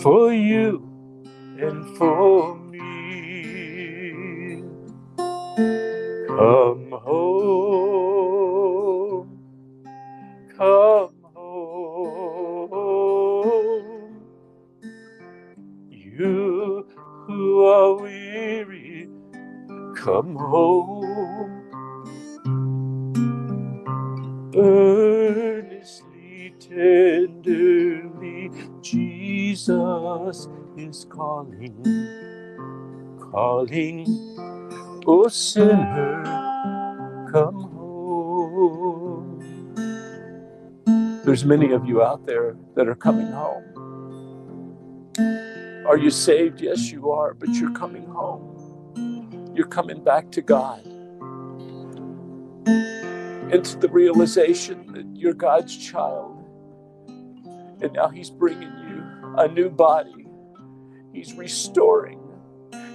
for 0.00 0.32
you 0.32 0.85
and 1.60 1.96
for 1.96 2.56
me. 2.56 2.82
Come 6.26 6.90
home, 6.92 7.75
calling, 31.36 33.20
calling, 33.30 34.06
oh 35.06 35.28
sinner, 35.28 36.24
come 37.30 37.60
home. 37.74 39.42
There's 41.24 41.44
many 41.44 41.72
of 41.72 41.84
you 41.86 42.02
out 42.02 42.24
there 42.24 42.56
that 42.74 42.88
are 42.88 42.94
coming 42.94 43.26
home. 43.26 43.64
Are 45.86 45.98
you 45.98 46.08
saved? 46.10 46.62
Yes, 46.62 46.90
you 46.90 47.10
are, 47.10 47.34
but 47.34 47.50
you're 47.50 47.72
coming 47.72 48.06
home. 48.06 49.52
You're 49.54 49.68
coming 49.68 50.02
back 50.02 50.30
to 50.32 50.40
God. 50.40 50.86
Into 53.52 53.76
the 53.78 53.88
realization 53.90 54.92
that 54.92 55.04
you're 55.14 55.34
God's 55.34 55.76
child. 55.76 56.32
And 57.82 57.92
now 57.92 58.08
He's 58.08 58.30
bringing 58.30 58.72
you 58.88 59.04
a 59.36 59.48
new 59.48 59.68
body. 59.68 60.25
He's 61.16 61.32
restoring. 61.32 62.20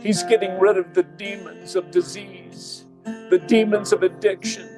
He's 0.04 0.22
getting 0.22 0.60
rid 0.60 0.78
of 0.78 0.94
the 0.94 1.02
demons 1.02 1.76
of 1.76 1.90
disease, 1.90 2.86
the 3.04 3.44
demons 3.48 3.92
of 3.92 4.04
addiction. 4.04 4.70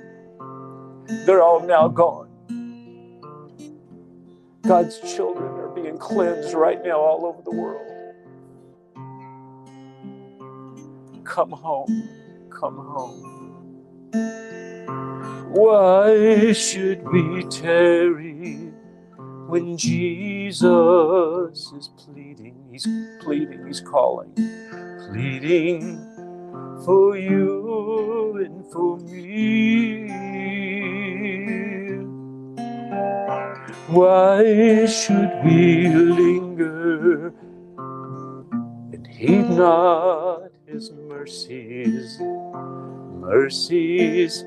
They're 1.25 1.43
all 1.43 1.59
now 1.59 1.89
gone. 1.89 2.29
God's 4.61 4.97
children 5.13 5.51
are 5.59 5.67
being 5.67 5.97
cleansed 5.97 6.53
right 6.53 6.81
now 6.85 7.01
all 7.01 7.25
over 7.25 7.41
the 7.41 7.51
world. 7.51 8.15
Come 11.25 11.51
home. 11.51 12.09
Come 12.49 12.77
home. 12.77 13.43
Why 15.49 16.53
should 16.53 17.03
we 17.09 17.43
tarry 17.49 18.72
when 19.47 19.77
Jesus 19.77 21.73
is 21.77 21.89
pleading? 21.97 22.55
He's 22.71 22.87
pleading, 23.21 23.67
he's 23.67 23.81
calling, 23.81 24.33
pleading 25.09 25.99
for 26.85 27.17
you 27.17 28.37
and 28.43 28.65
for 28.71 28.97
me. 28.99 30.07
Why 33.87 34.85
should 34.85 35.31
we 35.43 35.89
linger 35.89 37.33
and 37.77 39.07
heed 39.07 39.49
not 39.49 40.53
his 40.73 40.91
mercies, 40.91 42.19
mercies 42.19 44.43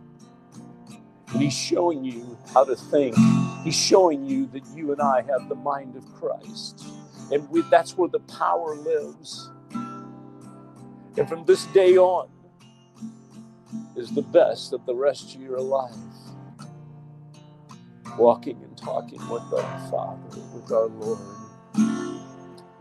And 1.33 1.43
He's 1.43 1.55
showing 1.55 2.05
you 2.05 2.39
how 2.55 2.65
to 2.65 2.77
think. 2.77 3.17
He's 3.65 3.77
showing 3.77 4.27
you 4.27 4.47
that 4.49 4.67
you 4.75 4.93
and 4.93 5.01
I 5.01 5.23
have 5.23 5.49
the 5.49 5.55
mind 5.57 5.97
of 5.97 6.05
Christ. 6.15 6.85
And 7.33 7.49
we, 7.51 7.63
that's 7.71 7.97
where 7.97 8.09
the 8.09 8.21
power 8.21 8.77
lives. 8.77 9.51
And 11.19 11.29
from 11.29 11.45
this 11.47 11.67
day 11.67 11.97
on 11.99 12.29
is 13.97 14.11
the 14.15 14.23
best 14.23 14.73
of 14.73 14.87
the 14.87 14.95
rest 14.95 15.35
of 15.35 15.43
your 15.43 15.61
life. 15.61 15.95
Walking 18.19 18.61
and 18.65 18.77
talking 18.79 19.21
with 19.31 19.43
our 19.55 19.91
Father, 19.91 20.41
with 20.55 20.73
our 20.73 20.87
Lord, 20.89 21.21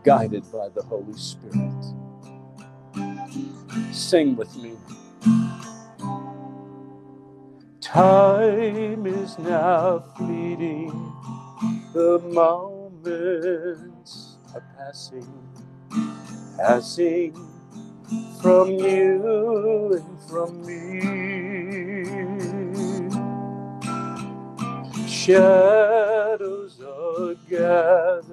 guided 0.04 0.44
by 0.52 0.68
the 0.70 0.82
Holy 0.82 1.14
Spirit. 1.18 1.84
Sing 3.92 4.36
with 4.36 4.56
me. 4.56 4.74
Time 7.80 9.06
is 9.06 9.38
now 9.38 10.00
fleeting, 10.16 11.12
the 11.94 12.18
moments 12.32 12.98
are 14.54 14.64
passing, 14.78 15.28
passing 16.58 17.34
from 18.42 18.70
you 18.70 19.92
and 19.94 20.22
from 20.30 20.62
me. 20.66 22.41
Shadows 25.26 26.80
are 26.82 27.34
gathering, 27.50 28.26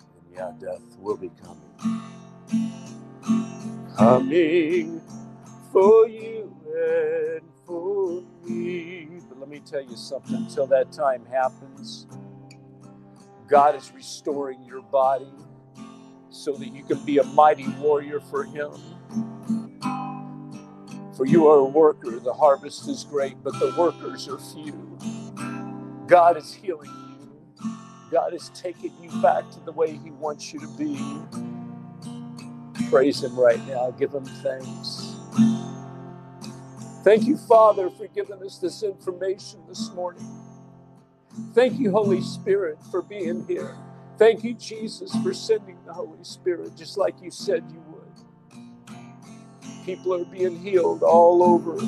and 0.00 0.24
yeah, 0.32 0.52
death 0.60 0.82
will 0.98 1.16
be 1.16 1.30
coming, 1.42 1.90
coming 3.96 5.02
for 5.72 6.08
you 6.08 6.54
and 6.66 7.42
for 7.66 8.22
me. 8.44 9.08
But 9.28 9.40
let 9.40 9.48
me 9.50 9.60
tell 9.60 9.82
you 9.82 9.96
something 9.96 10.36
until 10.36 10.66
that 10.68 10.92
time 10.92 11.26
happens, 11.26 12.06
God 13.48 13.76
is 13.76 13.92
restoring 13.94 14.62
your 14.64 14.82
body 14.82 15.32
so 16.30 16.52
that 16.54 16.68
you 16.74 16.84
can 16.84 17.04
be 17.04 17.18
a 17.18 17.24
mighty 17.24 17.68
warrior 17.80 18.20
for 18.20 18.44
Him. 18.44 18.72
For 21.18 21.26
you 21.26 21.48
are 21.48 21.58
a 21.58 21.64
worker, 21.64 22.20
the 22.20 22.32
harvest 22.32 22.88
is 22.88 23.02
great, 23.02 23.42
but 23.42 23.52
the 23.54 23.74
workers 23.76 24.28
are 24.28 24.38
few. 24.38 24.96
God 26.06 26.36
is 26.36 26.54
healing 26.54 26.92
you, 26.92 27.66
God 28.12 28.34
is 28.34 28.50
taking 28.54 28.92
you 29.02 29.10
back 29.20 29.50
to 29.50 29.60
the 29.64 29.72
way 29.72 29.96
He 29.96 30.12
wants 30.12 30.52
you 30.52 30.60
to 30.60 30.68
be. 30.78 30.96
Praise 32.88 33.24
Him 33.24 33.36
right 33.36 33.58
now, 33.66 33.90
give 33.90 34.14
Him 34.14 34.26
thanks. 34.26 35.16
Thank 37.02 37.24
you, 37.24 37.36
Father, 37.36 37.90
for 37.90 38.06
giving 38.06 38.40
us 38.44 38.58
this 38.58 38.84
information 38.84 39.60
this 39.68 39.90
morning. 39.94 40.24
Thank 41.52 41.80
you, 41.80 41.90
Holy 41.90 42.20
Spirit, 42.20 42.78
for 42.92 43.02
being 43.02 43.44
here. 43.48 43.76
Thank 44.18 44.44
you, 44.44 44.54
Jesus, 44.54 45.12
for 45.24 45.34
sending 45.34 45.78
the 45.84 45.92
Holy 45.92 46.22
Spirit, 46.22 46.76
just 46.76 46.96
like 46.96 47.20
you 47.20 47.32
said 47.32 47.64
you. 47.72 47.82
People 49.88 50.12
are 50.12 50.24
being 50.26 50.60
healed 50.60 51.02
all 51.02 51.42
over. 51.42 51.78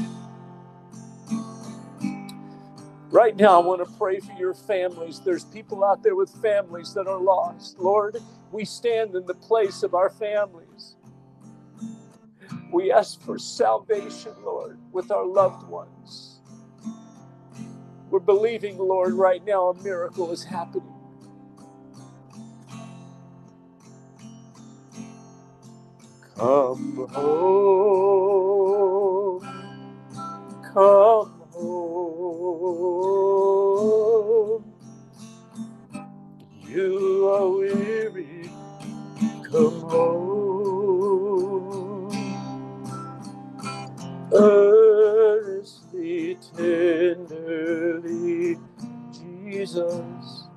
Right 3.10 3.36
now, 3.36 3.60
I 3.60 3.66
want 3.66 3.86
to 3.86 3.98
pray 3.98 4.20
for 4.20 4.32
your 4.38 4.54
families. 4.54 5.20
There's 5.20 5.44
people 5.44 5.84
out 5.84 6.02
there 6.02 6.16
with 6.16 6.30
families 6.40 6.94
that 6.94 7.06
are 7.06 7.20
lost. 7.20 7.78
Lord, 7.78 8.16
we 8.52 8.64
stand 8.64 9.14
in 9.14 9.26
the 9.26 9.34
place 9.34 9.82
of 9.82 9.94
our 9.94 10.08
families. 10.08 10.96
We 12.72 12.90
ask 12.90 13.20
for 13.20 13.38
salvation, 13.38 14.32
Lord, 14.42 14.78
with 14.92 15.10
our 15.10 15.26
loved 15.26 15.68
ones. 15.68 16.40
We're 18.10 18.20
believing, 18.20 18.78
Lord, 18.78 19.12
right 19.12 19.44
now 19.44 19.68
a 19.68 19.82
miracle 19.82 20.32
is 20.32 20.44
happening. 20.44 20.99
Come 26.40 27.08
home, 27.12 29.42
come 30.74 31.32
home. 31.52 31.84
You 36.68 37.28
are 37.34 37.50
weary, 37.50 38.50
come 39.42 39.80
home. 39.90 40.44
Earnestly, 44.32 46.38
tenderly, 46.56 48.56
Jesus 49.12 50.48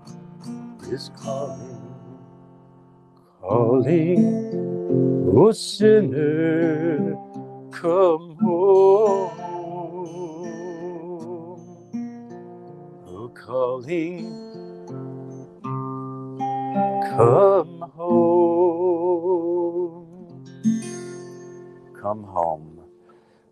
is 0.92 1.10
calling, 1.18 1.83
calling, 3.44 5.32
O 5.36 5.52
sinner, 5.52 7.14
come 7.72 8.38
home. 8.42 9.32
Oh, 13.06 13.30
calling, 13.36 14.32
come 17.18 17.84
home. 17.96 18.24
Come 22.02 22.24
home. 22.24 22.80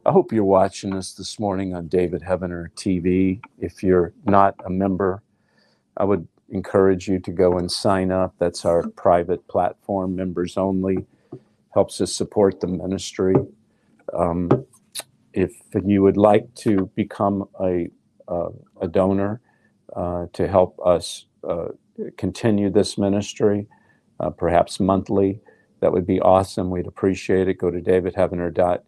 I 0.06 0.12
hope 0.12 0.32
you're 0.32 0.46
watching 0.46 0.94
us 0.96 1.12
this 1.14 1.38
morning 1.38 1.76
on 1.76 1.88
David 1.90 2.22
Heavener 2.22 2.70
TV. 2.76 3.42
If 3.60 3.84
you're 3.84 4.14
not 4.26 4.56
a 4.66 4.70
member, 4.70 5.22
I 5.98 6.06
would 6.06 6.28
encourage 6.52 7.08
you 7.08 7.20
to 7.20 7.32
go 7.32 7.58
and 7.58 7.72
sign 7.72 8.12
up. 8.12 8.36
That's 8.40 8.66
our 8.66 8.88
private 8.90 9.48
platform, 9.48 10.16
members 10.16 10.58
only. 10.58 11.06
Helps 11.74 12.02
us 12.02 12.14
support 12.14 12.60
the 12.60 12.68
ministry. 12.68 13.36
Um, 14.14 14.50
if 15.34 15.54
you 15.86 16.04
would 16.04 16.18
like 16.18 16.54
to 16.56 16.92
become 16.96 17.48
a, 17.62 17.90
uh, 18.28 18.50
a 18.82 18.88
donor 18.88 19.42
uh, 19.96 20.28
to 20.34 20.48
help 20.48 20.80
us 20.86 21.26
uh, 21.48 21.70
continue 22.18 22.70
this 22.70 22.98
ministry, 22.98 23.68
uh, 24.20 24.30
perhaps 24.30 24.80
monthly, 24.80 25.40
that 25.80 25.92
would 25.92 26.06
be 26.06 26.20
awesome. 26.20 26.70
We'd 26.70 26.88
appreciate 26.88 27.48
it. 27.48 27.56
Go 27.56 27.72
to 27.72 27.80
davidheavener.com 27.80 28.80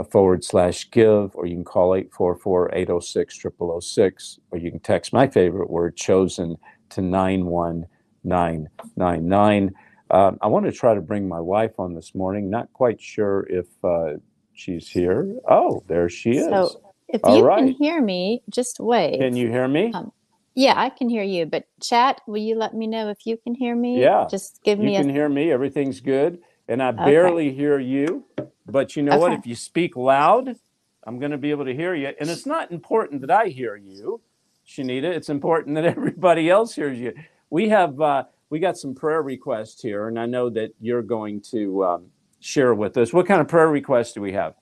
uh, 0.00 0.04
forward 0.04 0.44
slash 0.44 0.90
give, 0.90 1.32
or 1.34 1.46
you 1.46 1.56
can 1.56 1.64
call 1.64 1.96
844 1.96 2.74
806 2.74 3.40
0006, 3.82 4.40
or 4.52 4.58
you 4.58 4.72
can 4.72 4.80
text 4.80 5.14
my 5.14 5.28
favorite 5.28 5.70
word, 5.70 5.96
chosen, 5.96 6.56
to 6.90 7.02
91999. 7.02 9.74
Um, 10.10 10.38
I 10.42 10.48
want 10.48 10.66
to 10.66 10.72
try 10.72 10.94
to 10.94 11.02
bring 11.02 11.28
my 11.28 11.40
wife 11.40 11.72
on 11.78 11.94
this 11.94 12.14
morning. 12.14 12.50
Not 12.50 12.72
quite 12.74 13.00
sure 13.00 13.46
if 13.50 13.68
uh, 13.84 14.14
she's 14.54 14.90
here. 14.90 15.36
Oh, 15.50 15.84
there 15.88 16.10
she 16.10 16.32
is. 16.38 16.48
So 16.48 16.82
if 17.08 17.22
All 17.24 17.28
you 17.28 17.42
right. 17.42 17.58
can 17.58 17.68
hear 17.80 18.02
me, 18.02 18.42
just 18.50 18.80
wait. 18.80 19.20
Can 19.20 19.36
you 19.36 19.50
hear 19.50 19.68
me? 19.68 19.92
Um, 19.94 20.12
yeah, 20.56 20.74
I 20.76 20.90
can 20.90 21.08
hear 21.08 21.24
you. 21.24 21.46
But 21.46 21.66
chat, 21.82 22.20
will 22.26 22.38
you 22.38 22.56
let 22.56 22.74
me 22.74 22.88
know 22.88 23.10
if 23.10 23.18
you 23.26 23.38
can 23.38 23.54
hear 23.54 23.76
me? 23.76 24.02
Yeah. 24.02 24.26
Just 24.30 24.60
give 24.64 24.78
You 24.78 24.86
me 24.86 24.90
You 24.92 24.96
can 24.96 25.08
a. 25.08 25.10
hear 25.16 25.28
me. 25.28 25.50
Everything's 25.52 26.00
good. 26.00 26.40
And 26.68 26.82
I 26.82 26.88
Okay. 27.00 27.04
barely 27.04 27.52
hear 27.52 27.78
you. 27.80 28.24
But 28.68 28.96
you 28.96 29.02
know 29.02 29.18
what? 29.18 29.32
If 29.32 29.46
you 29.46 29.54
speak 29.54 29.96
loud, 29.96 30.56
I'm 31.04 31.18
going 31.18 31.30
to 31.30 31.38
be 31.38 31.50
able 31.50 31.64
to 31.64 31.74
hear 31.74 31.94
you. 31.94 32.12
And 32.18 32.28
it's 32.28 32.46
not 32.46 32.72
important 32.72 33.20
that 33.20 33.30
I 33.30 33.46
hear 33.46 33.76
you, 33.76 34.20
Shanita. 34.66 35.04
It's 35.04 35.28
important 35.28 35.76
that 35.76 35.84
everybody 35.96 36.50
else 36.50 36.74
hears 36.74 36.98
you. 36.98 37.14
We 37.48 37.68
have 37.68 38.00
uh, 38.00 38.24
we 38.50 38.58
got 38.58 38.76
some 38.76 38.94
prayer 38.94 39.22
requests 39.22 39.82
here, 39.82 40.08
and 40.08 40.18
I 40.18 40.26
know 40.26 40.50
that 40.50 40.74
you're 40.80 41.02
going 41.02 41.40
to 41.52 41.84
um, 41.84 42.06
share 42.40 42.74
with 42.74 42.96
us. 42.96 43.12
What 43.12 43.26
kind 43.26 43.40
of 43.40 43.48
prayer 43.48 43.68
requests 43.68 44.12
do 44.12 44.20
we 44.20 44.32
have? 44.32 44.54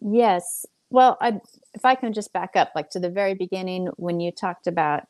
Yes. 0.00 0.66
Well, 0.90 1.18
I, 1.20 1.40
if 1.74 1.84
I 1.84 1.94
can 1.94 2.12
just 2.12 2.32
back 2.32 2.56
up, 2.56 2.72
like 2.74 2.90
to 2.90 3.00
the 3.00 3.10
very 3.10 3.34
beginning 3.34 3.88
when 3.96 4.20
you 4.20 4.30
talked 4.30 4.66
about 4.66 5.02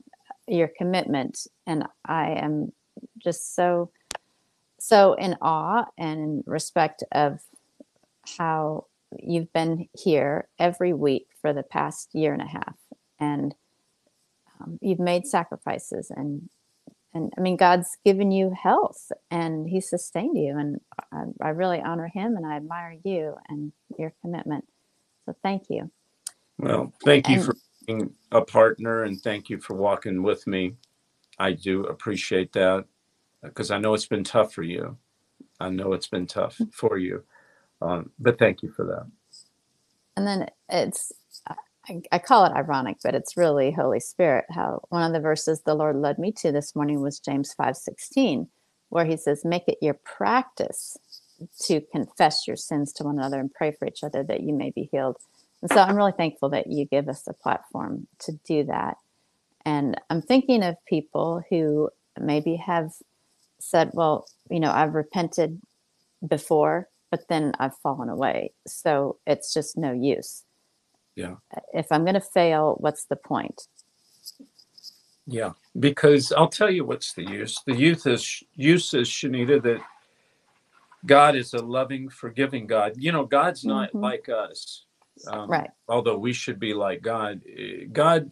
your 0.48 0.68
commitment, 0.68 1.46
and 1.66 1.84
I 2.04 2.30
am 2.30 2.72
just 3.18 3.54
so, 3.54 3.90
so 4.78 5.14
in 5.14 5.36
awe 5.42 5.84
and 5.98 6.20
in 6.20 6.44
respect 6.46 7.04
of 7.12 7.40
how 8.38 8.86
you've 9.22 9.52
been 9.52 9.88
here 9.94 10.48
every 10.58 10.92
week 10.92 11.26
for 11.40 11.52
the 11.52 11.62
past 11.62 12.10
year 12.14 12.32
and 12.32 12.42
a 12.42 12.46
half, 12.46 12.76
and 13.20 13.54
um, 14.60 14.78
you've 14.82 15.00
made 15.00 15.26
sacrifices, 15.26 16.10
and 16.14 16.48
and 17.14 17.32
I 17.38 17.40
mean 17.40 17.56
God's 17.56 17.96
given 18.04 18.30
you 18.32 18.50
health, 18.60 19.12
and 19.30 19.68
He 19.68 19.80
sustained 19.80 20.38
you, 20.38 20.58
and 20.58 20.80
I, 21.12 21.48
I 21.48 21.48
really 21.50 21.80
honor 21.80 22.08
Him, 22.12 22.36
and 22.36 22.46
I 22.46 22.56
admire 22.56 22.96
you 23.04 23.34
and 23.48 23.72
your 23.98 24.12
commitment. 24.22 24.64
So 25.26 25.34
thank 25.42 25.64
you. 25.70 25.90
Well, 26.58 26.92
thank 27.04 27.28
you 27.28 27.36
And- 27.36 27.44
for 27.44 27.56
being 27.86 28.14
a 28.32 28.42
partner, 28.42 29.04
and 29.04 29.20
thank 29.22 29.50
you 29.50 29.60
for 29.60 29.74
walking 29.74 30.22
with 30.22 30.46
me. 30.46 30.74
I 31.38 31.52
do 31.52 31.84
appreciate 31.84 32.52
that 32.54 32.86
because 33.42 33.70
I 33.70 33.78
know 33.78 33.94
it's 33.94 34.06
been 34.06 34.24
tough 34.24 34.52
for 34.54 34.62
you. 34.62 34.96
I 35.60 35.70
know 35.70 35.92
it's 35.92 36.08
been 36.08 36.26
tough 36.26 36.60
for 36.72 36.98
you, 36.98 37.24
um, 37.82 38.10
but 38.18 38.38
thank 38.38 38.62
you 38.62 38.70
for 38.72 38.84
that. 38.86 39.06
And 40.16 40.26
then 40.26 40.48
it's, 40.70 41.12
I, 41.46 42.02
I 42.10 42.18
call 42.18 42.44
it 42.46 42.52
ironic, 42.52 42.98
but 43.04 43.14
it's 43.14 43.36
really 43.36 43.70
Holy 43.70 44.00
Spirit. 44.00 44.46
How 44.50 44.82
one 44.88 45.02
of 45.02 45.12
the 45.12 45.20
verses 45.20 45.60
the 45.62 45.74
Lord 45.74 45.96
led 45.96 46.18
me 46.18 46.32
to 46.38 46.52
this 46.52 46.74
morning 46.74 47.02
was 47.02 47.20
James 47.20 47.52
five 47.52 47.76
sixteen, 47.76 48.48
where 48.88 49.04
He 49.04 49.16
says, 49.16 49.44
"Make 49.44 49.64
it 49.68 49.78
your 49.82 49.94
practice 49.94 50.96
to 51.66 51.82
confess 51.92 52.46
your 52.46 52.56
sins 52.56 52.94
to 52.94 53.04
one 53.04 53.18
another 53.18 53.38
and 53.38 53.52
pray 53.52 53.72
for 53.72 53.86
each 53.86 54.02
other 54.02 54.22
that 54.24 54.40
you 54.42 54.54
may 54.54 54.70
be 54.70 54.88
healed." 54.90 55.18
And 55.62 55.70
so 55.70 55.78
I'm 55.78 55.96
really 55.96 56.12
thankful 56.16 56.48
that 56.50 56.66
you 56.68 56.86
give 56.86 57.08
us 57.08 57.26
a 57.28 57.34
platform 57.34 58.06
to 58.20 58.32
do 58.46 58.64
that. 58.64 58.96
And 59.64 60.00
I'm 60.10 60.22
thinking 60.22 60.62
of 60.62 60.76
people 60.86 61.42
who 61.50 61.90
maybe 62.18 62.56
have 62.56 62.92
said, 63.60 63.90
"Well, 63.92 64.26
you 64.50 64.60
know, 64.60 64.70
I've 64.70 64.94
repented 64.94 65.60
before." 66.26 66.88
But 67.10 67.28
then 67.28 67.52
I've 67.58 67.76
fallen 67.78 68.08
away. 68.08 68.52
So 68.66 69.18
it's 69.26 69.54
just 69.54 69.76
no 69.76 69.92
use 69.92 70.44
Yeah. 71.16 71.36
if 71.72 71.86
I'm 71.90 72.04
going 72.04 72.14
to 72.14 72.20
fail, 72.20 72.76
what's 72.80 73.04
the 73.06 73.16
point? 73.16 73.62
Yeah, 75.26 75.52
because 75.78 76.32
I'll 76.32 76.48
tell 76.48 76.70
you 76.70 76.84
what's 76.84 77.12
the 77.14 77.24
use. 77.24 77.60
The 77.66 77.74
youth 77.76 78.06
is 78.06 78.42
use 78.54 78.94
is 78.94 79.08
Shanita 79.08 79.62
that 79.62 79.80
God 81.06 81.36
is 81.36 81.54
a 81.54 81.58
loving, 81.58 82.08
forgiving 82.08 82.66
God. 82.66 82.94
You 82.96 83.12
know, 83.12 83.26
God's 83.26 83.64
not 83.64 83.92
Mhm. 83.92 84.02
like 84.02 84.28
us. 84.28 84.86
Um, 85.26 85.50
Right. 85.50 85.70
Although 85.88 86.18
we 86.18 86.32
should 86.32 86.58
be 86.60 86.74
like 86.74 87.02
God. 87.02 87.42
Eh, 87.46 87.86
God, 87.92 88.30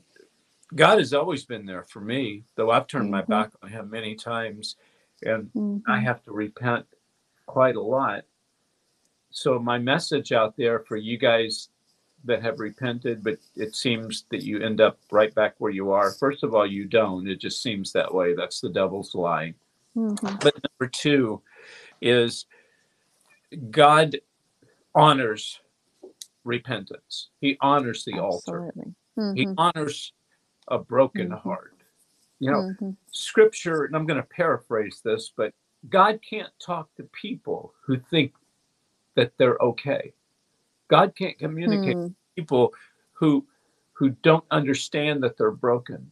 God 0.74 0.98
has 0.98 1.14
always 1.14 1.44
been 1.44 1.66
there 1.66 1.84
for 1.84 2.00
me. 2.00 2.44
Though 2.56 2.70
I've 2.70 2.86
turned 2.88 3.10
my 3.10 3.22
Mhm. 3.22 3.28
back 3.28 3.52
on 3.62 3.70
Him 3.70 3.90
many 3.90 4.14
times, 4.16 4.76
and 5.22 5.50
I 5.86 5.98
Mhm. 5.98 6.04
have 6.04 6.22
to 6.24 6.32
repent 6.32 6.86
quite 7.46 7.76
a 7.76 7.82
lot. 7.82 8.24
So 9.34 9.58
my 9.58 9.78
message 9.78 10.30
out 10.30 10.56
there 10.56 10.78
for 10.78 10.96
you 10.96 11.18
guys 11.18 11.68
that 12.24 12.40
have 12.40 12.60
repented, 12.60 13.22
but 13.24 13.36
it 13.56 13.74
seems 13.74 14.26
that 14.30 14.44
you 14.44 14.60
end 14.60 14.80
up 14.80 14.98
right 15.10 15.34
back 15.34 15.56
where 15.58 15.72
you 15.72 15.90
are. 15.90 16.12
First 16.12 16.44
of 16.44 16.54
all, 16.54 16.64
you 16.64 16.84
don't. 16.86 17.28
It 17.28 17.40
just 17.40 17.60
seems 17.60 17.92
that 17.92 18.14
way. 18.14 18.34
That's 18.34 18.60
the 18.60 18.70
devil's 18.70 19.12
lie. 19.12 19.54
Mhm. 19.96 20.40
But 20.40 20.54
number 20.62 20.88
two 20.88 21.42
is 22.00 22.46
God 23.70 24.20
honors 24.94 25.60
repentance. 26.44 27.30
He 27.40 27.58
honors 27.60 28.04
the 28.04 28.20
altar. 28.20 28.68
Absolutely. 28.68 28.94
He 29.34 29.48
honors 29.58 30.12
a 30.68 30.78
broken 30.78 31.30
Mhm. 31.30 31.40
heart. 31.40 31.74
You 32.38 32.52
know, 32.52 32.62
Mhm. 32.80 32.96
scripture, 33.10 33.84
and 33.84 33.96
I'm 33.96 34.06
going 34.06 34.20
to 34.20 34.28
paraphrase 34.28 35.00
this, 35.04 35.30
but 35.36 35.52
God 35.88 36.20
can't 36.22 36.52
talk 36.60 36.94
to 36.94 37.02
people 37.04 37.74
who 37.82 37.98
think 37.98 38.34
that 39.16 39.32
they're 39.38 39.58
okay. 39.60 40.12
God 40.88 41.14
can't 41.16 41.38
communicate 41.38 41.96
Mm. 41.96 42.02
with 42.04 42.14
people 42.36 42.74
who 43.12 43.46
who 43.92 44.10
don't 44.22 44.44
understand 44.50 45.22
that 45.22 45.36
they're 45.36 45.52
broken. 45.52 46.10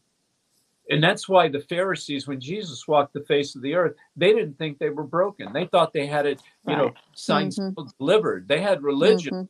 And 0.90 1.02
that's 1.02 1.28
why 1.28 1.48
the 1.48 1.60
Pharisees, 1.60 2.28
when 2.28 2.40
Jesus 2.40 2.86
walked 2.86 3.12
the 3.12 3.22
face 3.24 3.56
of 3.56 3.62
the 3.62 3.74
earth, 3.74 3.96
they 4.16 4.32
didn't 4.32 4.56
think 4.58 4.78
they 4.78 4.90
were 4.90 5.02
broken. 5.04 5.52
They 5.52 5.66
thought 5.66 5.92
they 5.92 6.06
had 6.06 6.26
it, 6.26 6.40
you 6.68 6.76
know, 6.76 6.84
Right. 6.86 6.96
signs 7.14 7.58
Mhm. 7.58 7.92
delivered. 7.98 8.46
They 8.46 8.60
had 8.60 8.82
religion 8.84 9.32
Mhm. 9.34 9.48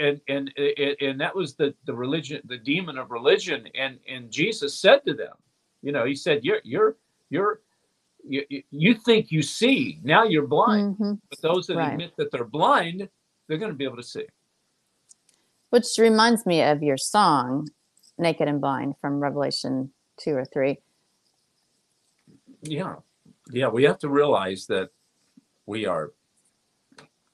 and 0.00 0.20
and 0.28 0.52
and 0.58 0.96
and 1.00 1.20
that 1.20 1.34
was 1.34 1.54
the 1.54 1.74
the 1.86 1.94
religion 1.94 2.40
the 2.46 2.58
demon 2.58 2.98
of 2.98 3.10
religion 3.10 3.66
and 3.74 3.98
and 4.08 4.30
jesus 4.30 4.78
said 4.78 5.04
to 5.04 5.12
them 5.12 5.34
you 5.82 5.90
know 5.92 6.04
he 6.04 6.14
said 6.14 6.44
you're 6.44 6.60
you're 6.62 6.96
you're 7.30 7.60
you, 8.28 8.62
you- 8.70 8.94
think 8.94 9.30
you 9.32 9.42
see 9.42 10.00
now 10.02 10.24
you're 10.24 10.46
blind. 10.46 10.96
Mhm. 10.98 11.20
but 11.30 11.40
those 11.40 11.66
that 11.68 11.76
Right. 11.76 11.92
admit 11.92 12.14
that 12.16 12.30
they're 12.30 12.44
blind 12.44 13.08
they're 13.46 13.58
going 13.58 13.72
to 13.72 13.76
be 13.76 13.84
able 13.84 13.96
to 13.96 14.02
see. 14.02 14.26
Which 15.70 15.86
reminds 15.98 16.44
me 16.46 16.62
of 16.62 16.82
your 16.82 16.98
song, 16.98 17.68
Naked 18.18 18.46
and 18.48 18.60
Blind 18.60 18.96
from 19.00 19.20
Revelation 19.20 19.92
2 20.18 20.34
or 20.34 20.44
3. 20.44 20.78
yeah. 22.62 22.96
Yeah 23.50 23.68
we 23.68 23.84
have 23.84 23.98
to 24.00 24.08
realize 24.08 24.66
that 24.66 24.90
we 25.66 25.86
are 25.86 26.12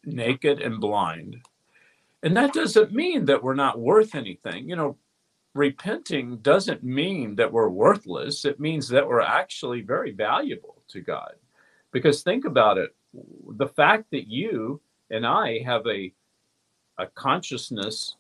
naked 0.05 0.61
and 0.61 0.81
blind. 0.81 1.37
And 2.23 2.37
that 2.37 2.53
doesn't 2.53 2.93
mean 2.93 3.25
that 3.27 3.43
we're 3.43 3.55
not 3.55 3.79
worth 3.81 4.15
anything. 4.15 4.69
You 4.69 4.77
know 4.77 4.99
repenting 5.55 6.39
doesn't 6.39 6.83
mean 6.83 7.37
that 7.37 7.53
we're 7.53 7.69
worthless. 7.69 8.45
It 8.45 8.59
means 8.59 8.89
that 8.89 9.07
we're 9.07 9.21
actually 9.21 9.83
very 9.83 10.11
valuable 10.13 10.83
to 10.89 11.01
god 11.01 11.35
because 11.93 12.22
think 12.22 12.45
about 12.47 12.78
it 12.78 12.95
the 13.57 13.68
fact 13.68 14.07
that 14.12 14.28
you 14.28 14.80
and 15.11 15.26
i 15.26 15.61
have 15.61 15.87
a 15.87 16.12
a 16.99 17.07
consciousness 17.09 18.16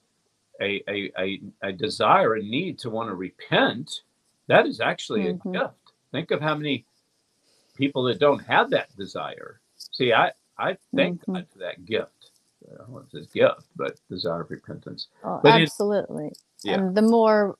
a 0.62 0.82
a, 0.88 1.12
a, 1.18 1.40
a 1.62 1.72
desire 1.72 2.34
a 2.36 2.42
need 2.42 2.78
to 2.78 2.90
want 2.90 3.08
to 3.10 3.14
repent 3.14 4.02
That 4.48 4.66
is 4.66 4.80
actually 4.80 5.28
Mhm. 5.28 5.40
a 5.54 5.58
gift. 5.58 5.94
Think 6.12 6.32
of 6.32 6.42
how 6.42 6.56
many 6.56 6.86
people 7.76 8.04
that 8.04 8.20
don't 8.20 8.40
have 8.46 8.70
that 8.70 8.94
desire. 8.96 9.60
See, 9.78 10.12
I 10.12 10.32
I 10.58 10.76
thank 10.96 11.20
Mhm. 11.26 11.34
God 11.34 11.46
for 11.52 11.58
that 11.60 11.84
gift. 11.86 12.32
I 12.72 12.78
don't 12.78 12.90
know 12.90 12.98
if 13.00 13.14
it's 13.14 13.30
a 13.34 13.38
gift, 13.38 13.66
but 13.76 14.00
desire 14.10 14.42
of 14.42 14.50
repentance. 14.50 15.08
Oh, 15.24 15.40
But 15.42 15.56
it- 15.56 15.72
absolutely. 15.72 16.32
Yeah. 16.64 16.76
And 16.76 16.96
the 16.96 17.02
more 17.02 17.58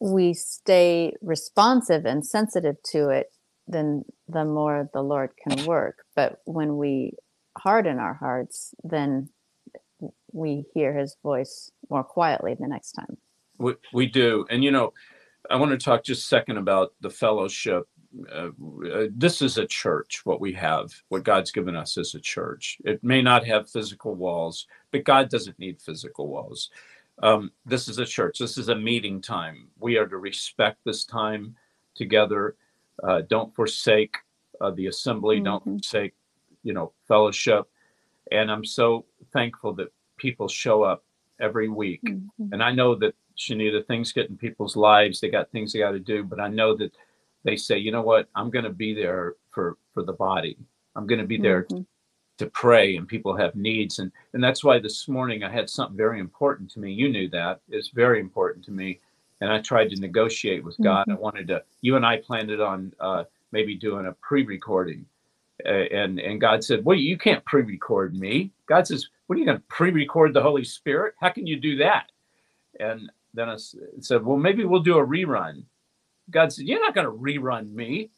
we 0.00 0.34
stay 0.34 1.14
responsive 1.22 2.06
and 2.06 2.26
sensitive 2.26 2.82
to 2.92 3.10
it, 3.10 3.32
then 3.68 4.04
the 4.28 4.44
more 4.44 4.88
the 4.92 5.02
Lord 5.02 5.30
can 5.36 5.64
work. 5.66 6.04
But 6.14 6.40
when 6.44 6.76
we 6.76 7.12
harden 7.56 7.98
our 7.98 8.14
hearts, 8.14 8.74
then 8.84 9.28
we 10.32 10.64
hear 10.74 10.92
his 10.92 11.16
voice 11.22 11.70
more 11.88 12.04
quietly 12.04 12.54
the 12.54 12.68
next 12.68 12.92
time. 12.92 13.16
We, 13.58 13.74
we 13.92 14.06
do. 14.06 14.46
And, 14.50 14.62
you 14.62 14.70
know, 14.70 14.92
I 15.50 15.56
want 15.56 15.72
to 15.72 15.78
talk 15.78 16.04
just 16.04 16.24
a 16.24 16.26
second 16.26 16.58
about 16.58 16.92
the 17.00 17.10
fellowship. 17.10 17.88
Uh, 18.32 18.48
uh, 18.92 19.06
this 19.10 19.42
is 19.42 19.58
a 19.58 19.66
church, 19.66 20.20
what 20.24 20.40
we 20.40 20.52
have, 20.52 20.90
what 21.08 21.24
God's 21.24 21.50
given 21.50 21.76
us 21.76 21.96
is 21.96 22.14
a 22.14 22.20
church. 22.20 22.78
It 22.84 23.02
may 23.02 23.22
not 23.22 23.46
have 23.46 23.70
physical 23.70 24.14
walls, 24.14 24.66
but 24.90 25.04
God 25.04 25.28
doesn't 25.28 25.58
need 25.58 25.80
physical 25.80 26.28
walls. 26.28 26.70
Um, 27.22 27.50
this 27.64 27.88
is 27.88 27.98
a 27.98 28.04
church. 28.04 28.38
This 28.38 28.58
is 28.58 28.68
a 28.68 28.74
meeting 28.74 29.20
time. 29.20 29.68
We 29.78 29.96
are 29.96 30.06
to 30.06 30.18
respect 30.18 30.78
this 30.84 31.04
time 31.04 31.56
together. 31.94 32.56
Uh, 33.02 33.22
don't 33.28 33.54
forsake 33.54 34.16
uh, 34.60 34.70
the 34.70 34.86
assembly. 34.86 35.38
Don't 35.40 35.62
Mhm. 35.64 35.72
forsake, 35.84 36.14
you 36.62 36.72
know, 36.72 36.92
fellowship. 37.06 37.68
And 38.32 38.50
I'm 38.50 38.64
so 38.64 39.04
thankful 39.32 39.74
that 39.74 39.92
people 40.16 40.48
show 40.48 40.82
up 40.82 41.04
every 41.38 41.68
week 41.68 42.00
Mhm. 42.04 42.30
and 42.52 42.62
I 42.62 42.72
know 42.72 42.94
that 42.94 43.14
Shanita, 43.36 43.86
things 43.86 44.12
get 44.12 44.30
in 44.30 44.38
people's 44.38 44.76
lives. 44.76 45.20
They 45.20 45.28
got 45.28 45.50
things 45.50 45.72
they 45.72 45.80
got 45.80 45.90
to 45.90 46.00
do, 46.00 46.24
but 46.24 46.40
I 46.40 46.48
know 46.48 46.74
that 46.76 46.96
they 47.44 47.54
say, 47.56 47.76
you 47.76 47.90
know 47.92 48.00
what, 48.00 48.30
I'm 48.34 48.48
going 48.50 48.64
to 48.64 48.72
be 48.72 48.94
there 48.94 49.36
for 49.50 49.76
for 49.92 50.02
the 50.02 50.14
body. 50.14 50.56
I'm 50.94 51.06
going 51.06 51.20
to 51.20 51.26
be 51.26 51.36
there 51.36 51.64
Mhm. 51.64 51.86
to 52.38 52.46
pray, 52.50 52.96
and 52.96 53.06
people 53.06 53.36
have 53.36 53.54
needs, 53.54 53.98
and 53.98 54.10
and 54.32 54.42
that's 54.42 54.64
why 54.64 54.78
this 54.78 55.06
morning 55.06 55.44
I 55.44 55.50
had 55.50 55.68
something 55.68 55.96
very 55.96 56.18
important 56.18 56.70
to 56.72 56.80
me. 56.80 56.92
You 56.92 57.10
knew 57.10 57.28
that 57.28 57.60
it's 57.68 57.88
very 57.90 58.20
important 58.20 58.64
to 58.66 58.72
me, 58.72 59.00
and 59.40 59.52
I 59.52 59.60
tried 59.60 59.90
to 59.90 60.00
negotiate 60.00 60.64
with 60.64 60.76
God. 60.82 61.06
I 61.10 61.14
wanted 61.14 61.48
to. 61.48 61.62
You 61.82 61.96
and 61.96 62.06
I 62.06 62.18
planned 62.18 62.50
it 62.50 62.60
on 62.60 62.92
uh, 63.00 63.24
maybe 63.52 63.74
doing 63.74 64.06
a 64.06 64.12
pre-recording, 64.12 65.06
uh, 65.64 65.70
and 65.70 66.18
and 66.18 66.40
God 66.40 66.64
said, 66.64 66.84
well, 66.84 66.96
you 66.96 67.18
can't 67.18 67.44
pre-record 67.44 68.14
me. 68.14 68.52
God 68.66 68.86
says, 68.86 69.08
what 69.26 69.36
are 69.36 69.38
you 69.38 69.46
going 69.46 69.58
to 69.58 69.64
pre-record 69.68 70.32
the 70.34 70.42
Holy 70.42 70.64
Spirit? 70.64 71.14
How 71.20 71.30
can 71.30 71.46
you 71.46 71.58
do 71.58 71.76
that? 71.76 72.12
And 72.80 73.10
then 73.34 73.48
I 73.48 73.56
said, 74.00 74.24
well, 74.24 74.36
maybe 74.36 74.64
we'll 74.64 74.80
do 74.80 74.98
a 74.98 75.06
rerun. 75.06 75.64
God 76.30 76.52
said, 76.52 76.66
you're 76.66 76.80
not 76.80 76.94
going 76.94 77.06
to 77.06 77.12
rerun 77.12 77.72
me. 77.72 78.10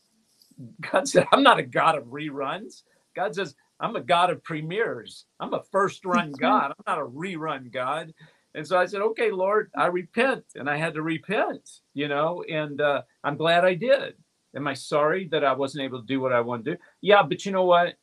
God 0.92 1.08
said, 1.08 1.26
I'm 1.32 1.42
not 1.42 1.58
a 1.58 1.62
God 1.62 1.96
of 1.96 2.04
reruns. 2.04 2.82
God 3.14 3.34
says, 3.34 3.54
I'm 3.80 3.94
a 3.96 4.00
God 4.00 4.30
of 4.30 4.42
premieres. 4.42 5.26
I'm 5.38 5.54
a 5.54 5.62
first 5.70 6.04
run 6.04 6.32
God. 6.32 6.72
I'm 6.72 6.84
not 6.86 6.98
a 6.98 7.06
rerun 7.08 7.70
God. 7.70 8.12
And 8.54 8.66
so 8.66 8.78
I 8.78 8.86
said, 8.86 9.00
okay, 9.02 9.30
Lord, 9.30 9.70
I 9.76 9.86
repent. 9.86 10.44
And 10.56 10.68
I 10.70 10.76
had 10.76 10.94
to 10.94 11.02
repent, 11.02 11.68
you 11.94 12.08
know, 12.08 12.44
and 12.50 12.80
uh, 12.80 13.02
I'm 13.24 13.36
glad 13.36 13.64
I 13.64 13.74
did. 13.74 14.14
Am 14.56 14.66
I 14.66 14.74
sorry 14.74 15.28
that 15.28 15.44
I 15.44 15.52
wasn't 15.52 15.84
able 15.84 16.00
to 16.00 16.06
do 16.06 16.20
what 16.20 16.32
I 16.32 16.40
wanted 16.40 16.64
to 16.66 16.70
do? 16.72 16.78
Yeah, 17.02 17.22
but 17.22 17.46
you 17.46 17.52
know 17.52 17.64
what? 17.64 17.94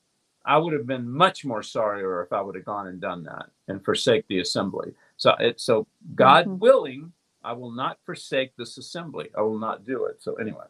I 0.46 0.58
would 0.58 0.74
have 0.74 0.88
been 0.88 1.10
much 1.10 1.46
more 1.46 1.64
sorrier 1.64 2.24
if 2.24 2.34
I 2.34 2.42
would 2.42 2.56
have 2.56 2.66
gone 2.66 2.88
and 2.88 3.02
done 3.02 3.24
that 3.24 3.48
and 3.68 3.84
forsake 3.84 4.28
the 4.28 4.40
assembly. 4.40 4.94
So 5.18 5.36
it, 5.40 5.60
so 5.60 5.88
God 6.16 6.46
Mhm. 6.48 6.60
willing, 6.60 7.14
I 7.44 7.54
will 7.54 7.72
not 7.72 8.00
forsake 8.06 8.56
this 8.56 8.78
assembly. 8.78 9.30
I 9.38 9.42
will 9.42 9.60
not 9.60 9.86
do 9.86 10.06
it. 10.06 10.22
So 10.22 10.36
anyway, 10.36 10.66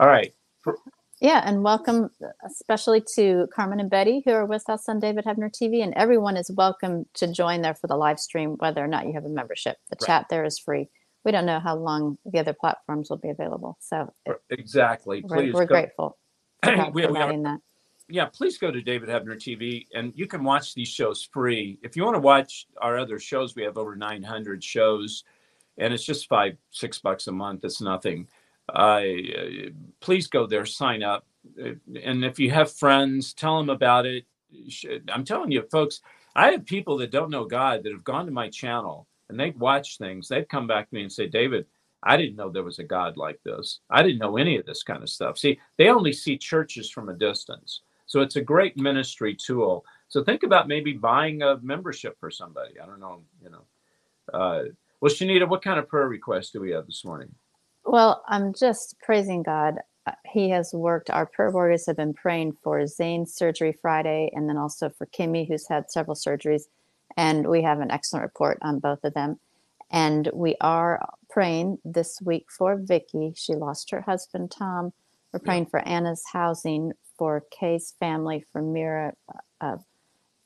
all 0.00 0.08
right. 0.08 0.34
Yeah, 1.24 1.40
and 1.42 1.62
welcome 1.64 2.10
uh, 2.22 2.26
especially 2.44 3.02
to 3.14 3.48
Carmen 3.50 3.80
and 3.80 3.88
Betty 3.88 4.20
who 4.26 4.32
are 4.32 4.44
with 4.44 4.68
us 4.68 4.90
on 4.90 5.00
David 5.00 5.24
Heavener 5.24 5.50
TV, 5.50 5.82
and 5.82 5.94
everyone 5.94 6.36
is 6.36 6.50
welcome 6.54 7.06
to 7.14 7.32
join 7.32 7.62
there 7.62 7.74
for 7.74 7.86
the 7.86 7.96
live 7.96 8.20
stream, 8.20 8.56
whether 8.58 8.84
or 8.84 8.86
not 8.86 9.06
you 9.06 9.14
have 9.14 9.24
a 9.24 9.30
membership. 9.30 9.78
The 9.88 9.96
Right. 10.02 10.06
chat 10.06 10.26
there 10.28 10.44
is 10.44 10.58
free. 10.58 10.90
We 11.24 11.32
don't 11.32 11.46
know 11.46 11.60
how 11.60 11.76
long 11.76 12.18
the 12.26 12.40
other 12.40 12.52
platforms 12.52 13.08
will 13.08 13.16
be 13.16 13.30
available, 13.30 13.78
so 13.80 14.12
Exactly. 14.50 15.22
we're, 15.26 15.36
Please 15.38 15.54
we're 15.54 15.64
go- 15.64 15.74
grateful 15.74 16.18
for 16.62 16.90
We- 16.92 17.04
are- 17.06 17.12
that. 17.42 17.60
yeah, 18.10 18.26
please 18.26 18.58
go 18.58 18.70
to 18.70 18.82
David 18.82 19.08
Heavener 19.08 19.36
TV 19.36 19.86
and 19.94 20.12
you 20.14 20.26
can 20.26 20.44
watch 20.44 20.74
these 20.74 20.88
shows 20.88 21.22
free. 21.22 21.78
If 21.82 21.96
you 21.96 22.04
want 22.04 22.16
to 22.16 22.20
watch 22.20 22.66
our 22.82 22.98
other 22.98 23.18
shows, 23.18 23.56
we 23.56 23.62
have 23.62 23.78
over 23.78 23.96
900 23.96 24.62
shows 24.62 25.24
and 25.78 25.94
it's 25.94 26.04
just 26.04 26.28
five, 26.28 26.58
six 26.70 26.98
bucks 26.98 27.28
a 27.28 27.32
month. 27.32 27.64
It's 27.64 27.80
nothing. 27.80 28.28
Uh, 28.72 29.02
please 30.00 30.26
go 30.26 30.46
there, 30.46 30.66
sign 30.66 31.02
up. 31.02 31.26
And 31.58 32.24
if 32.24 32.38
you 32.38 32.50
have 32.50 32.72
friends, 32.72 33.34
tell 33.34 33.58
them 33.58 33.70
about 33.70 34.06
it. 34.06 34.24
I'm 35.12 35.24
telling 35.24 35.50
you, 35.50 35.62
folks, 35.70 36.00
I 36.36 36.50
have 36.52 36.64
people 36.64 36.96
that 36.98 37.10
don't 37.10 37.30
know 37.30 37.44
God 37.44 37.82
that 37.82 37.92
have 37.92 38.04
gone 38.04 38.26
to 38.26 38.32
my 38.32 38.48
channel 38.48 39.06
and 39.28 39.38
they've 39.38 39.58
watched 39.58 39.98
things. 39.98 40.28
They've 40.28 40.48
come 40.48 40.66
back 40.66 40.88
to 40.88 40.94
me 40.94 41.02
and 41.02 41.12
say, 41.12 41.26
David, 41.26 41.66
I 42.02 42.16
didn't 42.16 42.36
know 42.36 42.50
there 42.50 42.62
was 42.62 42.78
a 42.78 42.84
God 42.84 43.16
like 43.16 43.40
this. 43.44 43.80
I 43.90 44.02
didn't 44.02 44.18
know 44.18 44.36
any 44.36 44.56
of 44.58 44.66
this 44.66 44.82
kind 44.82 45.02
of 45.02 45.08
stuff. 45.08 45.38
See, 45.38 45.58
they 45.78 45.88
only 45.88 46.12
see 46.12 46.36
churches 46.36 46.90
from 46.90 47.08
a 47.08 47.14
distance. 47.14 47.82
So 48.06 48.20
it's 48.20 48.36
a 48.36 48.42
great 48.42 48.76
ministry 48.76 49.34
tool. 49.34 49.84
So 50.08 50.22
think 50.22 50.42
about 50.42 50.68
maybe 50.68 50.92
buying 50.92 51.42
a 51.42 51.58
membership 51.62 52.18
for 52.20 52.30
somebody. 52.30 52.78
I 52.78 52.86
don't 52.86 53.00
know, 53.00 53.22
you 53.42 53.50
know. 53.50 53.64
Uh, 54.32 54.64
well, 55.00 55.12
Shanita, 55.12 55.48
what 55.48 55.62
kind 55.62 55.78
of 55.78 55.88
prayer 55.88 56.08
request 56.08 56.52
do 56.52 56.60
we 56.60 56.70
have 56.72 56.86
this 56.86 57.04
morning? 57.04 57.34
Well, 57.84 58.24
I'm 58.28 58.52
just 58.54 58.96
praising 59.00 59.42
God. 59.42 59.78
Uh, 60.06 60.12
He 60.26 60.50
has 60.50 60.72
worked. 60.72 61.10
Our 61.10 61.26
prayer 61.26 61.50
warriors 61.50 61.86
have 61.86 61.96
been 61.96 62.14
praying 62.14 62.56
for 62.62 62.86
Zane's 62.86 63.34
surgery 63.34 63.72
Friday, 63.80 64.30
and 64.34 64.48
then 64.48 64.56
also 64.56 64.90
for 64.90 65.06
Kimmy, 65.06 65.46
who's 65.48 65.68
had 65.68 65.90
several 65.90 66.16
surgeries. 66.16 66.64
And 67.16 67.46
we 67.48 67.62
have 67.62 67.80
an 67.80 67.90
excellent 67.90 68.24
report 68.24 68.58
on 68.62 68.80
both 68.80 69.04
of 69.04 69.14
them. 69.14 69.38
And 69.90 70.28
we 70.34 70.56
are 70.60 71.08
praying 71.30 71.78
this 71.84 72.20
week 72.22 72.46
for 72.50 72.76
Vicky. 72.76 73.32
She 73.36 73.54
lost 73.54 73.90
her 73.90 74.00
husband, 74.00 74.50
Tom. 74.50 74.92
We're 75.32 75.40
Yeah. 75.40 75.44
praying 75.44 75.66
for 75.66 75.80
Anna's 75.80 76.24
housing, 76.32 76.92
for 77.18 77.44
Kay's 77.50 77.92
family, 78.00 78.40
for 78.52 78.62
Mira, 78.62 79.14
uh, 79.60 79.78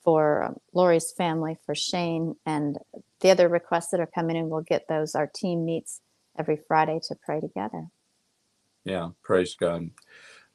for 0.03 0.45
um, 0.45 0.61
Lori's 0.73 1.13
family, 1.13 1.57
for 1.65 1.75
Shane, 1.75 2.37
and 2.47 2.79
the 3.21 3.31
other 3.31 3.49
requests 3.49 3.91
that 3.91 4.01
are 4.01 4.07
coming 4.07 4.37
in. 4.37 4.51
We'll 4.51 4.63
get 4.63 4.89
those. 4.89 5.15
Our 5.15 5.27
team 5.27 5.65
meets 5.65 6.01
every 6.39 6.59
Friday 6.69 7.01
to 7.09 7.17
pray 7.23 7.41
together. 7.41 7.87
Yeah, 8.85 9.11
praise 9.23 9.55
God. 9.55 9.91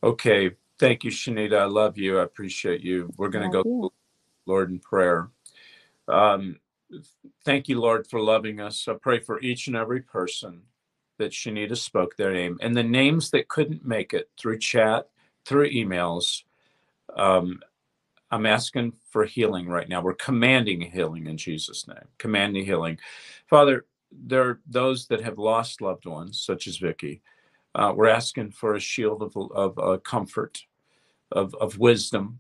Okay. 0.01 0.51
Thank 0.79 1.03
you, 1.03 1.11
Shanita. 1.11 1.59
I 1.59 1.65
love 1.65 1.97
you. 1.97 2.19
I 2.19 2.23
appreciate 2.23 2.81
you. 2.81 3.11
We're 3.17 3.29
going 3.29 3.49
to 3.49 3.63
go, 3.63 3.63
you. 3.65 3.93
Lord, 4.45 4.71
in 4.71 4.79
prayer. 4.79 5.29
Um, 6.07 6.59
thank 7.45 7.67
you, 7.67 7.79
Lord, 7.79 8.07
for 8.07 8.19
loving 8.19 8.59
us. 8.59 8.87
I 8.87 8.93
pray 8.93 9.19
for 9.19 9.39
each 9.41 9.67
and 9.67 9.75
every 9.75 10.01
person 10.01 10.63
that 11.19 11.31
Shanita 11.31 11.77
spoke 11.77 12.17
their 12.17 12.33
name 12.33 12.57
and 12.61 12.75
the 12.75 12.83
names 12.83 13.29
that 13.31 13.47
couldn't 13.47 13.85
make 13.85 14.13
it 14.13 14.29
through 14.37 14.59
chat, 14.59 15.09
through 15.45 15.69
emails. 15.69 16.43
Um, 17.15 17.59
I'm 18.31 18.47
asking 18.47 18.93
for 19.11 19.25
healing 19.25 19.67
right 19.67 19.87
now. 19.87 20.01
We're 20.01 20.15
commanding 20.15 20.81
healing 20.81 21.27
in 21.27 21.37
Jesus' 21.37 21.87
name, 21.87 22.07
commanding 22.17 22.65
healing. 22.65 22.97
Father, 23.47 23.85
there 24.25 24.49
are 24.49 24.59
those 24.67 25.07
that 25.07 25.21
have 25.21 25.37
lost 25.37 25.81
loved 25.81 26.05
ones, 26.05 26.41
such 26.41 26.67
as 26.67 26.77
Vicky. 26.77 27.21
Uh, 27.75 27.93
we're 27.95 28.07
asking 28.07 28.51
for 28.51 28.75
a 28.75 28.79
shield 28.79 29.23
of, 29.23 29.35
of 29.51 29.79
uh, 29.79 29.97
comfort, 29.97 30.59
of, 31.31 31.55
of 31.55 31.79
wisdom, 31.79 32.39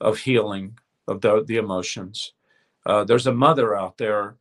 of 0.00 0.18
healing, 0.18 0.78
of 1.06 1.20
the, 1.20 1.44
the 1.46 1.56
emotions. 1.56 2.32
Uh, 2.86 3.04
there's 3.04 3.26
a 3.26 3.34
mother 3.34 3.76
out 3.76 3.98
there 3.98 4.36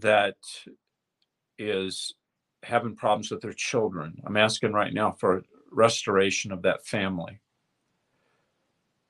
that 0.00 0.36
is 1.58 2.14
having 2.62 2.94
problems 2.94 3.30
with 3.30 3.40
their 3.40 3.54
children. 3.54 4.20
I'm 4.26 4.36
asking 4.36 4.72
right 4.72 4.92
now 4.92 5.12
for 5.12 5.42
restoration 5.70 6.52
of 6.52 6.62
that 6.62 6.86
family. 6.86 7.40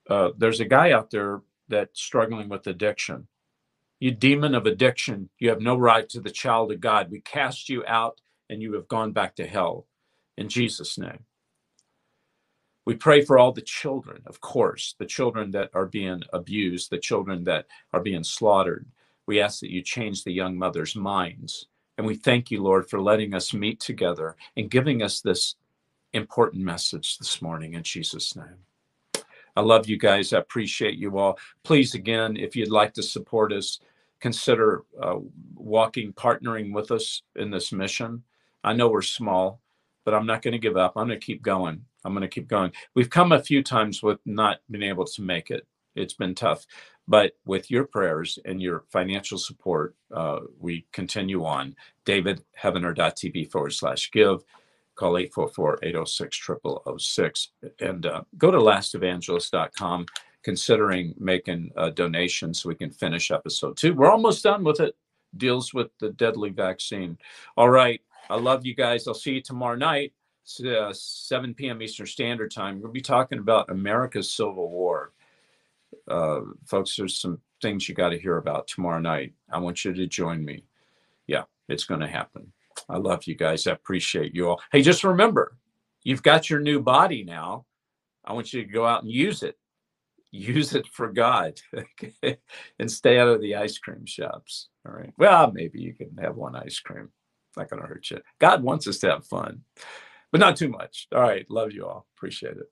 Uh, 0.09 0.31
there's 0.39 0.61
a 0.61 0.65
guy 0.65 0.93
out 0.93 1.11
there 1.11 1.43
that's 1.69 2.01
struggling 2.01 2.49
with 2.49 2.67
addiction. 2.67 3.27
You 4.01 4.13
demon 4.13 4.55
of 4.55 4.67
addiction, 4.67 5.29
you 5.39 5.49
have 5.49 5.61
no 5.61 5.77
right 5.77 6.09
to 6.11 6.21
the 6.21 6.31
child 6.31 6.71
of 6.71 6.81
God. 6.81 7.11
We 7.11 7.21
cast 7.21 7.69
you 7.69 7.85
out 7.87 8.21
and 8.49 8.63
you 8.63 8.75
have 8.75 8.89
gone 8.89 9.13
back 9.13 9.35
to 9.37 9.47
hell 9.47 9.87
in 10.37 10.49
Jesus' 10.49 10.99
name. 10.99 11.25
We 12.85 12.95
pray 12.95 13.23
for 13.23 13.39
all 13.39 13.53
the 13.53 13.61
children, 13.61 14.23
of 14.27 14.41
course, 14.41 14.95
the 14.99 15.05
children 15.05 15.51
that 15.51 15.71
are 15.75 15.85
being 15.85 16.23
abused, 16.33 16.91
the 16.91 16.99
children 16.99 17.45
that 17.45 17.67
are 17.93 18.01
being 18.01 18.25
slaughtered. 18.25 18.87
We 19.27 19.41
ask 19.41 19.61
that 19.61 19.71
you 19.71 19.83
change 19.83 20.25
the 20.25 20.33
young 20.33 20.57
mothers' 20.57 20.97
minds. 20.97 21.67
And 21.99 22.07
we 22.07 22.15
thank 22.15 22.51
you, 22.51 22.63
Lord, 22.63 22.89
for 22.89 23.01
letting 23.01 23.35
us 23.35 23.53
meet 23.53 23.81
together 23.81 24.37
and 24.57 24.71
giving 24.71 25.03
us 25.03 25.21
this 25.21 25.57
important 26.15 26.63
message 26.63 27.19
this 27.19 27.43
morning 27.43 27.75
in 27.75 27.83
Jesus' 27.83 28.35
name. 28.35 29.25
I 29.57 29.61
love 29.61 29.89
you 29.89 29.99
guys. 29.99 30.33
I 30.33 30.39
appreciate 30.39 30.95
you 30.95 31.19
all. 31.19 31.39
Please, 31.65 31.95
again, 31.95 32.37
if 32.37 32.55
you'd 32.55 32.71
like 32.71 32.95
to 32.95 33.03
support 33.03 33.53
us, 33.53 33.81
consider 34.21 34.85
uh, 35.01 35.17
walking, 35.55 36.13
partnering 36.13 36.73
with 36.73 36.91
us 36.91 37.23
in 37.37 37.51
this 37.51 37.73
mission. 37.73 38.23
I 38.65 38.73
know 38.73 38.89
we're 38.89 39.03
small, 39.03 39.61
but 40.05 40.15
I'm 40.15 40.27
not 40.27 40.43
going 40.43 40.53
to 40.53 40.59
give 40.59 40.77
up. 40.77 40.95
I'm 40.97 41.07
going 41.07 41.19
to 41.19 41.25
keep 41.25 41.43
going. 41.43 41.85
I'm 42.05 42.13
going 42.13 42.23
to 42.23 42.29
keep 42.29 42.49
going. 42.49 42.73
We've 42.95 43.11
come 43.11 43.33
a 43.33 43.43
few 43.43 43.63
times 43.63 44.03
with 44.03 44.19
not 44.25 44.59
being 44.71 44.85
able 44.85 45.05
to 45.05 45.23
make 45.23 45.51
it. 45.51 45.67
It's 45.95 46.15
been 46.15 46.35
tough, 46.35 46.65
but 47.09 47.33
with 47.45 47.71
your 47.71 47.85
prayers 47.85 48.39
and 48.45 48.63
your 48.63 48.85
financial 48.89 49.39
support, 49.39 49.97
uh, 50.15 50.41
we 50.59 50.87
continue 50.93 51.45
on. 51.45 51.75
DavidHeavener.tv 52.07 53.51
forward 53.51 53.73
slash 53.73 54.11
give. 54.13 54.45
Call 54.95 55.17
844 55.17 55.79
806 55.83 56.51
0006 56.99 57.49
and 57.81 58.07
uh, 58.07 58.23
go 58.37 58.51
to 58.51 58.59
lastevangelist.com 58.59 60.07
considering 60.43 61.15
making 61.19 61.71
a 61.77 61.91
donation 61.91 62.55
so 62.55 62.69
we 62.69 62.75
can 62.75 62.91
finish 62.91 63.31
episode 63.31 63.77
two. 63.77 63.95
We're 63.95 64.11
almost 64.11 64.43
done 64.43 64.65
with 64.65 64.81
it. 64.81 64.97
Deals 65.37 65.75
with 65.75 65.91
the 65.99 66.11
deadly 66.11 66.51
vaccine. 66.51 67.19
All 67.57 67.71
right. 67.71 68.01
I 68.31 68.37
love 68.37 68.65
you 68.65 68.75
guys. 68.75 69.07
I'll 69.07 69.15
see 69.15 69.33
you 69.33 69.43
tomorrow 69.43 69.77
night, 69.77 70.13
uh, 70.65 70.93
7 70.93 71.55
p.m. 71.55 71.83
Eastern 71.83 72.07
Standard 72.07 72.51
Time. 72.51 72.81
We'll 72.81 72.93
be 72.93 73.01
talking 73.01 73.39
about 73.39 73.71
America's 73.71 74.31
Civil 74.31 74.71
War. 74.71 75.13
Uh, 76.07 76.41
folks, 76.67 76.97
there's 76.97 77.19
some 77.19 77.41
things 77.61 77.89
you 77.89 77.95
got 77.95 78.11
to 78.11 78.19
hear 78.19 78.37
about 78.37 78.69
tomorrow 78.69 79.01
night. 79.01 79.33
I 79.51 79.59
want 79.59 79.85
you 79.85 79.93
to 79.93 80.07
join 80.07 80.45
me. 80.45 80.65
Yeah, 81.27 81.45
it's 81.69 81.85
going 81.85 82.01
to 82.01 82.07
happen. 82.07 82.53
I 82.89 82.99
love 82.99 83.25
you 83.25 83.35
guys. 83.35 83.67
I 83.67 83.73
appreciate 83.73 84.35
you 84.35 84.49
all. 84.49 84.61
Hey, 84.73 84.83
just 84.83 85.05
remember, 85.05 85.57
you've 86.05 86.23
got 86.23 86.49
your 86.49 86.61
new 86.61 86.81
body 86.81 87.25
now. 87.25 87.65
I 88.25 88.33
want 88.33 88.53
you 88.53 88.63
to 88.63 88.69
go 88.69 88.87
out 88.87 89.03
and 89.03 89.11
use 89.11 89.43
it. 89.43 89.59
Use 90.31 90.75
it 90.75 90.87
for 90.87 91.11
God 91.13 91.61
okay? 91.75 92.39
and 92.79 92.91
stay 92.91 93.19
out 93.19 93.29
of 93.29 93.41
the 93.41 93.57
ice 93.57 93.79
cream 93.79 94.05
shops. 94.07 94.69
All 94.87 94.93
right. 94.93 95.13
Well, 95.17 95.53
maybe 95.53 95.81
you 95.81 95.95
can 95.95 96.17
have 96.19 96.37
one 96.37 96.55
ice 96.57 96.79
cream. 96.81 97.11
It's 97.51 97.57
not 97.57 97.71
going 97.71 97.83
to 97.83 97.89
hurt 97.89 98.11
you. 98.11 98.21
God 98.39 98.63
wants 98.63 98.87
us 98.87 98.99
to 98.99 99.11
have 99.11 99.27
fun, 99.27 99.63
but 100.31 100.41
not 100.41 100.57
too 100.57 100.69
much. 100.69 101.09
All 101.15 101.23
right. 101.23 101.47
Love 101.51 101.73
you 101.73 101.87
all. 101.87 102.07
Appreciate 102.17 102.57
it. 102.57 102.71